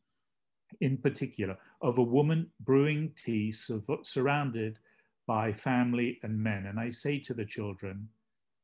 in 0.79 0.97
particular 0.97 1.57
of 1.81 1.97
a 1.97 2.03
woman 2.03 2.49
brewing 2.61 3.11
tea 3.15 3.51
surrounded 3.51 4.79
by 5.27 5.51
family 5.51 6.19
and 6.23 6.41
men. 6.41 6.65
And 6.67 6.79
I 6.79 6.89
say 6.89 7.19
to 7.19 7.33
the 7.33 7.45
children, 7.45 8.07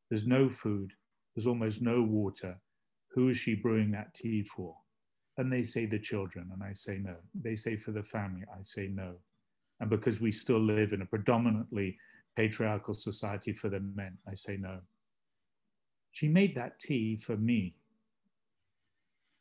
there's 0.09 0.25
no 0.25 0.49
food, 0.49 0.93
there's 1.35 1.47
almost 1.47 1.81
no 1.81 2.01
water. 2.01 2.57
Who 3.11 3.29
is 3.29 3.37
she 3.37 3.55
brewing 3.55 3.91
that 3.91 4.13
tea 4.13 4.43
for? 4.43 4.75
And 5.37 5.51
they 5.51 5.63
say 5.63 5.85
the 5.85 5.99
children, 5.99 6.49
and 6.53 6.63
I 6.63 6.73
say 6.73 6.97
no. 6.97 7.15
They 7.39 7.55
say 7.55 7.75
for 7.75 7.91
the 7.91 8.01
family, 8.01 8.43
I 8.51 8.63
say 8.63 8.87
no. 8.87 9.15
And 9.79 9.89
because 9.89 10.19
we 10.19 10.31
still 10.31 10.59
live 10.59 10.93
in 10.93 11.03
a 11.03 11.05
predominantly 11.05 11.97
patriarchal 12.35 12.95
society 12.95 13.53
for 13.53 13.69
the 13.69 13.79
men, 13.79 14.17
I 14.27 14.33
say 14.33 14.57
no. 14.57 14.79
She 16.11 16.27
made 16.27 16.55
that 16.55 16.79
tea 16.79 17.17
for 17.17 17.37
me 17.37 17.75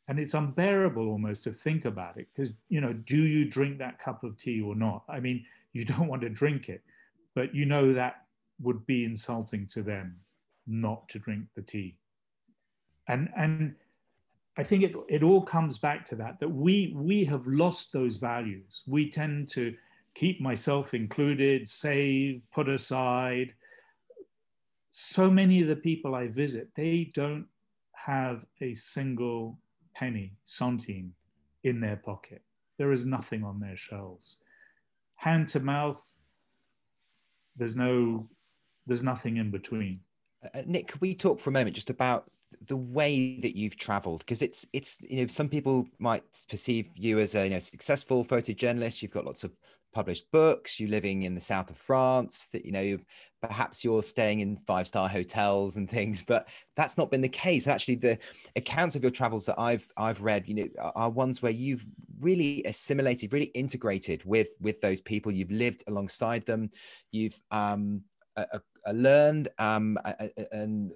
and 0.07 0.19
it's 0.19 0.33
unbearable 0.33 1.07
almost 1.07 1.43
to 1.43 1.51
think 1.51 1.85
about 1.85 2.17
it 2.17 2.27
because 2.33 2.53
you 2.69 2.81
know 2.81 2.93
do 2.93 3.17
you 3.17 3.45
drink 3.45 3.77
that 3.77 3.99
cup 3.99 4.23
of 4.23 4.37
tea 4.37 4.61
or 4.61 4.75
not? 4.75 5.03
I 5.09 5.19
mean 5.19 5.45
you 5.73 5.85
don't 5.91 6.07
want 6.07 6.21
to 6.21 6.29
drink 6.29 6.69
it 6.69 6.81
but 7.37 7.53
you 7.53 7.65
know 7.65 7.93
that 7.93 8.25
would 8.59 8.83
be 8.87 9.05
insulting 9.05 9.67
to 9.67 9.83
them 9.83 10.15
not 10.65 11.07
to 11.09 11.19
drink 11.19 11.45
the 11.55 11.61
tea. 11.61 11.95
And 13.07 13.29
and 13.37 13.75
i 14.57 14.63
think 14.63 14.81
it, 14.83 14.95
it 15.07 15.21
all 15.21 15.43
comes 15.43 15.77
back 15.77 16.03
to 16.03 16.15
that 16.15 16.39
that 16.39 16.49
we 16.49 16.91
we 16.95 17.23
have 17.25 17.45
lost 17.45 17.93
those 17.93 18.17
values. 18.17 18.81
We 18.87 19.11
tend 19.11 19.49
to 19.49 19.75
keep 20.15 20.41
myself 20.41 20.95
included 20.95 21.69
save 21.69 22.41
put 22.51 22.67
aside. 22.69 23.53
So 24.89 25.29
many 25.29 25.61
of 25.61 25.67
the 25.67 25.75
people 25.75 26.15
i 26.15 26.27
visit 26.27 26.69
they 26.75 27.11
don't 27.13 27.45
have 27.93 28.45
a 28.61 28.73
single 28.73 29.59
penny, 29.97 30.33
centime 30.45 31.09
in 31.63 31.81
their 31.81 31.95
pocket. 31.97 32.41
There 32.77 32.91
is 32.91 33.05
nothing 33.05 33.43
on 33.43 33.59
their 33.59 33.75
shelves. 33.75 34.39
Hand 35.15 35.49
to 35.49 35.59
mouth, 35.59 36.15
there's 37.55 37.75
no, 37.75 38.29
there's 38.85 39.03
nothing 39.03 39.37
in 39.37 39.49
between. 39.49 39.99
Uh, 40.53 40.61
Nick, 40.65 40.87
could 40.87 41.01
we 41.01 41.15
talk 41.15 41.39
for 41.39 41.49
a 41.49 41.53
moment 41.53 41.75
just 41.75 41.89
about 41.89 42.29
the 42.67 42.77
way 42.77 43.39
that 43.41 43.57
you've 43.57 43.75
traveled 43.75 44.19
because 44.19 44.41
it's 44.41 44.65
it's 44.71 45.01
you 45.01 45.21
know 45.21 45.27
some 45.27 45.49
people 45.49 45.85
might 45.99 46.23
perceive 46.49 46.89
you 46.95 47.19
as 47.19 47.35
a 47.35 47.43
you 47.43 47.49
know 47.49 47.59
successful 47.59 48.23
photojournalist 48.23 49.01
you've 49.01 49.11
got 49.11 49.25
lots 49.25 49.43
of 49.43 49.59
published 49.97 50.31
books, 50.31 50.79
you're 50.79 50.91
living 50.91 51.23
in 51.23 51.33
the 51.33 51.41
south 51.41 51.71
of 51.71 51.75
France, 51.75 52.49
that 52.53 52.63
you 52.63 52.71
know 52.71 52.99
perhaps 53.41 53.83
you're 53.83 54.03
staying 54.03 54.41
in 54.41 54.55
five 54.55 54.85
star 54.85 55.09
hotels 55.09 55.75
and 55.75 55.89
things, 55.89 56.21
but 56.21 56.47
that's 56.75 56.99
not 56.99 57.09
been 57.09 57.21
the 57.21 57.27
case. 57.27 57.65
And 57.65 57.73
actually, 57.73 57.95
the 57.95 58.19
accounts 58.55 58.95
of 58.95 59.01
your 59.01 59.09
travels 59.09 59.43
that 59.45 59.59
I've 59.59 59.87
I've 59.97 60.21
read, 60.21 60.47
you 60.47 60.53
know, 60.53 60.91
are 60.95 61.09
ones 61.09 61.41
where 61.41 61.51
you've 61.51 61.83
really 62.19 62.61
assimilated, 62.65 63.33
really 63.33 63.51
integrated 63.55 64.23
with 64.23 64.49
with 64.61 64.79
those 64.81 65.01
people. 65.01 65.31
You've 65.31 65.51
lived 65.51 65.83
alongside 65.87 66.45
them. 66.45 66.69
You've 67.11 67.41
um, 67.49 68.03
uh, 68.35 68.45
uh, 68.53 68.91
learned 68.91 69.49
um, 69.57 69.97
and 70.51 70.91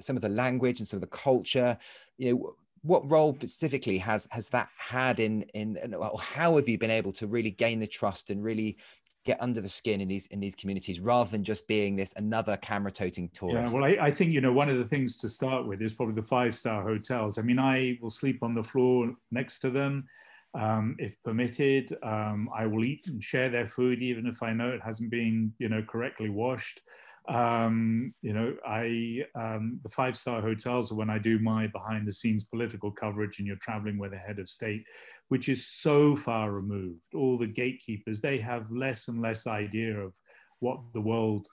some 0.00 0.16
of 0.16 0.22
the 0.22 0.28
language 0.28 0.80
and 0.80 0.88
some 0.88 0.96
of 0.96 1.02
the 1.02 1.16
culture. 1.16 1.78
You 2.18 2.32
know 2.32 2.56
what 2.82 3.08
role 3.10 3.34
specifically 3.34 3.98
has 3.98 4.28
has 4.30 4.48
that 4.50 4.68
had 4.76 5.20
in 5.20 5.42
in 5.54 5.78
well, 5.96 6.16
how 6.16 6.56
have 6.56 6.68
you 6.68 6.78
been 6.78 6.90
able 6.90 7.12
to 7.12 7.26
really 7.26 7.50
gain 7.50 7.78
the 7.78 7.86
trust 7.86 8.30
and 8.30 8.44
really 8.44 8.76
get 9.24 9.40
under 9.40 9.60
the 9.60 9.68
skin 9.68 10.00
in 10.00 10.08
these 10.08 10.26
in 10.26 10.40
these 10.40 10.56
communities 10.56 10.98
rather 10.98 11.30
than 11.30 11.44
just 11.44 11.68
being 11.68 11.94
this 11.94 12.12
another 12.16 12.56
camera 12.56 12.90
toting 12.90 13.28
tourist? 13.32 13.72
yeah 13.72 13.80
well 13.80 13.90
I, 13.90 14.06
I, 14.06 14.10
think 14.10 14.32
you 14.32 14.40
know 14.40 14.52
one 14.52 14.68
of 14.68 14.78
the 14.78 14.84
things 14.84 15.16
to 15.18 15.28
start 15.28 15.66
with 15.66 15.80
is 15.80 15.92
probably 15.92 16.16
the 16.16 16.22
five 16.22 16.54
star 16.54 16.82
hotels. 16.82 17.38
I 17.38 17.42
mean 17.42 17.58
i 17.58 17.98
will 18.02 18.10
sleep 18.10 18.42
on 18.42 18.54
the 18.54 18.62
floor 18.62 19.14
next 19.30 19.60
to 19.60 19.70
them 19.70 20.08
Um, 20.54 20.96
if 20.98 21.16
permitted, 21.22 21.96
um, 22.02 22.50
I 22.54 22.66
will 22.66 22.84
eat 22.84 23.06
and 23.06 23.24
share 23.24 23.48
their 23.48 23.66
food, 23.66 24.02
even 24.02 24.26
if 24.26 24.42
I 24.42 24.52
know 24.52 24.68
it 24.68 24.82
hasn't 24.82 25.10
been, 25.10 25.52
you 25.58 25.68
know, 25.70 25.82
correctly 25.82 26.28
washed. 26.28 26.82
Um, 27.28 28.12
you 28.20 28.32
know, 28.32 28.56
I 28.66 29.24
um, 29.34 29.78
the 29.82 29.88
five 29.88 30.16
star 30.16 30.40
hotels 30.40 30.90
are 30.90 30.96
when 30.96 31.10
I 31.10 31.18
do 31.18 31.38
my 31.38 31.68
behind 31.68 32.06
the 32.06 32.12
scenes 32.12 32.44
political 32.44 32.90
coverage, 32.90 33.38
and 33.38 33.46
you're 33.46 33.56
traveling 33.56 33.98
with 33.98 34.12
a 34.12 34.18
head 34.18 34.38
of 34.38 34.48
state, 34.48 34.84
which 35.28 35.48
is 35.48 35.68
so 35.68 36.16
far 36.16 36.50
removed. 36.50 37.00
All 37.14 37.38
the 37.38 37.46
gatekeepers 37.46 38.20
they 38.20 38.38
have 38.38 38.70
less 38.70 39.08
and 39.08 39.22
less 39.22 39.46
idea 39.46 39.98
of 39.98 40.12
what 40.60 40.80
the 40.92 41.00
world 41.00 41.46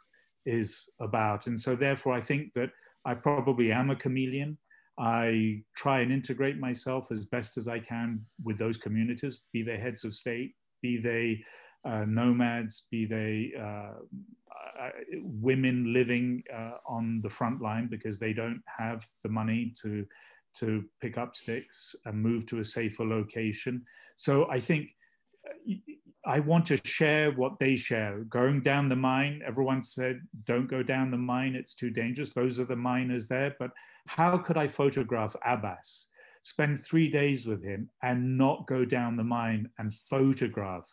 is 0.45 0.89
about, 0.99 1.47
and 1.47 1.59
so 1.59 1.75
therefore 1.75 2.13
I 2.13 2.21
think 2.21 2.53
that 2.53 2.71
I 3.05 3.13
probably 3.13 3.71
am 3.71 3.91
a 3.91 3.95
chameleon. 3.95 4.57
I 4.97 5.61
try 5.77 6.01
and 6.01 6.11
integrate 6.11 6.57
myself 6.57 7.11
as 7.11 7.25
best 7.25 7.57
as 7.57 7.67
I 7.69 7.79
can 7.79 8.25
with 8.43 8.57
those 8.57 8.75
communities, 8.75 9.41
be 9.53 9.63
they 9.63 9.77
heads 9.77 10.03
of 10.03 10.13
state, 10.13 10.55
be 10.81 10.97
they 10.97 11.41
uh, 11.85 12.05
nomads, 12.05 12.87
be 12.91 13.05
they 13.05 13.53
uh, 13.57 13.93
uh, 14.79 14.89
women 15.21 15.93
living 15.93 16.43
uh, 16.53 16.77
on 16.87 17.21
the 17.21 17.29
front 17.29 17.61
line 17.61 17.87
because 17.87 18.19
they 18.19 18.33
don't 18.33 18.61
have 18.65 19.05
the 19.23 19.29
money 19.29 19.73
to 19.81 20.05
to 20.51 20.83
pick 20.99 21.17
up 21.17 21.35
sticks 21.35 21.95
and 22.05 22.17
move 22.17 22.45
to 22.45 22.59
a 22.59 22.65
safer 22.65 23.05
location. 23.05 23.83
So 24.15 24.49
I 24.49 24.59
think 24.59 24.95
I 26.25 26.39
want 26.39 26.65
to 26.67 26.77
share 26.83 27.31
what 27.31 27.59
they 27.59 27.75
share. 27.75 28.19
Going 28.25 28.61
down 28.61 28.89
the 28.89 28.95
mine, 28.95 29.41
everyone 29.45 29.83
said, 29.83 30.21
don't 30.45 30.69
go 30.69 30.83
down 30.83 31.11
the 31.11 31.17
mine, 31.17 31.55
it's 31.55 31.75
too 31.75 31.89
dangerous. 31.89 32.31
Those 32.31 32.59
are 32.59 32.65
the 32.65 32.75
miners 32.75 33.27
there. 33.27 33.55
But 33.59 33.71
how 34.07 34.37
could 34.37 34.57
I 34.57 34.67
photograph 34.67 35.35
Abbas, 35.45 36.07
spend 36.41 36.79
three 36.79 37.09
days 37.09 37.47
with 37.47 37.63
him, 37.63 37.89
and 38.01 38.37
not 38.37 38.67
go 38.67 38.85
down 38.85 39.15
the 39.15 39.23
mine 39.23 39.69
and 39.77 39.93
photograph 39.93 40.87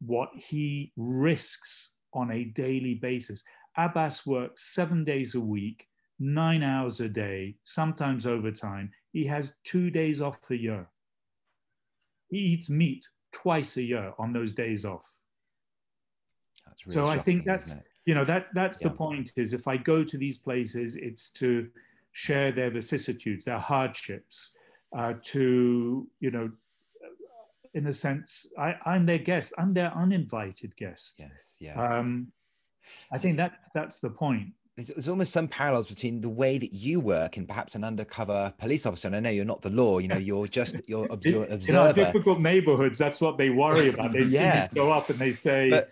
what 0.00 0.30
he 0.34 0.92
risks 0.96 1.92
on 2.14 2.30
a 2.30 2.44
daily 2.44 2.94
basis? 2.94 3.44
Abbas 3.76 4.26
works 4.26 4.74
seven 4.74 5.04
days 5.04 5.34
a 5.34 5.40
week, 5.40 5.86
nine 6.18 6.62
hours 6.62 7.00
a 7.00 7.08
day, 7.08 7.56
sometimes 7.62 8.26
overtime. 8.26 8.90
He 9.12 9.24
has 9.26 9.54
two 9.64 9.90
days 9.90 10.20
off 10.20 10.38
a 10.50 10.56
year. 10.56 10.88
He 12.30 12.38
eats 12.38 12.68
meat 12.68 13.06
twice 13.32 13.76
a 13.76 13.82
year 13.82 14.12
on 14.18 14.32
those 14.32 14.54
days 14.54 14.84
off. 14.84 15.06
Really 16.86 16.94
so 16.94 17.06
I 17.06 17.18
think 17.18 17.44
that's 17.44 17.74
you 18.04 18.14
know 18.14 18.24
that 18.24 18.46
that's 18.54 18.80
yeah. 18.80 18.88
the 18.88 18.94
point 18.94 19.32
is 19.36 19.52
if 19.52 19.66
I 19.66 19.76
go 19.76 20.04
to 20.04 20.16
these 20.16 20.36
places, 20.36 20.96
it's 20.96 21.30
to 21.32 21.68
share 22.12 22.52
their 22.52 22.70
vicissitudes, 22.70 23.44
their 23.44 23.58
hardships, 23.58 24.52
uh, 24.96 25.14
to 25.22 26.08
you 26.20 26.30
know, 26.30 26.50
in 27.78 27.86
a 27.86 27.92
sense, 27.92 28.46
I, 28.58 28.74
I'm 28.84 29.06
their 29.06 29.18
guest. 29.18 29.52
I'm 29.56 29.72
their 29.72 29.96
uninvited 29.96 30.76
guest. 30.76 31.20
Yes, 31.20 31.56
yes. 31.60 31.76
Um, 31.78 32.32
I 33.12 33.18
think 33.18 33.36
that 33.36 33.52
that's 33.74 33.98
the 33.98 34.10
point 34.10 34.48
there's, 34.78 34.88
there's, 34.88 35.08
almost 35.08 35.32
some 35.32 35.48
parallels 35.48 35.88
between 35.88 36.20
the 36.20 36.28
way 36.28 36.56
that 36.56 36.72
you 36.72 37.00
work 37.00 37.36
and 37.36 37.48
perhaps 37.48 37.74
an 37.74 37.82
undercover 37.82 38.54
police 38.58 38.86
officer. 38.86 39.08
And 39.08 39.16
I 39.16 39.20
know 39.20 39.30
you're 39.30 39.44
not 39.44 39.60
the 39.60 39.70
law, 39.70 39.98
you 39.98 40.06
know, 40.06 40.16
you're 40.16 40.46
just 40.46 40.80
you're 40.88 41.06
observer. 41.10 41.46
In 41.68 41.76
our 41.76 41.92
difficult 41.92 42.40
neighborhoods, 42.40 42.96
that's 42.98 43.20
what 43.20 43.38
they 43.38 43.50
worry 43.50 43.88
about. 43.88 44.12
They 44.12 44.20
yeah. 44.26 44.68
go 44.72 44.92
up 44.92 45.10
and 45.10 45.18
they 45.18 45.32
say, 45.32 45.70
but, 45.70 45.90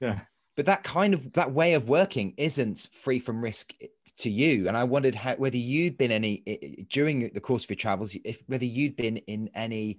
yeah. 0.00 0.20
But 0.56 0.66
that 0.66 0.84
kind 0.84 1.14
of 1.14 1.32
that 1.32 1.52
way 1.52 1.74
of 1.74 1.88
working 1.88 2.34
isn't 2.36 2.88
free 2.92 3.18
from 3.18 3.42
risk 3.42 3.74
to 4.18 4.30
you. 4.30 4.68
And 4.68 4.76
I 4.76 4.84
wondered 4.84 5.14
how, 5.14 5.34
whether 5.34 5.56
you'd 5.56 5.98
been 5.98 6.12
any 6.12 6.86
during 6.90 7.30
the 7.30 7.40
course 7.40 7.64
of 7.64 7.70
your 7.70 7.76
travels, 7.76 8.16
if 8.24 8.42
whether 8.46 8.64
you'd 8.64 8.96
been 8.96 9.16
in 9.16 9.50
any 9.54 9.98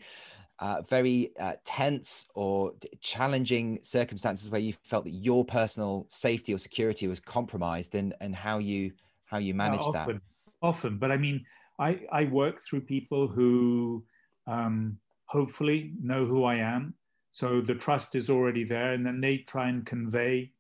uh, 0.60 0.82
very 0.82 1.32
uh, 1.39 1.53
tense 1.64 2.26
or 2.36 2.74
challenging 2.99 3.80
circumstances 3.82 4.49
where 4.49 4.60
you 4.60 4.74
felt 4.84 5.05
that 5.05 5.12
your 5.12 5.45
personal 5.45 6.05
safety 6.10 6.53
or 6.53 6.57
security 6.57 7.07
was 7.07 7.20
compromised 7.20 7.95
and, 7.95 8.14
and 8.20 8.36
how 8.36 8.57
you 8.57 8.91
how 9.26 9.38
you 9.38 9.53
managed 9.53 9.84
often, 9.84 10.16
that 10.16 10.22
often. 10.62 10.97
But 10.97 11.12
i 11.12 11.18
mean 11.18 11.45
i 11.80 12.01
i 12.12 12.26
work 12.26 12.62
through 12.62 12.82
people 12.82 13.28
who 13.28 14.03
um, 14.47 14.97
hopefully 15.26 15.93
know 16.01 16.26
who 16.26 16.43
i 16.43 16.55
am. 16.55 16.93
So 17.32 17.62
the 17.62 17.76
trust 17.76 18.16
is 18.16 18.30
already 18.30 18.64
there 18.64 18.93
and 18.93 19.05
then 19.05 19.22
they 19.22 19.38
try 19.39 19.70
and 19.70 19.86
convey 19.86 20.51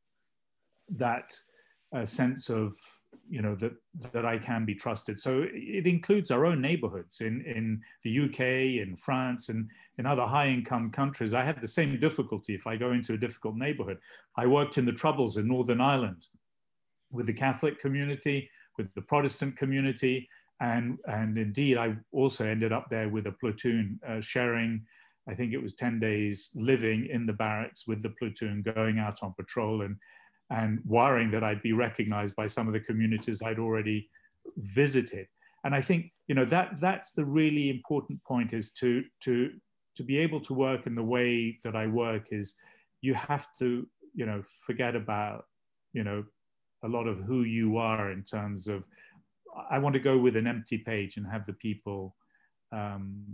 that 0.95 1.35
uh, 1.93 2.05
sense 2.05 2.49
of 2.49 2.75
you 3.29 3.41
know 3.41 3.55
that 3.55 3.73
that 4.13 4.25
I 4.25 4.37
can 4.37 4.65
be 4.65 4.75
trusted. 4.75 5.19
So 5.19 5.45
it 5.53 5.85
includes 5.85 6.31
our 6.31 6.45
own 6.45 6.61
neighborhoods 6.61 7.21
in 7.21 7.41
in 7.41 7.81
the 8.03 8.19
UK, 8.25 8.39
in 8.85 8.95
France, 8.95 9.49
and 9.49 9.69
in 9.97 10.05
other 10.05 10.25
high-income 10.25 10.91
countries. 10.91 11.33
I 11.33 11.43
have 11.43 11.61
the 11.61 11.67
same 11.67 11.99
difficulty 11.99 12.55
if 12.55 12.65
I 12.65 12.75
go 12.75 12.91
into 12.91 13.13
a 13.13 13.17
difficult 13.17 13.55
neighborhood. 13.55 13.99
I 14.35 14.47
worked 14.47 14.77
in 14.77 14.85
the 14.85 14.91
Troubles 14.91 15.37
in 15.37 15.47
Northern 15.47 15.81
Ireland 15.81 16.27
with 17.11 17.27
the 17.27 17.33
Catholic 17.33 17.79
community, 17.79 18.49
with 18.77 18.93
the 18.95 19.01
Protestant 19.01 19.55
community, 19.57 20.27
and 20.59 20.97
and 21.07 21.37
indeed 21.37 21.77
I 21.77 21.95
also 22.11 22.45
ended 22.45 22.71
up 22.71 22.89
there 22.89 23.09
with 23.09 23.27
a 23.27 23.33
platoon 23.33 23.99
uh, 24.07 24.21
sharing. 24.21 24.85
I 25.27 25.35
think 25.35 25.53
it 25.53 25.61
was 25.61 25.75
10 25.75 25.99
days 25.99 26.49
living 26.55 27.05
in 27.05 27.27
the 27.27 27.33
barracks 27.33 27.85
with 27.85 28.01
the 28.01 28.09
platoon, 28.09 28.63
going 28.63 28.97
out 28.97 29.19
on 29.21 29.35
patrol 29.37 29.83
and 29.83 29.95
and 30.49 30.79
worrying 30.85 31.31
that 31.31 31.43
I'd 31.43 31.61
be 31.61 31.73
recognized 31.73 32.35
by 32.35 32.47
some 32.47 32.67
of 32.67 32.73
the 32.73 32.79
communities 32.79 33.41
I'd 33.41 33.59
already 33.59 34.09
visited. 34.57 35.27
And 35.63 35.75
I 35.75 35.81
think 35.81 36.11
you 36.27 36.35
know 36.35 36.45
that 36.45 36.79
that's 36.79 37.11
the 37.11 37.25
really 37.25 37.69
important 37.69 38.23
point 38.23 38.53
is 38.53 38.71
to 38.73 39.03
to 39.21 39.51
to 39.97 40.03
be 40.03 40.17
able 40.17 40.39
to 40.41 40.53
work 40.53 40.87
in 40.87 40.95
the 40.95 41.03
way 41.03 41.57
that 41.63 41.75
I 41.75 41.87
work 41.87 42.27
is 42.31 42.55
you 43.01 43.13
have 43.13 43.47
to 43.59 43.87
you 44.13 44.25
know 44.25 44.41
forget 44.65 44.95
about 44.95 45.45
you 45.93 46.03
know 46.03 46.23
a 46.83 46.87
lot 46.87 47.07
of 47.07 47.19
who 47.19 47.43
you 47.43 47.77
are 47.77 48.11
in 48.11 48.23
terms 48.23 48.67
of 48.67 48.83
I 49.69 49.79
want 49.79 49.93
to 49.93 49.99
go 49.99 50.17
with 50.17 50.35
an 50.37 50.47
empty 50.47 50.77
page 50.77 51.17
and 51.17 51.27
have 51.27 51.45
the 51.45 51.53
people 51.53 52.15
um, 52.71 53.25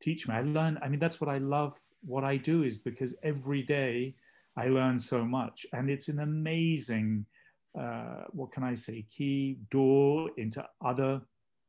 teach 0.00 0.28
me. 0.28 0.34
I 0.34 0.42
learn. 0.42 0.78
I 0.82 0.88
mean, 0.88 1.00
that's 1.00 1.20
what 1.20 1.28
I 1.28 1.38
love. 1.38 1.78
What 2.02 2.24
I 2.24 2.36
do 2.36 2.62
is 2.62 2.78
because 2.78 3.14
every 3.22 3.62
day 3.62 4.14
I 4.58 4.66
learned 4.68 5.00
so 5.00 5.24
much. 5.24 5.64
And 5.72 5.88
it's 5.88 6.08
an 6.08 6.18
amazing, 6.20 7.24
uh, 7.80 8.24
what 8.30 8.50
can 8.50 8.64
I 8.64 8.74
say, 8.74 9.06
key 9.16 9.58
door 9.70 10.30
into 10.36 10.66
other 10.84 11.20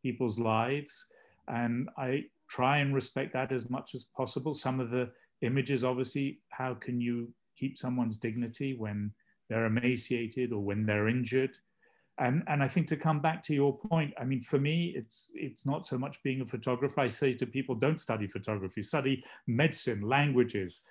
people's 0.02 0.40
lives. 0.40 1.06
And 1.48 1.90
I 1.98 2.26
try 2.50 2.80
and 2.80 2.96
respect 2.96 3.34
that 3.34 3.52
as 3.52 3.70
much 3.70 3.94
as 3.94 4.06
possible. 4.18 4.54
Some 4.56 4.80
of 4.80 4.90
the 4.90 5.12
images, 5.42 5.84
obviously, 5.84 6.40
how 6.50 6.74
can 6.74 7.00
you 7.00 7.32
keep 7.56 7.78
someone's 7.78 8.18
dignity 8.18 8.74
when 8.74 9.12
they're 9.50 9.66
emaciated 9.66 10.52
or 10.52 10.62
when 10.62 10.86
they're 10.86 11.10
injured? 11.10 11.56
And, 12.18 12.44
and 12.48 12.62
I 12.64 12.68
think 12.68 12.88
to 12.88 12.98
come 12.98 13.22
back 13.22 13.44
to 13.44 13.54
your 13.54 13.78
point, 13.78 14.14
I 14.20 14.26
mean, 14.26 14.42
for 14.42 14.60
me, 14.60 14.94
it's 14.96 15.32
it's 15.36 15.66
not 15.66 15.86
so 15.86 15.98
much 15.98 16.22
being 16.22 16.42
a 16.42 16.46
photographer. 16.46 17.00
I 17.00 17.08
say 17.08 17.34
to 17.34 17.46
people, 17.46 17.76
don't 17.76 18.00
study 18.00 18.28
photography, 18.28 18.84
study 18.84 19.24
medicine, 19.48 20.02
languages, 20.02 20.82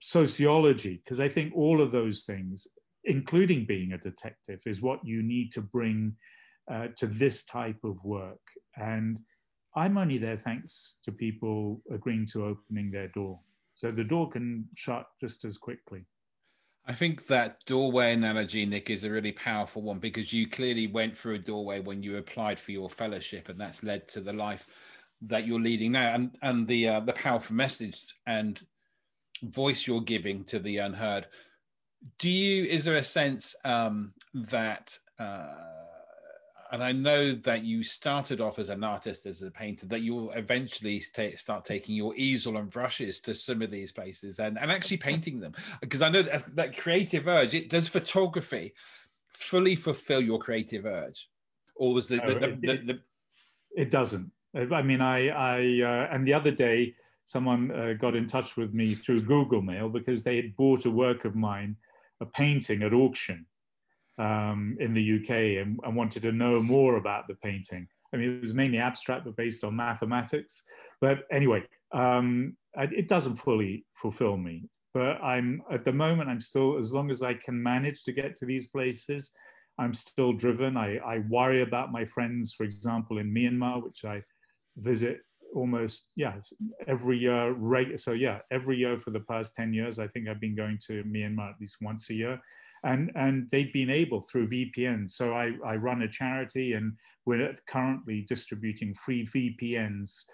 sociology, 0.00 1.00
because 1.02 1.20
I 1.20 1.28
think 1.28 1.54
all 1.54 1.80
of 1.80 1.90
those 1.90 2.22
things, 2.22 2.66
including 3.04 3.66
being 3.66 3.92
a 3.92 3.98
detective, 3.98 4.60
is 4.66 4.82
what 4.82 5.04
you 5.04 5.22
need 5.22 5.52
to 5.52 5.60
bring 5.60 6.16
uh, 6.70 6.88
to 6.96 7.06
this 7.06 7.44
type 7.44 7.78
of 7.84 8.02
work. 8.04 8.40
And 8.76 9.20
I'm 9.76 9.98
only 9.98 10.18
there 10.18 10.36
thanks 10.36 10.96
to 11.04 11.12
people 11.12 11.82
agreeing 11.92 12.26
to 12.32 12.46
opening 12.46 12.90
their 12.90 13.08
door. 13.08 13.40
So 13.74 13.90
the 13.90 14.04
door 14.04 14.30
can 14.30 14.68
shut 14.76 15.06
just 15.20 15.44
as 15.44 15.58
quickly. 15.58 16.06
I 16.86 16.94
think 16.94 17.26
that 17.28 17.64
doorway 17.64 18.12
analogy, 18.12 18.66
Nick, 18.66 18.90
is 18.90 19.04
a 19.04 19.10
really 19.10 19.32
powerful 19.32 19.82
one 19.82 19.98
because 19.98 20.32
you 20.32 20.48
clearly 20.48 20.86
went 20.86 21.16
through 21.16 21.36
a 21.36 21.38
doorway 21.38 21.80
when 21.80 22.02
you 22.02 22.18
applied 22.18 22.60
for 22.60 22.72
your 22.72 22.90
fellowship, 22.90 23.48
and 23.48 23.58
that's 23.58 23.82
led 23.82 24.06
to 24.08 24.20
the 24.20 24.34
life 24.34 24.68
that 25.22 25.46
you're 25.46 25.60
leading 25.60 25.92
now, 25.92 26.12
and 26.12 26.36
and 26.42 26.68
the 26.68 26.88
uh, 26.88 27.00
the 27.00 27.14
powerful 27.14 27.56
message 27.56 28.14
and 28.26 28.60
voice 29.42 29.86
you're 29.86 30.00
giving 30.00 30.44
to 30.44 30.58
the 30.58 30.78
unheard 30.78 31.26
do 32.18 32.28
you 32.28 32.64
is 32.64 32.84
there 32.84 32.96
a 32.96 33.04
sense 33.04 33.54
um, 33.64 34.12
that 34.34 34.98
uh, 35.18 35.54
and 36.74 36.82
I 36.82 36.90
know 36.90 37.32
that 37.32 37.62
you 37.62 37.84
started 37.84 38.40
off 38.40 38.58
as 38.58 38.68
an 38.68 38.82
artist, 38.82 39.26
as 39.26 39.42
a 39.42 39.50
painter, 39.50 39.86
that 39.86 40.00
you'll 40.00 40.32
eventually 40.32 40.98
start 40.98 41.64
taking 41.64 41.94
your 41.94 42.16
easel 42.16 42.56
and 42.56 42.68
brushes 42.68 43.20
to 43.20 43.34
some 43.34 43.62
of 43.62 43.70
these 43.70 43.92
places 43.92 44.40
and, 44.40 44.58
and 44.58 44.72
actually 44.72 44.96
painting 44.96 45.38
them. 45.38 45.54
Because 45.80 46.02
I 46.02 46.08
know 46.08 46.22
that, 46.22 46.56
that 46.56 46.76
creative 46.76 47.28
urge, 47.28 47.54
it 47.54 47.70
does 47.70 47.86
photography 47.86 48.74
fully 49.28 49.76
fulfill 49.76 50.20
your 50.20 50.40
creative 50.40 50.84
urge? 50.84 51.30
Or 51.76 51.94
was 51.94 52.08
the, 52.08 52.16
no, 52.16 52.26
the, 52.26 52.40
the, 52.40 52.70
it, 52.70 52.86
the, 52.88 53.00
it, 53.76 53.90
doesn't. 53.92 54.32
I 54.54 54.82
mean, 54.82 55.00
I, 55.00 55.28
I 55.28 55.82
uh, 55.82 56.08
and 56.12 56.26
the 56.26 56.34
other 56.34 56.50
day, 56.50 56.96
someone 57.24 57.70
uh, 57.70 57.94
got 57.94 58.14
in 58.14 58.26
touch 58.26 58.56
with 58.56 58.74
me 58.74 58.94
through 58.94 59.22
Google 59.22 59.62
Mail 59.62 59.88
because 59.88 60.22
they 60.22 60.36
had 60.36 60.56
bought 60.56 60.84
a 60.84 60.90
work 60.90 61.24
of 61.24 61.34
mine, 61.34 61.76
a 62.20 62.26
painting 62.26 62.82
at 62.82 62.92
auction 62.92 63.46
um, 64.18 64.76
in 64.78 64.94
the 64.94 65.20
UK, 65.20 65.30
and, 65.62 65.80
and, 65.82 65.96
wanted 65.96 66.22
to 66.22 66.32
know 66.32 66.60
more 66.60 66.96
about 66.96 67.26
the 67.26 67.34
painting. 67.36 67.88
I 68.12 68.16
mean, 68.16 68.36
it 68.36 68.40
was 68.40 68.54
mainly 68.54 68.78
abstract, 68.78 69.24
but 69.24 69.36
based 69.36 69.64
on 69.64 69.74
mathematics. 69.74 70.62
But 71.00 71.24
anyway, 71.32 71.64
um, 71.92 72.56
it 72.76 73.08
doesn't 73.08 73.34
fully 73.34 73.84
fulfill 73.94 74.36
me. 74.36 74.68
But 74.92 75.20
I'm 75.20 75.62
at 75.72 75.84
the 75.84 75.92
moment, 75.92 76.30
I'm 76.30 76.40
still, 76.40 76.78
as 76.78 76.92
long 76.92 77.10
as 77.10 77.22
I 77.22 77.34
can 77.34 77.60
manage 77.60 78.04
to 78.04 78.12
get 78.12 78.36
to 78.36 78.46
these 78.46 78.68
places, 78.68 79.32
I'm 79.78 79.92
still 79.92 80.32
driven. 80.32 80.76
I, 80.76 80.98
I 80.98 81.18
worry 81.28 81.62
about 81.62 81.90
my 81.90 82.04
friends, 82.04 82.54
for 82.54 82.62
example, 82.62 83.18
in 83.18 83.34
Myanmar, 83.34 83.82
which 83.82 84.04
I 84.04 84.22
visit 84.76 85.20
almost 85.54 86.10
yeah 86.16 86.34
every 86.86 87.18
year 87.18 87.52
right 87.52 87.98
so 87.98 88.12
yeah 88.12 88.38
every 88.50 88.76
year 88.76 88.96
for 88.96 89.10
the 89.10 89.20
past 89.20 89.54
10 89.54 89.72
years 89.72 89.98
i 89.98 90.06
think 90.06 90.28
i've 90.28 90.40
been 90.40 90.56
going 90.56 90.78
to 90.86 91.02
myanmar 91.04 91.50
at 91.50 91.60
least 91.60 91.76
once 91.80 92.10
a 92.10 92.14
year. 92.14 92.40
And 92.84 93.10
and 93.14 93.48
they've 93.50 93.72
been 93.72 93.88
able 93.88 94.20
through 94.20 94.48
vpn 94.48 95.08
so 95.08 95.32
i 95.32 95.52
i 95.64 95.74
run 95.74 96.02
a 96.02 96.08
charity 96.08 96.74
and 96.74 96.92
we're 97.24 97.54
currently 97.66 98.26
distributing 98.28 98.92
free 98.92 99.24
vpns 99.24 100.24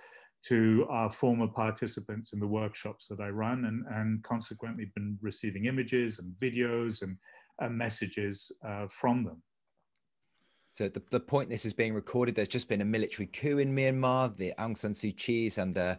to 0.46 0.86
our 0.90 1.10
former 1.10 1.46
participants 1.46 2.32
in 2.32 2.40
the 2.40 2.46
workshops 2.46 3.06
that 3.06 3.20
i 3.20 3.28
run 3.28 3.66
and 3.66 3.84
and 3.96 4.24
consequently 4.24 4.90
been 4.96 5.16
receiving 5.22 5.66
images 5.66 6.18
and 6.18 6.34
videos 6.38 7.02
and 7.02 7.16
uh, 7.62 7.68
messages 7.68 8.50
uh, 8.66 8.86
from 8.88 9.22
them 9.22 9.40
so 10.72 10.88
the, 10.88 11.02
the 11.10 11.20
point 11.20 11.48
this 11.48 11.64
is 11.64 11.72
being 11.72 11.94
recorded, 11.94 12.34
there's 12.34 12.48
just 12.48 12.68
been 12.68 12.80
a 12.80 12.84
military 12.84 13.26
coup 13.26 13.58
in 13.58 13.74
Myanmar. 13.74 14.36
The 14.36 14.52
Aung 14.58 14.76
San 14.76 14.92
Suu 14.92 15.16
Kyi 15.16 15.46
is 15.46 15.58
under, 15.58 15.98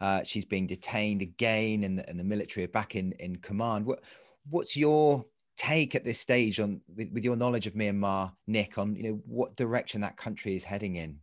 uh, 0.00 0.22
she's 0.22 0.44
being 0.44 0.66
detained 0.66 1.22
again, 1.22 1.84
and 1.84 1.98
the, 1.98 2.08
and 2.08 2.20
the 2.20 2.24
military 2.24 2.64
are 2.64 2.68
back 2.68 2.96
in, 2.96 3.12
in 3.12 3.36
command. 3.36 3.86
What, 3.86 4.02
what's 4.50 4.76
your 4.76 5.24
take 5.56 5.94
at 5.94 6.04
this 6.04 6.20
stage 6.20 6.60
on, 6.60 6.80
with, 6.94 7.12
with 7.12 7.24
your 7.24 7.36
knowledge 7.36 7.66
of 7.66 7.74
Myanmar, 7.74 8.32
Nick, 8.46 8.76
on 8.76 8.94
you 8.94 9.04
know 9.04 9.20
what 9.24 9.56
direction 9.56 10.00
that 10.02 10.16
country 10.16 10.54
is 10.54 10.64
heading 10.64 10.96
in? 10.96 11.18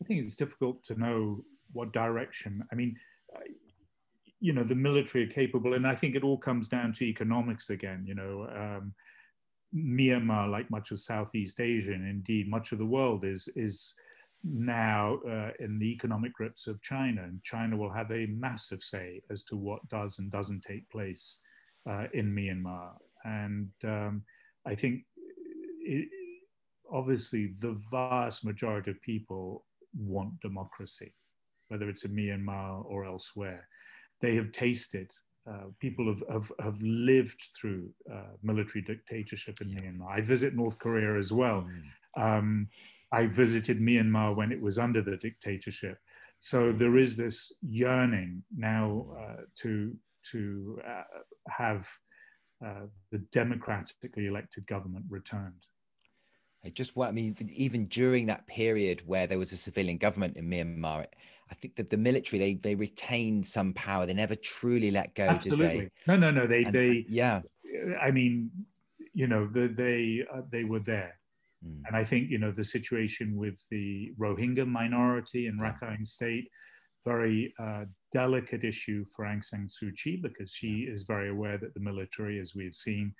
I 0.00 0.04
think 0.04 0.24
it's 0.24 0.34
difficult 0.34 0.82
to 0.86 0.98
know 0.98 1.44
what 1.72 1.92
direction. 1.92 2.64
I 2.72 2.74
mean, 2.74 2.96
you 4.40 4.52
know, 4.52 4.64
the 4.64 4.74
military 4.74 5.24
are 5.24 5.30
capable, 5.30 5.74
and 5.74 5.86
I 5.86 5.94
think 5.94 6.14
it 6.14 6.24
all 6.24 6.38
comes 6.38 6.68
down 6.68 6.92
to 6.94 7.04
economics 7.04 7.70
again. 7.70 8.04
You 8.06 8.14
know. 8.14 8.48
Um, 8.56 8.94
Myanmar, 9.74 10.50
like 10.50 10.70
much 10.70 10.90
of 10.90 11.00
Southeast 11.00 11.60
Asia, 11.60 11.92
and 11.92 12.06
indeed 12.06 12.48
much 12.48 12.72
of 12.72 12.78
the 12.78 12.86
world, 12.86 13.24
is 13.24 13.48
is 13.56 13.94
now 14.44 15.18
uh, 15.28 15.50
in 15.60 15.78
the 15.78 15.86
economic 15.86 16.32
grips 16.32 16.66
of 16.66 16.82
China, 16.82 17.22
and 17.22 17.42
China 17.44 17.76
will 17.76 17.92
have 17.92 18.10
a 18.10 18.26
massive 18.26 18.82
say 18.82 19.22
as 19.30 19.42
to 19.44 19.56
what 19.56 19.88
does 19.88 20.18
and 20.18 20.30
doesn't 20.30 20.62
take 20.62 20.88
place 20.90 21.38
uh, 21.88 22.06
in 22.12 22.34
Myanmar. 22.34 22.90
And 23.24 23.70
um, 23.84 24.24
I 24.66 24.74
think, 24.74 25.04
it, 25.80 26.08
obviously, 26.90 27.52
the 27.60 27.80
vast 27.90 28.44
majority 28.44 28.90
of 28.90 29.00
people 29.02 29.64
want 29.96 30.40
democracy, 30.40 31.14
whether 31.68 31.88
it's 31.88 32.04
in 32.04 32.14
Myanmar 32.14 32.84
or 32.84 33.04
elsewhere. 33.04 33.68
They 34.20 34.34
have 34.36 34.52
tasted 34.52 35.10
uh, 35.48 35.66
people 35.80 36.06
have, 36.06 36.22
have, 36.30 36.52
have 36.60 36.80
lived 36.82 37.42
through 37.58 37.90
uh, 38.12 38.34
military 38.42 38.82
dictatorship 38.82 39.60
in 39.60 39.68
Myanmar. 39.70 40.10
I 40.10 40.20
visit 40.20 40.54
North 40.54 40.78
Korea 40.78 41.18
as 41.18 41.32
well. 41.32 41.66
Mm. 42.16 42.38
Um, 42.38 42.68
I 43.10 43.26
visited 43.26 43.80
Myanmar 43.80 44.36
when 44.36 44.52
it 44.52 44.60
was 44.60 44.78
under 44.78 45.02
the 45.02 45.16
dictatorship. 45.16 45.98
So 46.38 46.72
there 46.72 46.96
is 46.96 47.16
this 47.16 47.52
yearning 47.62 48.42
now 48.56 49.06
uh, 49.18 49.42
to, 49.62 49.96
to 50.30 50.80
uh, 50.86 51.02
have 51.48 51.88
uh, 52.64 52.86
the 53.10 53.18
democratically 53.32 54.26
elected 54.26 54.66
government 54.66 55.04
returned. 55.08 55.66
I 56.64 56.70
just 56.70 56.94
what 56.94 57.08
I 57.08 57.12
mean, 57.12 57.36
even 57.54 57.86
during 57.86 58.26
that 58.26 58.46
period 58.46 59.02
where 59.06 59.26
there 59.26 59.38
was 59.38 59.52
a 59.52 59.56
civilian 59.56 59.98
government 59.98 60.36
in 60.36 60.48
Myanmar, 60.48 61.06
I 61.50 61.54
think 61.54 61.74
that 61.76 61.90
the 61.90 61.96
military 61.96 62.38
they 62.38 62.54
they 62.54 62.74
retained 62.74 63.46
some 63.46 63.72
power. 63.72 64.06
They 64.06 64.14
never 64.14 64.36
truly 64.36 64.90
let 64.90 65.14
go, 65.14 65.24
Absolutely. 65.24 65.66
did 65.66 65.90
they? 66.06 66.12
No, 66.12 66.16
no, 66.16 66.30
no. 66.30 66.46
They 66.46 66.64
and, 66.64 66.72
they 66.72 67.04
yeah. 67.08 67.42
I 68.00 68.10
mean, 68.10 68.50
you 69.12 69.26
know, 69.26 69.46
the, 69.46 69.66
they 69.66 70.24
uh, 70.32 70.42
they 70.50 70.64
were 70.64 70.80
there, 70.80 71.18
mm. 71.66 71.82
and 71.86 71.96
I 71.96 72.04
think 72.04 72.30
you 72.30 72.38
know 72.38 72.52
the 72.52 72.64
situation 72.64 73.36
with 73.36 73.60
the 73.70 74.12
Rohingya 74.20 74.66
minority 74.66 75.48
in 75.48 75.58
Rakhine 75.58 76.06
State, 76.06 76.48
very 77.04 77.52
uh, 77.58 77.86
delicate 78.12 78.64
issue 78.64 79.04
for 79.14 79.24
Aung 79.24 79.42
San 79.42 79.66
Suu 79.66 79.92
Kyi 79.96 80.16
because 80.22 80.52
she 80.52 80.86
is 80.88 81.02
very 81.02 81.30
aware 81.30 81.58
that 81.58 81.74
the 81.74 81.80
military, 81.80 82.38
as 82.38 82.54
we've 82.54 82.74
seen, 82.74 83.12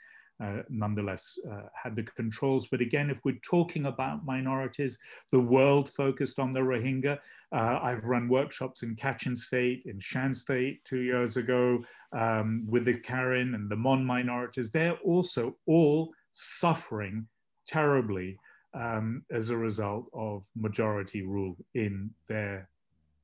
uh, 0.43 0.63
nonetheless 0.69 1.39
uh, 1.51 1.69
had 1.81 1.95
the 1.95 2.03
controls. 2.03 2.67
But 2.67 2.81
again, 2.81 3.11
if 3.11 3.19
we're 3.25 3.39
talking 3.43 3.87
about 3.87 4.27
minorities, 4.27 4.99
the 5.31 5.41
world 5.41 5.89
focused 5.89 6.39
on 6.39 6.53
the 6.53 6.61
Rohingya. 6.61 7.19
Uh, 7.53 7.79
I've 7.83 8.05
run 8.05 8.29
workshops 8.29 8.83
in 8.83 8.97
Kachin 8.97 9.37
State, 9.37 9.83
in 9.87 10.01
Shan 10.01 10.35
State 10.35 10.85
two 10.85 11.01
years 11.01 11.37
ago 11.37 11.83
um, 12.13 12.65
with 12.69 12.85
the 12.87 12.95
Karen 12.95 13.55
and 13.55 13.71
the 13.71 13.77
Mon 13.77 14.05
minorities. 14.05 14.71
They're 14.71 14.99
also 15.05 15.57
all 15.67 16.13
suffering 16.33 17.27
terribly 17.67 18.39
um, 18.75 19.25
as 19.31 19.51
a 19.51 19.57
result 19.57 20.07
of 20.13 20.49
majority 20.57 21.23
rule 21.23 21.57
in 21.75 22.11
their 22.27 22.69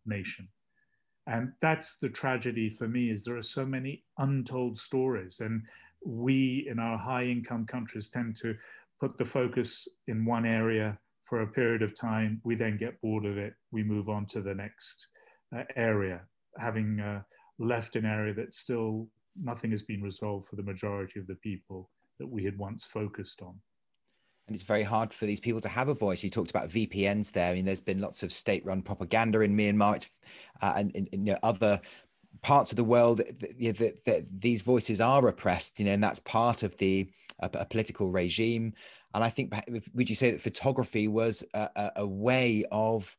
nation. 0.06 0.46
And 1.26 1.52
that's 1.60 1.96
the 1.96 2.08
tragedy 2.08 2.70
for 2.70 2.88
me 2.88 3.10
is 3.10 3.22
there 3.22 3.36
are 3.36 3.42
so 3.42 3.66
many 3.66 4.02
untold 4.16 4.78
stories. 4.78 5.40
And 5.40 5.62
we 6.04 6.66
in 6.70 6.78
our 6.78 6.98
high 6.98 7.24
income 7.24 7.66
countries 7.66 8.08
tend 8.08 8.36
to 8.36 8.54
put 9.00 9.16
the 9.16 9.24
focus 9.24 9.88
in 10.06 10.24
one 10.24 10.46
area 10.46 10.98
for 11.22 11.42
a 11.42 11.46
period 11.46 11.82
of 11.82 11.98
time. 11.98 12.40
We 12.44 12.54
then 12.54 12.76
get 12.78 13.00
bored 13.00 13.26
of 13.26 13.36
it. 13.36 13.54
We 13.70 13.82
move 13.82 14.08
on 14.08 14.26
to 14.26 14.40
the 14.40 14.54
next 14.54 15.08
uh, 15.56 15.64
area, 15.76 16.22
having 16.58 17.00
uh, 17.00 17.22
left 17.58 17.96
an 17.96 18.06
area 18.06 18.34
that 18.34 18.54
still 18.54 19.08
nothing 19.40 19.70
has 19.70 19.82
been 19.82 20.02
resolved 20.02 20.48
for 20.48 20.56
the 20.56 20.62
majority 20.62 21.20
of 21.20 21.26
the 21.26 21.36
people 21.36 21.90
that 22.18 22.26
we 22.26 22.44
had 22.44 22.58
once 22.58 22.84
focused 22.84 23.42
on. 23.42 23.54
And 24.48 24.54
it's 24.54 24.64
very 24.64 24.82
hard 24.82 25.12
for 25.12 25.26
these 25.26 25.40
people 25.40 25.60
to 25.60 25.68
have 25.68 25.90
a 25.90 25.94
voice. 25.94 26.24
You 26.24 26.30
talked 26.30 26.48
about 26.48 26.70
VPNs 26.70 27.32
there. 27.32 27.50
I 27.50 27.54
mean, 27.54 27.66
there's 27.66 27.82
been 27.82 28.00
lots 28.00 28.22
of 28.22 28.32
state-run 28.32 28.80
propaganda 28.80 29.40
in 29.40 29.54
Myanmar 29.54 30.08
uh, 30.62 30.72
and, 30.74 30.96
and, 30.96 31.08
you 31.12 31.32
know, 31.34 31.38
other 31.42 31.78
parts 32.42 32.70
of 32.72 32.76
the 32.76 32.84
world 32.84 33.18
that, 33.18 34.04
that, 34.04 34.26
these 34.38 34.62
voices 34.62 35.00
are 35.00 35.22
repressed, 35.22 35.78
you 35.78 35.86
know, 35.86 35.92
and 35.92 36.02
that's 36.02 36.20
part 36.20 36.62
of 36.62 36.76
the 36.78 37.10
a, 37.40 37.50
a 37.54 37.64
political 37.64 38.10
regime. 38.10 38.74
And 39.14 39.24
I 39.24 39.30
think, 39.30 39.54
would 39.94 40.08
you 40.08 40.14
say 40.14 40.30
that 40.30 40.40
photography 40.40 41.08
was 41.08 41.44
a, 41.54 41.92
a, 41.96 42.06
way 42.06 42.64
of 42.70 43.16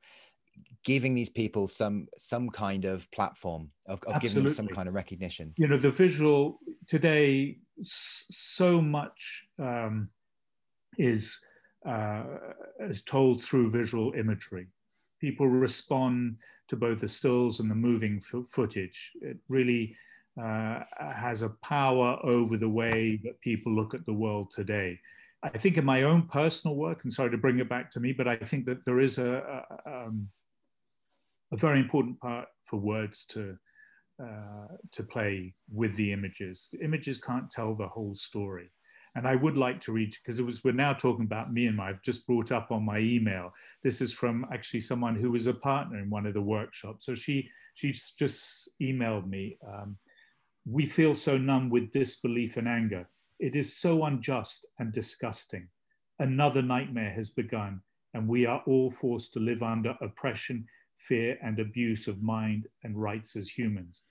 giving 0.84 1.16
these 1.16 1.30
people 1.30 1.68
some 1.68 2.08
some 2.16 2.50
kind 2.50 2.86
of 2.86 3.10
platform 3.12 3.72
of, 3.86 4.02
of 4.04 4.22
giving 4.22 4.44
them 4.44 4.50
some 4.50 4.68
kind 4.68 4.88
of 4.88 4.94
recognition? 4.94 5.54
You 5.58 5.68
know, 5.68 5.78
the 5.78 5.90
visual 5.90 6.60
today, 6.88 7.58
so 7.82 8.82
much 8.82 9.46
um, 9.58 10.10
is 10.98 11.40
uh, 11.88 12.24
is 12.82 13.02
told 13.02 13.44
through 13.44 13.72
visual 13.72 14.14
imagery. 14.14 14.68
People 15.20 15.48
respond 15.48 16.38
to 16.70 16.76
both 16.76 17.02
the 17.02 17.08
stills 17.08 17.60
and 17.60 17.70
the 17.70 17.76
moving 17.76 18.22
footage. 18.22 19.12
It 19.22 19.38
really 19.50 19.96
uh, 20.42 20.82
has 21.00 21.42
a 21.42 21.50
power 21.62 22.18
over 22.24 22.58
the 22.58 22.70
way 22.70 23.20
that 23.24 23.42
people 23.42 23.76
look 23.76 23.94
at 23.94 24.06
the 24.06 24.14
world 24.14 24.52
today. 24.52 25.00
I 25.44 25.50
think 25.50 25.78
in 25.78 25.86
my 25.86 26.04
own 26.04 26.24
personal 26.28 26.76
work, 26.76 27.04
and 27.04 27.14
sorry 27.14 27.32
to 27.32 27.38
bring 27.38 27.60
it 27.60 27.70
back 27.70 27.90
to 27.92 28.00
me, 28.00 28.14
but 28.14 28.28
I 28.28 28.36
think 28.36 28.66
that 28.66 28.84
there 28.86 29.00
is 29.00 29.18
a, 29.18 29.64
a, 29.86 29.90
um, 29.90 30.28
a 31.52 31.58
very 31.58 31.80
important 31.80 32.20
part 32.20 32.48
for 32.64 32.78
words 32.78 33.26
to 33.28 33.58
uh, 34.22 34.76
to 34.92 35.02
play 35.02 35.54
with 35.72 35.96
the 35.96 36.12
images. 36.12 36.68
The 36.74 36.84
images 36.84 37.18
can't 37.20 37.50
tell 37.50 37.74
the 37.74 37.88
whole 37.88 38.16
story. 38.16 38.70
And 39.20 39.28
I 39.28 39.36
would 39.36 39.58
like 39.58 39.82
to 39.82 39.92
read, 39.92 40.16
because 40.16 40.40
it 40.40 40.46
was, 40.46 40.64
we're 40.64 40.72
now 40.72 40.94
talking 40.94 41.26
about 41.26 41.54
Myanmar. 41.54 41.90
I've 41.90 42.02
just 42.02 42.26
brought 42.26 42.54
up 42.54 42.72
on 42.72 42.86
my 42.86 43.00
email. 43.00 43.52
This 43.84 44.00
is 44.00 44.14
from 44.14 44.46
actually 44.54 44.80
someone 44.80 45.18
who 45.18 45.32
was 45.32 45.46
a 45.46 45.54
partner 45.54 46.00
in 46.00 46.10
one 46.10 46.26
of 46.26 46.34
the 46.34 46.42
workshops. 46.42 47.06
So 47.06 47.16
she, 47.16 47.50
she 47.74 47.92
just 47.92 48.70
emailed 48.82 49.28
me. 49.28 49.58
Um, 49.68 49.98
we 50.66 50.86
feel 50.86 51.14
so 51.14 51.38
numb 51.38 51.70
with 51.70 51.92
disbelief 51.92 52.56
and 52.56 52.66
anger. 52.66 53.10
It 53.42 53.58
is 53.58 53.76
so 53.76 54.06
unjust 54.06 54.66
and 54.80 54.94
disgusting. 54.94 55.68
Another 56.20 56.62
nightmare 56.62 57.12
has 57.12 57.30
begun, 57.30 57.82
and 58.14 58.26
we 58.26 58.46
are 58.46 58.64
all 58.68 58.90
forced 58.90 59.34
to 59.34 59.42
live 59.42 59.64
under 59.64 59.98
oppression, 60.02 60.66
fear, 60.96 61.38
and 61.44 61.60
abuse 61.60 62.08
of 62.08 62.24
mind 62.24 62.68
and 62.86 62.96
rights 62.96 63.36
as 63.36 63.50
humans. 63.50 64.04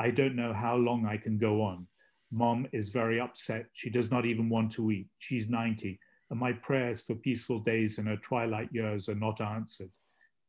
I 0.00 0.10
don't 0.10 0.36
know 0.36 0.54
how 0.54 0.76
long 0.76 1.04
I 1.04 1.18
can 1.18 1.36
go 1.36 1.60
on. 1.60 1.86
Mom 2.34 2.66
is 2.72 2.88
very 2.88 3.20
upset. 3.20 3.66
She 3.74 3.88
does 3.88 4.10
not 4.10 4.26
even 4.26 4.48
want 4.48 4.72
to 4.72 4.90
eat. 4.90 5.06
She's 5.18 5.48
90, 5.48 6.00
and 6.30 6.40
my 6.40 6.52
prayers 6.52 7.00
for 7.02 7.14
peaceful 7.14 7.60
days 7.60 7.98
in 7.98 8.06
her 8.06 8.16
twilight 8.16 8.68
years 8.72 9.08
are 9.08 9.14
not 9.14 9.40
answered. 9.40 9.90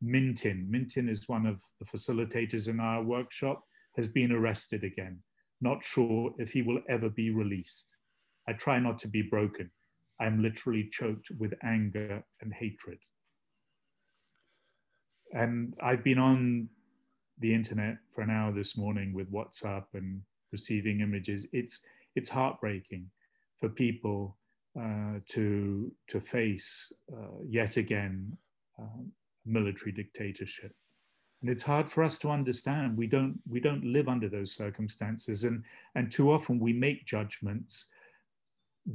Mintin, 0.03 0.67
Mintin 0.67 1.07
is 1.07 1.29
one 1.29 1.45
of 1.45 1.61
the 1.79 1.85
facilitators 1.85 2.67
in 2.67 2.79
our 2.79 3.03
workshop, 3.03 3.63
has 3.95 4.07
been 4.07 4.31
arrested 4.31 4.83
again. 4.83 5.19
Not 5.61 5.85
sure 5.85 6.33
if 6.39 6.51
he 6.51 6.63
will 6.63 6.81
ever 6.89 7.09
be 7.09 7.29
released. 7.29 7.95
I 8.47 8.53
try 8.53 8.79
not 8.79 8.97
to 8.99 9.07
be 9.07 9.21
broken. 9.21 9.69
I 10.19 10.25
am 10.25 10.41
literally 10.41 10.89
choked 10.91 11.29
with 11.37 11.53
anger 11.63 12.23
and 12.41 12.51
hatred. 12.51 12.97
And 15.33 15.75
I've 15.83 16.03
been 16.03 16.19
on 16.19 16.69
the 17.39 17.53
internet 17.53 17.97
for 18.11 18.21
an 18.21 18.31
hour 18.31 18.51
this 18.51 18.75
morning 18.75 19.13
with 19.13 19.31
WhatsApp 19.31 19.85
and 19.93 20.21
receiving 20.57 20.97
images. 21.07 21.39
It's 21.59 21.75
it's 22.17 22.29
heartbreaking 22.39 23.03
for 23.59 23.69
people 23.69 24.19
uh, 24.83 25.15
to 25.33 25.45
to 26.11 26.17
face 26.19 26.69
uh, 27.15 27.37
yet 27.59 27.73
again 27.83 28.37
uh, 28.81 29.01
military 29.57 29.93
dictatorship, 30.01 30.73
and 31.41 31.49
it's 31.53 31.67
hard 31.71 31.87
for 31.93 32.01
us 32.07 32.15
to 32.19 32.29
understand. 32.39 32.97
We 33.03 33.07
don't 33.15 33.35
we 33.53 33.59
don't 33.67 33.85
live 33.97 34.07
under 34.15 34.29
those 34.29 34.51
circumstances, 34.63 35.37
and 35.47 35.57
and 35.95 36.05
too 36.17 36.27
often 36.35 36.55
we 36.59 36.73
make 36.87 37.13
judgments 37.15 37.73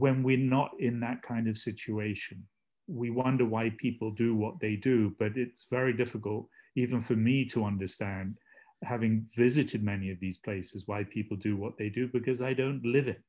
when 0.03 0.17
we're 0.27 0.51
not 0.59 0.71
in 0.79 1.01
that 1.01 1.21
kind 1.23 1.47
of 1.49 1.57
situation. 1.69 2.39
We 2.87 3.11
wonder 3.11 3.45
why 3.45 3.65
people 3.87 4.11
do 4.25 4.31
what 4.43 4.57
they 4.61 4.77
do, 4.77 4.99
but 5.19 5.33
it's 5.37 5.67
very 5.79 5.95
difficult, 6.03 6.49
even 6.83 7.01
for 7.01 7.17
me, 7.29 7.45
to 7.47 7.65
understand, 7.73 8.39
having 8.83 9.25
visited 9.37 9.83
many 9.83 10.11
of 10.11 10.21
these 10.21 10.39
places, 10.39 10.87
why 10.87 11.05
people 11.05 11.37
do 11.37 11.57
what 11.57 11.77
they 11.77 11.89
do, 11.89 12.09
because 12.09 12.41
I 12.43 12.55
don't 12.55 12.85
live 12.85 13.09
it. 13.09 13.23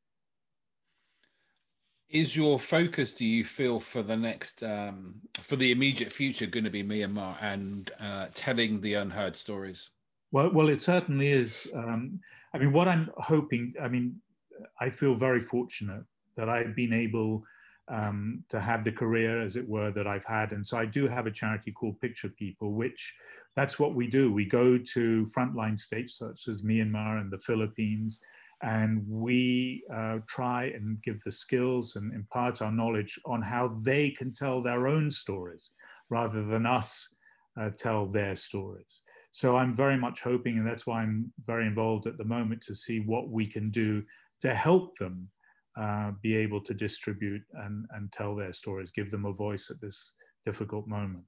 Is 2.10 2.36
your 2.36 2.60
focus, 2.60 3.14
do 3.14 3.26
you 3.26 3.46
feel, 3.46 3.80
for 3.80 4.04
the 4.04 4.18
next, 4.18 4.64
um, 4.64 5.16
for 5.42 5.56
the 5.56 5.72
immediate 5.72 6.12
future, 6.12 6.46
going 6.46 6.66
to 6.66 6.70
be 6.70 6.84
Myanmar 6.84 7.36
and 7.42 7.90
uh, 8.00 8.28
telling 8.34 8.82
the 8.82 8.96
unheard 8.96 9.36
stories? 9.36 9.90
Well, 10.32 10.52
well, 10.52 10.70
it 10.70 10.82
certainly 10.82 11.30
is. 11.30 11.70
Um, 11.74 12.20
I 12.54 12.58
mean, 12.58 12.74
what 12.74 12.88
I'm 12.88 13.10
hoping, 13.18 13.74
I 13.82 13.88
mean, 13.88 14.16
I 14.80 14.90
feel 14.90 15.16
very 15.16 15.42
fortunate 15.42 16.04
that 16.36 16.50
I've 16.50 16.76
been 16.76 16.94
able 16.94 17.44
um, 17.92 18.44
to 18.50 18.60
have 18.60 18.84
the 18.84 18.92
career, 18.92 19.42
as 19.42 19.56
it 19.56 19.68
were, 19.68 19.92
that 19.92 20.08
I've 20.08 20.26
had. 20.26 20.54
And 20.54 20.66
so 20.66 20.78
I 20.78 20.86
do 20.86 21.08
have 21.08 21.28
a 21.28 21.32
charity 21.32 21.72
called 21.72 22.00
Picture 22.00 22.30
People, 22.30 22.72
which 22.72 23.14
that's 23.56 23.78
what 23.78 23.96
we 23.96 24.08
do. 24.08 24.32
We 24.32 24.46
go 24.46 24.78
to 24.78 25.26
frontline 25.36 25.78
states 25.78 26.18
such 26.18 26.48
as 26.48 26.62
Myanmar 26.62 27.20
and 27.20 27.30
the 27.30 27.40
Philippines, 27.40 28.22
and 28.64 29.04
we 29.08 29.84
uh, 29.94 30.20
try 30.28 30.66
and 30.76 31.02
give 31.04 31.20
the 31.24 31.32
skills 31.32 31.96
and 31.98 32.14
impart 32.14 32.62
our 32.62 32.72
knowledge 32.72 33.20
on 33.26 33.42
how 33.42 33.68
they 33.84 34.12
can 34.12 34.32
tell 34.32 34.62
their 34.62 34.88
own 34.88 35.12
stories 35.12 35.72
rather 36.10 36.44
than 36.44 36.66
us 36.66 37.16
uh, 37.60 37.70
tell 37.78 38.06
their 38.06 38.36
stories. 38.36 39.02
So 39.32 39.58
I'm 39.58 39.74
very 39.74 39.98
much 39.98 40.22
hoping, 40.22 40.58
and 40.58 40.68
that's 40.68 40.86
why 40.86 41.02
I'm 41.02 41.32
very 41.40 41.66
involved 41.66 42.06
at 42.06 42.18
the 42.18 42.26
moment, 42.26 42.62
to 42.64 42.76
see 42.76 43.00
what 43.00 43.30
we 43.30 43.46
can 43.46 43.72
do 43.72 44.04
to 44.42 44.54
help 44.54 44.98
them 44.98 45.30
uh, 45.78 46.12
be 46.22 46.36
able 46.36 46.62
to 46.62 46.74
distribute 46.74 47.44
and, 47.54 47.86
and 47.92 48.12
tell 48.12 48.36
their 48.36 48.54
stories, 48.54 48.92
give 48.92 49.10
them 49.10 49.26
a 49.26 49.34
voice 49.34 49.70
at 49.70 49.80
this 49.82 50.14
difficult 50.44 50.88
moment. 50.88 51.24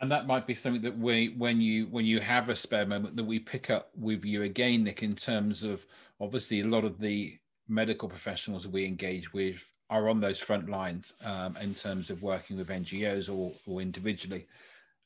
And 0.00 0.10
that 0.12 0.26
might 0.26 0.46
be 0.46 0.54
something 0.54 0.82
that 0.82 0.96
we, 0.96 1.34
when 1.36 1.60
you 1.60 1.86
when 1.86 2.04
you 2.04 2.20
have 2.20 2.48
a 2.48 2.56
spare 2.56 2.86
moment, 2.86 3.16
that 3.16 3.24
we 3.24 3.40
pick 3.40 3.68
up 3.68 3.90
with 3.96 4.24
you 4.24 4.44
again, 4.44 4.84
Nick, 4.84 5.02
in 5.02 5.14
terms 5.14 5.64
of 5.64 5.84
obviously 6.20 6.60
a 6.60 6.66
lot 6.66 6.84
of 6.84 7.00
the 7.00 7.36
medical 7.68 8.08
professionals 8.08 8.66
we 8.66 8.84
engage 8.84 9.32
with 9.32 9.64
are 9.90 10.08
on 10.08 10.20
those 10.20 10.38
front 10.38 10.68
lines 10.68 11.14
um, 11.24 11.56
in 11.60 11.74
terms 11.74 12.10
of 12.10 12.22
working 12.22 12.56
with 12.56 12.68
NGOs 12.68 13.32
or, 13.32 13.52
or 13.66 13.80
individually, 13.80 14.46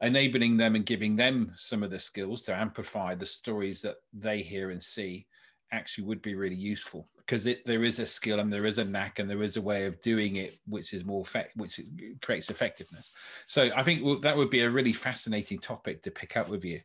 enabling 0.01 0.57
them 0.57 0.75
and 0.75 0.85
giving 0.85 1.17
them 1.17 1.53
some 1.57 1.83
of 1.83 1.91
the 1.91 1.99
skills 1.99 2.43
to 2.43 2.55
amplify 2.55 3.15
the 3.15 3.27
stories 3.27 3.81
that 3.81 3.97
they 4.13 4.43
hear 4.43 4.71
and 4.71 4.83
see 4.83 5.27
actually 5.71 6.05
would 6.05 6.21
be 6.21 6.35
really 6.35 6.57
useful 6.57 7.09
because 7.27 7.47
it, 7.47 7.65
there 7.65 7.85
is 7.85 7.99
a 7.99 8.07
skill 8.07 8.41
and 8.41 8.53
there 8.53 8.67
is 8.67 8.79
a 8.79 8.85
knack 8.85 9.19
and 9.19 9.29
there 9.29 9.43
is 9.43 9.57
a 9.57 9.63
way 9.63 9.87
of 9.87 10.01
doing 10.01 10.37
it 10.37 10.59
which 10.67 10.93
is 10.93 11.05
more 11.05 11.25
which 11.57 11.81
creates 12.21 12.51
effectiveness. 12.51 13.13
So 13.47 13.71
I 13.75 13.83
think 13.83 14.23
that 14.23 14.37
would 14.37 14.51
be 14.51 14.61
a 14.61 14.71
really 14.71 14.93
fascinating 14.93 15.59
topic 15.59 16.03
to 16.03 16.11
pick 16.11 16.37
up 16.37 16.49
with 16.49 16.65
you. 16.65 16.81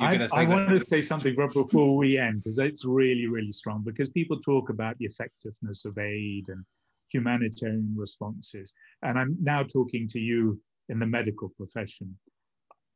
I, 0.00 0.28
I 0.32 0.48
want 0.48 0.68
to 0.68 0.84
say 0.84 1.02
something 1.02 1.34
before 1.34 1.96
we 1.96 2.16
end 2.16 2.42
because 2.42 2.58
it's 2.58 2.84
really, 2.84 3.26
really 3.26 3.52
strong 3.52 3.82
because 3.84 4.08
people 4.08 4.38
talk 4.40 4.70
about 4.70 4.96
the 4.98 5.06
effectiveness 5.06 5.84
of 5.84 5.98
aid 5.98 6.48
and 6.48 6.64
humanitarian 7.10 7.94
responses. 7.96 8.72
And 9.02 9.18
I'm 9.18 9.36
now 9.40 9.62
talking 9.62 10.06
to 10.08 10.20
you 10.20 10.60
in 10.88 10.98
the 10.98 11.06
medical 11.06 11.48
profession. 11.48 12.16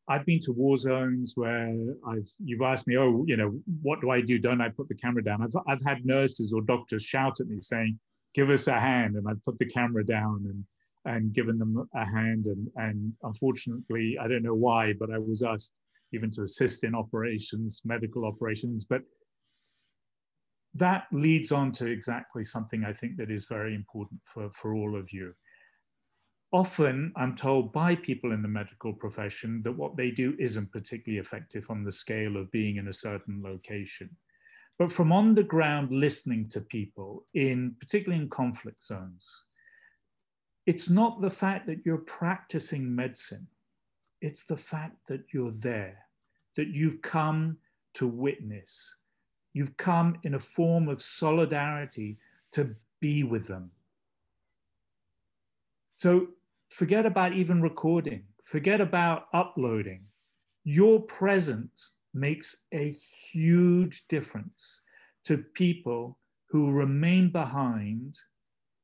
I've 0.09 0.25
been 0.25 0.41
to 0.41 0.53
war 0.53 0.77
zones 0.77 1.35
where 1.37 1.75
I've 2.07 2.29
you've 2.43 2.63
asked 2.63 2.87
me, 2.87 2.97
oh, 2.97 3.25
you 3.27 3.37
know, 3.37 3.61
what 3.83 4.01
do 4.01 4.11
I 4.11 4.23
do? 4.23 4.39
Don't 4.39 4.61
I 4.61 4.71
put 4.71 4.89
the 4.89 4.95
camera 4.95 5.23
down? 5.23 5.43
I've 5.43 5.55
I've 5.67 5.85
had 5.85 6.07
nurses 6.07 6.53
or 6.53 6.63
doctors 6.63 7.05
shout 7.05 7.41
at 7.41 7.47
me 7.47 7.61
saying, 7.61 7.99
"Give 8.35 8.49
us 8.51 8.69
a 8.69 8.81
hand," 8.81 9.17
and 9.17 9.29
I've 9.29 9.45
put 9.45 9.59
the 9.59 9.67
camera 9.67 10.05
down 10.05 10.47
and 10.47 10.65
and 11.05 11.33
given 11.33 11.59
them 11.59 11.89
a 11.95 12.05
hand. 12.07 12.47
And 12.47 12.69
and 12.77 13.13
unfortunately, 13.23 14.17
I 14.19 14.29
don't 14.29 14.43
know 14.43 14.55
why, 14.55 14.95
but 14.95 15.11
I 15.11 15.19
was 15.19 15.43
asked 15.43 15.75
even 16.13 16.31
to 16.33 16.43
assist 16.43 16.85
in 16.85 16.95
operations, 16.95 17.83
medical 17.85 18.25
operations. 18.25 18.87
But 18.87 19.03
that 20.75 21.05
leads 21.13 21.53
on 21.53 21.71
to 21.73 21.87
exactly 21.87 22.45
something 22.45 22.83
I 22.85 22.95
think 22.95 23.19
that 23.19 23.31
is 23.31 23.45
very 23.47 23.75
important 23.75 24.21
for 24.25 24.51
for 24.51 24.75
all 24.75 24.97
of 24.97 25.13
you 25.13 25.35
often 26.53 27.13
I'm 27.17 27.35
told 27.35 27.73
by 27.73 27.95
people 27.95 28.33
in 28.33 28.43
the 28.43 28.49
medical 28.49 28.93
profession 28.93 29.63
that 29.63 29.73
what 29.73 29.97
they 29.97 30.11
do 30.11 30.35
isn't 30.39 30.73
particularly 30.73 31.21
effective 31.21 31.71
on 31.71 31.85
the 31.85 31.93
scale 31.93 32.37
of 32.37 32.51
being 32.51 32.77
in 32.77 32.89
a 32.89 32.93
certain 32.93 33.43
location. 33.43 34.11
But 34.79 34.93
from 34.93 35.13
on 35.13 35.35
the 35.35 35.43
ground 35.43 35.91
listening 35.91 36.49
to 36.51 36.61
people 36.61 37.27
in 37.35 37.75
particularly 37.81 38.23
in 38.23 38.31
conflict 38.31 38.85
zones, 38.85 39.45
it's 40.67 40.89
not 40.89 41.21
the 41.21 41.31
fact 41.31 41.67
that 41.67 41.81
you're 41.85 41.99
practicing 41.99 42.95
medicine, 42.95 43.47
it's 44.21 44.45
the 44.45 44.57
fact 44.57 44.97
that 45.09 45.25
you're 45.33 45.53
there, 45.53 45.99
that 46.57 46.69
you've 46.69 47.03
come 47.03 47.57
to 47.95 48.07
witness. 48.07 48.97
You've 49.55 49.77
come 49.77 50.19
in 50.23 50.35
a 50.35 50.39
form 50.39 50.89
of 50.89 51.03
solidarity 51.03 52.19
to 52.53 52.75
be 53.01 53.25
with 53.25 53.47
them. 53.47 53.71
So 55.97 56.29
Forget 56.69 57.07
about 57.07 57.33
even 57.33 57.63
recording, 57.63 58.25
forget 58.45 58.81
about 58.81 59.27
uploading. 59.33 60.05
Your 60.65 61.01
presence 61.01 61.97
makes 62.15 62.65
a 62.73 62.95
huge 63.33 64.07
difference 64.09 64.83
to 65.25 65.39
people 65.39 66.19
who 66.51 66.71
remain 66.71 67.31
behind, 67.31 68.19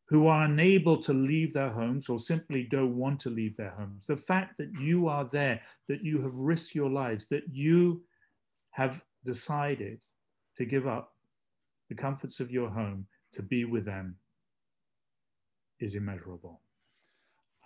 who 0.09 0.27
are 0.27 0.45
unable 0.45 0.99
to 0.99 1.13
leave 1.13 1.53
their 1.53 1.71
homes 1.71 2.09
or 2.09 2.19
simply 2.19 2.65
don't 2.65 2.97
want 2.97 3.21
to 3.21 3.31
leave 3.31 3.57
their 3.57 3.71
homes. 3.71 4.07
The 4.07 4.17
fact 4.17 4.59
that 4.59 4.73
you 4.79 5.09
are 5.09 5.25
there, 5.25 5.61
that 5.89 6.03
you 6.03 6.21
have 6.23 6.35
risked 6.35 6.75
your 6.75 6.91
lives, 6.91 7.27
that 7.27 7.45
you 7.51 8.03
have 8.71 9.05
decided 9.25 10.03
to 10.57 10.65
give 10.65 10.87
up 10.87 11.15
the 11.89 11.95
comforts 11.95 12.41
of 12.41 12.51
your 12.51 12.71
home 12.71 13.07
to 13.33 13.43
be 13.43 13.65
with 13.65 13.85
them 13.85 14.17
is 15.81 15.97
immeasurable. 15.97 16.61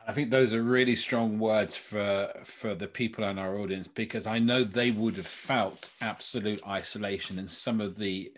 I 0.08 0.12
think 0.14 0.30
those 0.30 0.54
are 0.54 0.62
really 0.62 0.96
strong 0.96 1.38
words 1.38 1.76
for 1.76 2.32
for 2.42 2.74
the 2.74 2.88
people 2.88 3.24
in 3.24 3.38
our 3.38 3.58
audience 3.58 3.88
because 3.88 4.26
I 4.26 4.38
know 4.38 4.64
they 4.64 4.90
would 4.90 5.18
have 5.18 5.26
felt 5.26 5.90
absolute 6.00 6.66
isolation 6.66 7.38
in 7.38 7.46
some 7.46 7.78
of 7.82 7.98
the 7.98 8.32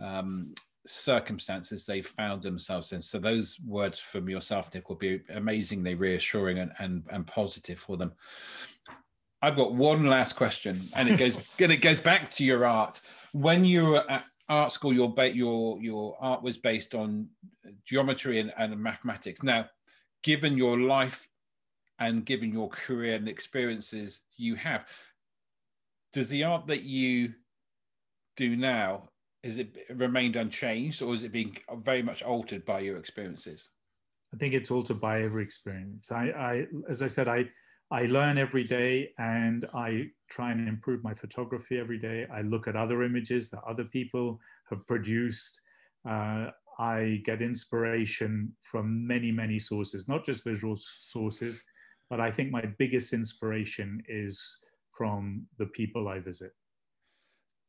um, 0.00 0.52
circumstances 0.84 1.86
they 1.86 2.02
found 2.02 2.42
themselves 2.42 2.90
in. 2.90 3.00
So 3.00 3.20
those 3.20 3.60
words 3.64 4.00
from 4.00 4.28
yourself, 4.28 4.74
Nick, 4.74 4.88
will 4.88 4.96
be 4.96 5.20
amazingly 5.28 5.94
reassuring 5.94 6.58
and 6.58 6.72
and, 6.80 7.04
and 7.10 7.24
positive 7.24 7.78
for 7.78 7.96
them. 7.96 8.12
I've 9.42 9.56
got 9.56 9.74
one 9.74 10.06
last 10.06 10.32
question, 10.32 10.80
and 10.96 11.08
it 11.08 11.18
goes 11.18 11.38
and 11.60 11.70
it 11.70 11.82
goes 11.82 12.00
back 12.00 12.30
to 12.30 12.44
your 12.44 12.66
art. 12.66 13.00
When 13.30 13.64
you 13.64 13.84
were 13.84 14.10
at 14.10 14.24
art 14.48 14.72
school, 14.72 14.92
your 14.92 15.14
your 15.26 15.80
your 15.80 16.16
art 16.20 16.42
was 16.42 16.58
based 16.58 16.96
on 16.96 17.28
geometry 17.84 18.40
and, 18.40 18.52
and 18.58 18.76
mathematics. 18.76 19.44
Now 19.44 19.68
given 20.22 20.56
your 20.56 20.78
life 20.78 21.28
and 21.98 22.24
given 22.24 22.52
your 22.52 22.68
career 22.68 23.14
and 23.14 23.26
the 23.26 23.30
experiences 23.30 24.20
you 24.36 24.54
have, 24.56 24.88
does 26.12 26.28
the 26.28 26.44
art 26.44 26.66
that 26.66 26.82
you 26.82 27.32
do 28.36 28.56
now 28.56 29.08
is 29.42 29.58
it 29.58 29.76
remained 29.90 30.36
unchanged 30.36 31.02
or 31.02 31.14
is 31.14 31.24
it 31.24 31.32
being 31.32 31.56
very 31.82 32.02
much 32.02 32.22
altered 32.22 32.64
by 32.64 32.80
your 32.80 32.96
experiences? 32.96 33.70
I 34.32 34.36
think 34.36 34.54
it's 34.54 34.70
altered 34.70 35.00
by 35.00 35.22
every 35.22 35.42
experience. 35.42 36.12
I, 36.12 36.28
I 36.30 36.66
as 36.88 37.02
I 37.02 37.06
said, 37.08 37.28
I 37.28 37.48
I 37.90 38.06
learn 38.06 38.38
every 38.38 38.64
day 38.64 39.10
and 39.18 39.66
I 39.74 40.06
try 40.30 40.52
and 40.52 40.66
improve 40.66 41.04
my 41.04 41.12
photography 41.12 41.78
every 41.78 41.98
day. 41.98 42.26
I 42.32 42.40
look 42.40 42.66
at 42.66 42.76
other 42.76 43.02
images 43.02 43.50
that 43.50 43.62
other 43.68 43.84
people 43.84 44.40
have 44.70 44.86
produced. 44.86 45.60
Uh, 46.08 46.46
I 46.78 47.20
get 47.24 47.42
inspiration 47.42 48.52
from 48.60 49.06
many, 49.06 49.30
many 49.30 49.58
sources, 49.58 50.08
not 50.08 50.24
just 50.24 50.44
visual 50.44 50.76
sources, 50.76 51.62
but 52.10 52.20
I 52.20 52.30
think 52.30 52.50
my 52.50 52.64
biggest 52.78 53.12
inspiration 53.12 54.02
is 54.08 54.58
from 54.92 55.46
the 55.58 55.66
people 55.66 56.08
I 56.08 56.18
visit. 56.18 56.52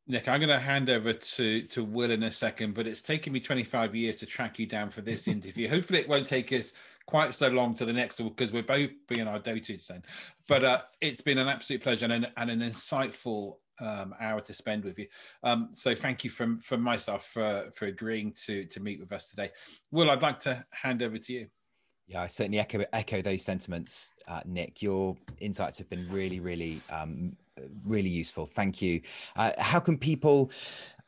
Nick, 0.05 0.27
I'm 0.27 0.41
going 0.41 0.49
to 0.49 0.59
hand 0.59 0.89
over 0.89 1.13
to, 1.13 1.61
to 1.61 1.83
Will 1.83 2.11
in 2.11 2.23
a 2.23 2.31
second, 2.31 2.73
but 2.73 2.87
it's 2.87 3.01
taken 3.01 3.31
me 3.31 3.39
25 3.39 3.95
years 3.95 4.17
to 4.17 4.25
track 4.25 4.59
you 4.59 4.65
down 4.65 4.89
for 4.89 5.01
this 5.01 5.27
interview. 5.29 5.69
Hopefully, 5.69 5.99
it 5.99 6.09
won't 6.09 6.27
take 6.27 6.51
us 6.51 6.73
quite 7.05 7.33
so 7.33 7.47
long 7.47 7.73
to 7.75 7.85
the 7.85 7.93
next 7.93 8.19
one 8.19 8.29
because 8.29 8.51
we're 8.51 8.63
both 8.63 8.89
being 9.07 9.27
our 9.27 9.39
dotage 9.39 9.87
then. 9.87 10.03
But 10.47 10.63
uh, 10.63 10.81
it's 10.99 11.21
been 11.21 11.37
an 11.37 11.47
absolute 11.47 11.81
pleasure 11.81 12.05
and 12.05 12.13
an, 12.13 12.27
and 12.35 12.51
an 12.51 12.59
insightful 12.59 13.57
um, 13.79 14.13
hour 14.19 14.41
to 14.41 14.53
spend 14.53 14.83
with 14.83 14.99
you. 14.99 15.07
Um, 15.43 15.69
so 15.73 15.95
thank 15.95 16.23
you 16.23 16.29
from 16.29 16.59
from 16.59 16.81
myself 16.81 17.27
for 17.27 17.69
for 17.73 17.85
agreeing 17.85 18.33
to 18.45 18.65
to 18.65 18.79
meet 18.79 18.99
with 18.99 19.11
us 19.11 19.29
today. 19.29 19.51
Will, 19.91 20.09
I'd 20.09 20.21
like 20.21 20.39
to 20.41 20.63
hand 20.71 21.01
over 21.01 21.17
to 21.17 21.33
you. 21.33 21.47
Yeah, 22.07 22.21
I 22.21 22.27
certainly 22.27 22.59
echo 22.59 22.83
echo 22.91 23.21
those 23.21 23.43
sentiments, 23.43 24.11
uh, 24.27 24.41
Nick. 24.45 24.81
Your 24.81 25.15
insights 25.39 25.77
have 25.77 25.89
been 25.89 26.07
really, 26.09 26.39
really, 26.39 26.81
um, 26.89 27.37
really 27.85 28.09
useful. 28.09 28.45
Thank 28.45 28.81
you. 28.81 29.01
Uh, 29.37 29.51
how 29.57 29.79
can 29.79 29.97
people 29.97 30.51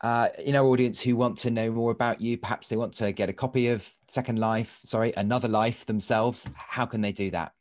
uh, 0.02 0.28
in 0.44 0.56
our 0.56 0.66
audience 0.66 1.00
who 1.00 1.16
want 1.16 1.38
to 1.38 1.50
know 1.50 1.70
more 1.70 1.90
about 1.90 2.20
you, 2.20 2.36
perhaps 2.36 2.68
they 2.68 2.76
want 2.76 2.92
to 2.94 3.12
get 3.12 3.28
a 3.28 3.32
copy 3.32 3.68
of 3.68 3.90
Second 4.04 4.38
Life, 4.38 4.78
sorry, 4.82 5.12
Another 5.16 5.48
Life 5.48 5.86
themselves, 5.86 6.48
how 6.54 6.84
can 6.84 7.00
they 7.00 7.12
do 7.12 7.30
that? 7.30 7.55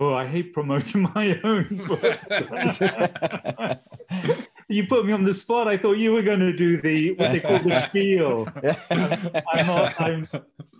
Oh, 0.00 0.14
I 0.14 0.26
hate 0.26 0.52
promoting 0.52 1.02
my 1.14 1.40
own 1.42 1.66
you 4.68 4.86
put 4.86 5.06
me 5.06 5.12
on 5.12 5.24
the 5.24 5.34
spot. 5.34 5.66
I 5.66 5.76
thought 5.76 5.98
you 5.98 6.12
were 6.12 6.22
going 6.22 6.38
to 6.40 6.52
do 6.52 6.80
the 6.80 7.14
what 7.14 7.32
they 7.32 7.40
call 7.40 7.58
the 7.58 7.80
spiel. 7.80 8.46
I'm, 9.52 9.66
not, 9.66 10.00
I'm, 10.00 10.28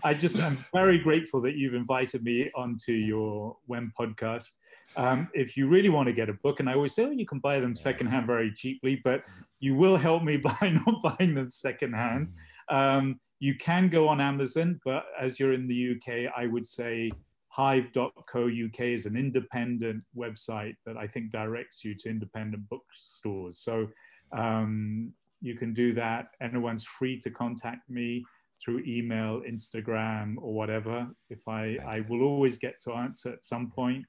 I 0.05 0.15
just 0.15 0.39
I'm 0.39 0.65
very 0.73 0.99
grateful 0.99 1.41
that 1.43 1.57
you've 1.57 1.75
invited 1.75 2.23
me 2.23 2.49
onto 2.55 2.93
your 2.93 3.57
WEM 3.67 3.93
podcast. 3.99 4.53
Um, 4.97 5.29
if 5.35 5.57
you 5.57 5.67
really 5.69 5.89
want 5.89 6.07
to 6.07 6.13
get 6.13 6.29
a 6.29 6.35
book, 6.35 6.61
and 6.61 6.69
I 6.69 6.75
always 6.75 6.95
say, 6.95 7.05
oh, 7.05 7.11
you 7.11 7.27
can 7.27 7.41
buy 7.41 7.59
them 7.61 7.75
secondhand 7.75 8.27
very 8.27 8.53
cheaply, 8.53 9.01
but 9.03 9.25
you 9.61 9.75
will 9.75 9.97
help 9.97 10.23
me 10.23 10.37
by 10.37 10.79
not 10.87 11.03
buying 11.03 11.35
them 11.35 11.51
secondhand. 11.51 12.31
Mm. 12.71 12.77
Um, 12.77 13.21
you 13.41 13.57
can 13.57 13.89
go 13.89 14.09
on 14.09 14.21
Amazon, 14.21 14.81
but 14.85 15.05
as 15.21 15.39
you're 15.39 15.53
in 15.53 15.69
the 15.69 15.95
UK, 15.95 16.33
I 16.37 16.47
would 16.47 16.67
say 16.67 17.11
hive.co.uk 17.49 18.81
is 18.81 19.07
an 19.07 19.17
independent 19.17 20.03
website 20.17 20.77
that 20.87 20.97
I 20.97 21.07
think 21.07 21.33
directs 21.33 21.85
you 21.85 21.95
to 21.97 22.11
independent 22.11 22.69
bookstores. 22.69 23.59
So 23.59 23.89
um, 24.37 25.13
you 25.41 25.57
can 25.57 25.73
do 25.73 25.93
that. 25.95 26.29
Anyone's 26.41 26.85
free 26.85 27.19
to 27.21 27.31
contact 27.31 27.89
me 27.89 28.25
through 28.63 28.83
email, 28.87 29.43
Instagram, 29.49 30.37
or 30.39 30.53
whatever. 30.53 31.09
If 31.31 31.47
I, 31.49 31.79
I 31.87 32.05
will 32.09 32.23
always 32.23 32.59
get 32.59 32.81
to 32.83 32.97
answer 32.97 33.33
at 33.33 33.45
some 33.45 33.71
point. 33.71 34.05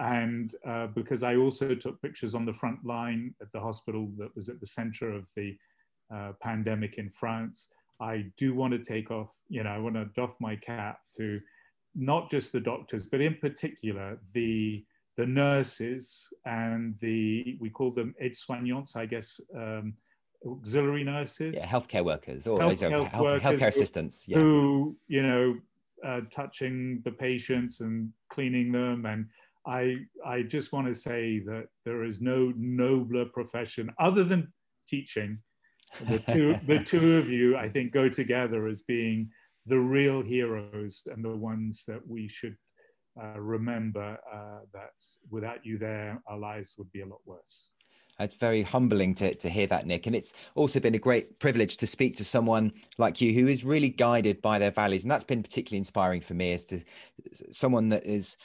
And 0.00 0.54
uh, 0.66 0.88
because 0.88 1.22
I 1.22 1.36
also 1.36 1.74
took 1.74 2.00
pictures 2.02 2.34
on 2.34 2.44
the 2.44 2.52
front 2.52 2.84
line 2.84 3.34
at 3.40 3.52
the 3.52 3.60
hospital 3.60 4.10
that 4.18 4.34
was 4.34 4.48
at 4.48 4.58
the 4.58 4.66
center 4.66 5.12
of 5.12 5.28
the 5.36 5.56
uh, 6.12 6.32
pandemic 6.40 6.98
in 6.98 7.10
France, 7.10 7.68
I 8.00 8.24
do 8.36 8.54
want 8.54 8.72
to 8.72 8.78
take 8.78 9.10
off, 9.10 9.30
you 9.48 9.62
know, 9.62 9.70
I 9.70 9.78
want 9.78 9.94
to 9.94 10.06
doff 10.16 10.34
my 10.40 10.56
cap 10.56 10.98
to 11.16 11.40
not 11.94 12.30
just 12.30 12.52
the 12.52 12.60
doctors, 12.60 13.04
but 13.04 13.20
in 13.20 13.34
particular 13.36 14.18
the 14.32 14.84
the 15.16 15.26
nurses 15.26 16.32
and 16.46 16.96
the 17.00 17.56
we 17.60 17.68
call 17.68 17.90
them 17.90 18.14
aides-soignants, 18.20 18.96
I 18.96 19.04
guess, 19.04 19.40
um, 19.54 19.94
auxiliary 20.46 21.04
nurses, 21.04 21.54
yeah, 21.54 21.66
healthcare 21.66 22.04
workers 22.04 22.46
or 22.46 22.58
health, 22.58 22.80
health, 22.80 23.08
health 23.08 23.24
workers 23.24 23.42
healthcare 23.42 23.68
assistants, 23.68 24.26
yeah. 24.26 24.38
who 24.38 24.96
you 25.08 25.22
know 25.22 25.56
uh, 26.04 26.20
touching 26.30 27.00
the 27.04 27.12
patients 27.12 27.80
and 27.80 28.10
cleaning 28.30 28.72
them 28.72 29.06
and 29.06 29.26
I 29.66 29.98
I 30.24 30.42
just 30.42 30.72
want 30.72 30.88
to 30.88 30.94
say 30.94 31.38
that 31.40 31.68
there 31.84 32.04
is 32.04 32.20
no 32.20 32.52
nobler 32.56 33.26
profession 33.26 33.90
other 33.98 34.24
than 34.24 34.52
teaching. 34.88 35.38
The 36.00 36.18
two 36.18 36.54
the 36.66 36.84
two 36.86 37.18
of 37.18 37.28
you 37.28 37.56
I 37.56 37.68
think 37.68 37.92
go 37.92 38.08
together 38.08 38.66
as 38.66 38.82
being 38.82 39.30
the 39.66 39.78
real 39.78 40.22
heroes 40.22 41.02
and 41.06 41.24
the 41.24 41.36
ones 41.36 41.84
that 41.86 42.00
we 42.06 42.28
should 42.28 42.56
uh, 43.22 43.38
remember 43.38 44.18
uh, 44.32 44.60
that 44.72 44.90
without 45.30 45.64
you 45.64 45.78
there, 45.78 46.20
our 46.26 46.38
lives 46.38 46.74
would 46.78 46.90
be 46.92 47.02
a 47.02 47.06
lot 47.06 47.20
worse. 47.26 47.70
It's 48.20 48.34
very 48.34 48.62
humbling 48.62 49.14
to, 49.16 49.34
to 49.34 49.48
hear 49.48 49.66
that, 49.68 49.86
Nick. 49.86 50.06
And 50.06 50.14
it's 50.14 50.34
also 50.54 50.80
been 50.80 50.94
a 50.94 50.98
great 50.98 51.38
privilege 51.38 51.76
to 51.78 51.86
speak 51.86 52.16
to 52.16 52.24
someone 52.24 52.72
like 52.98 53.20
you 53.20 53.32
who 53.32 53.48
is 53.48 53.64
really 53.64 53.88
guided 53.88 54.42
by 54.42 54.58
their 54.58 54.70
values. 54.70 55.02
And 55.02 55.10
that's 55.10 55.24
been 55.24 55.42
particularly 55.42 55.78
inspiring 55.78 56.20
for 56.20 56.34
me 56.34 56.52
as 56.52 56.64
to 56.66 56.80
someone 57.50 57.88
that 57.88 58.06
is 58.06 58.36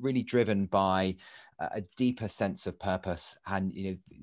really 0.00 0.22
driven 0.22 0.66
by 0.66 1.16
a 1.58 1.82
deeper 1.96 2.28
sense 2.28 2.66
of 2.66 2.78
purpose 2.78 3.36
and, 3.46 3.72
you 3.74 3.90
know, 3.90 4.16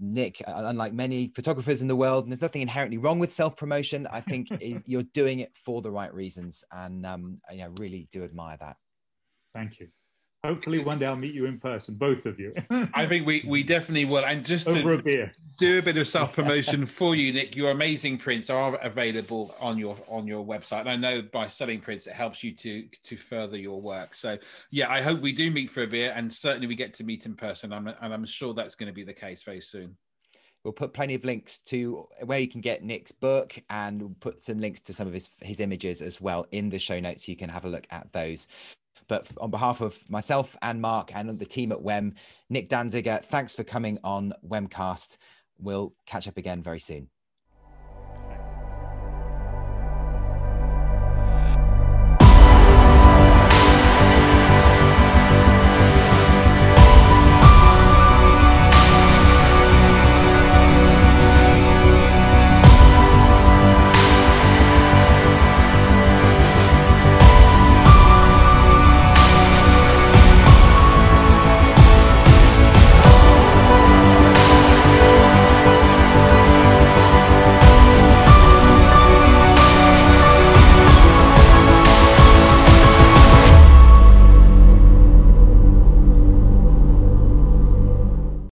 Nick, 0.00 0.42
uh, 0.46 0.62
unlike 0.64 0.92
many 0.92 1.30
photographers 1.34 1.82
in 1.82 1.88
the 1.88 1.96
world, 1.96 2.24
and 2.24 2.32
there's 2.32 2.42
nothing 2.42 2.62
inherently 2.62 2.98
wrong 2.98 3.18
with 3.18 3.32
self 3.32 3.56
promotion. 3.56 4.06
I 4.10 4.20
think 4.20 4.48
you're 4.86 5.02
doing 5.02 5.40
it 5.40 5.54
for 5.54 5.82
the 5.82 5.90
right 5.90 6.12
reasons, 6.12 6.64
and 6.72 7.04
um, 7.06 7.40
I 7.48 7.68
really 7.78 8.08
do 8.10 8.24
admire 8.24 8.56
that. 8.60 8.76
Thank 9.54 9.80
you. 9.80 9.88
Hopefully, 10.42 10.78
one 10.78 10.98
day 10.98 11.04
I'll 11.04 11.16
meet 11.16 11.34
you 11.34 11.44
in 11.44 11.58
person, 11.58 11.96
both 11.96 12.24
of 12.24 12.40
you. 12.40 12.54
I 12.94 13.04
think 13.04 13.26
we, 13.26 13.44
we 13.46 13.62
definitely 13.62 14.06
will. 14.06 14.24
And 14.24 14.42
just 14.42 14.66
Over 14.66 14.80
to 14.80 14.88
a 14.94 15.02
beer. 15.02 15.32
do 15.58 15.78
a 15.78 15.82
bit 15.82 15.98
of 15.98 16.08
self 16.08 16.34
promotion 16.34 16.86
for 16.86 17.14
you, 17.14 17.30
Nick. 17.30 17.54
Your 17.54 17.72
amazing 17.72 18.16
prints 18.16 18.48
are 18.48 18.76
available 18.76 19.54
on 19.60 19.76
your 19.76 19.98
on 20.08 20.26
your 20.26 20.42
website. 20.42 20.80
And 20.80 20.88
I 20.88 20.96
know 20.96 21.20
by 21.20 21.46
selling 21.46 21.80
prints, 21.80 22.06
it 22.06 22.14
helps 22.14 22.42
you 22.42 22.52
to 22.52 22.88
to 23.02 23.16
further 23.18 23.58
your 23.58 23.82
work. 23.82 24.14
So 24.14 24.38
yeah, 24.70 24.90
I 24.90 25.02
hope 25.02 25.20
we 25.20 25.32
do 25.32 25.50
meet 25.50 25.70
for 25.70 25.82
a 25.82 25.86
beer, 25.86 26.14
and 26.16 26.32
certainly 26.32 26.66
we 26.66 26.74
get 26.74 26.94
to 26.94 27.04
meet 27.04 27.26
in 27.26 27.34
person. 27.34 27.70
I'm, 27.70 27.88
and 27.88 28.14
I'm 28.14 28.24
sure 28.24 28.54
that's 28.54 28.74
going 28.74 28.88
to 28.88 28.94
be 28.94 29.04
the 29.04 29.12
case 29.12 29.42
very 29.42 29.60
soon. 29.60 29.94
We'll 30.64 30.72
put 30.72 30.94
plenty 30.94 31.14
of 31.14 31.24
links 31.24 31.60
to 31.62 32.06
where 32.24 32.38
you 32.38 32.48
can 32.48 32.60
get 32.60 32.82
Nick's 32.82 33.12
book 33.12 33.54
and 33.70 34.00
we'll 34.00 34.16
put 34.20 34.42
some 34.42 34.58
links 34.58 34.82
to 34.82 34.92
some 34.92 35.08
of 35.08 35.14
his, 35.14 35.30
his 35.40 35.58
images 35.58 36.02
as 36.02 36.20
well 36.20 36.44
in 36.52 36.68
the 36.68 36.78
show 36.78 37.00
notes. 37.00 37.24
So 37.24 37.32
you 37.32 37.36
can 37.36 37.48
have 37.48 37.64
a 37.64 37.68
look 37.70 37.86
at 37.90 38.12
those. 38.12 38.46
But 39.10 39.26
on 39.40 39.50
behalf 39.50 39.80
of 39.80 40.08
myself 40.08 40.56
and 40.62 40.80
Mark 40.80 41.10
and 41.12 41.36
the 41.36 41.44
team 41.44 41.72
at 41.72 41.82
WEM, 41.82 42.14
Nick 42.48 42.68
Danziger, 42.70 43.20
thanks 43.20 43.56
for 43.56 43.64
coming 43.64 43.98
on 44.04 44.32
WEMcast. 44.48 45.18
We'll 45.58 45.94
catch 46.06 46.28
up 46.28 46.36
again 46.36 46.62
very 46.62 46.78
soon. 46.78 47.08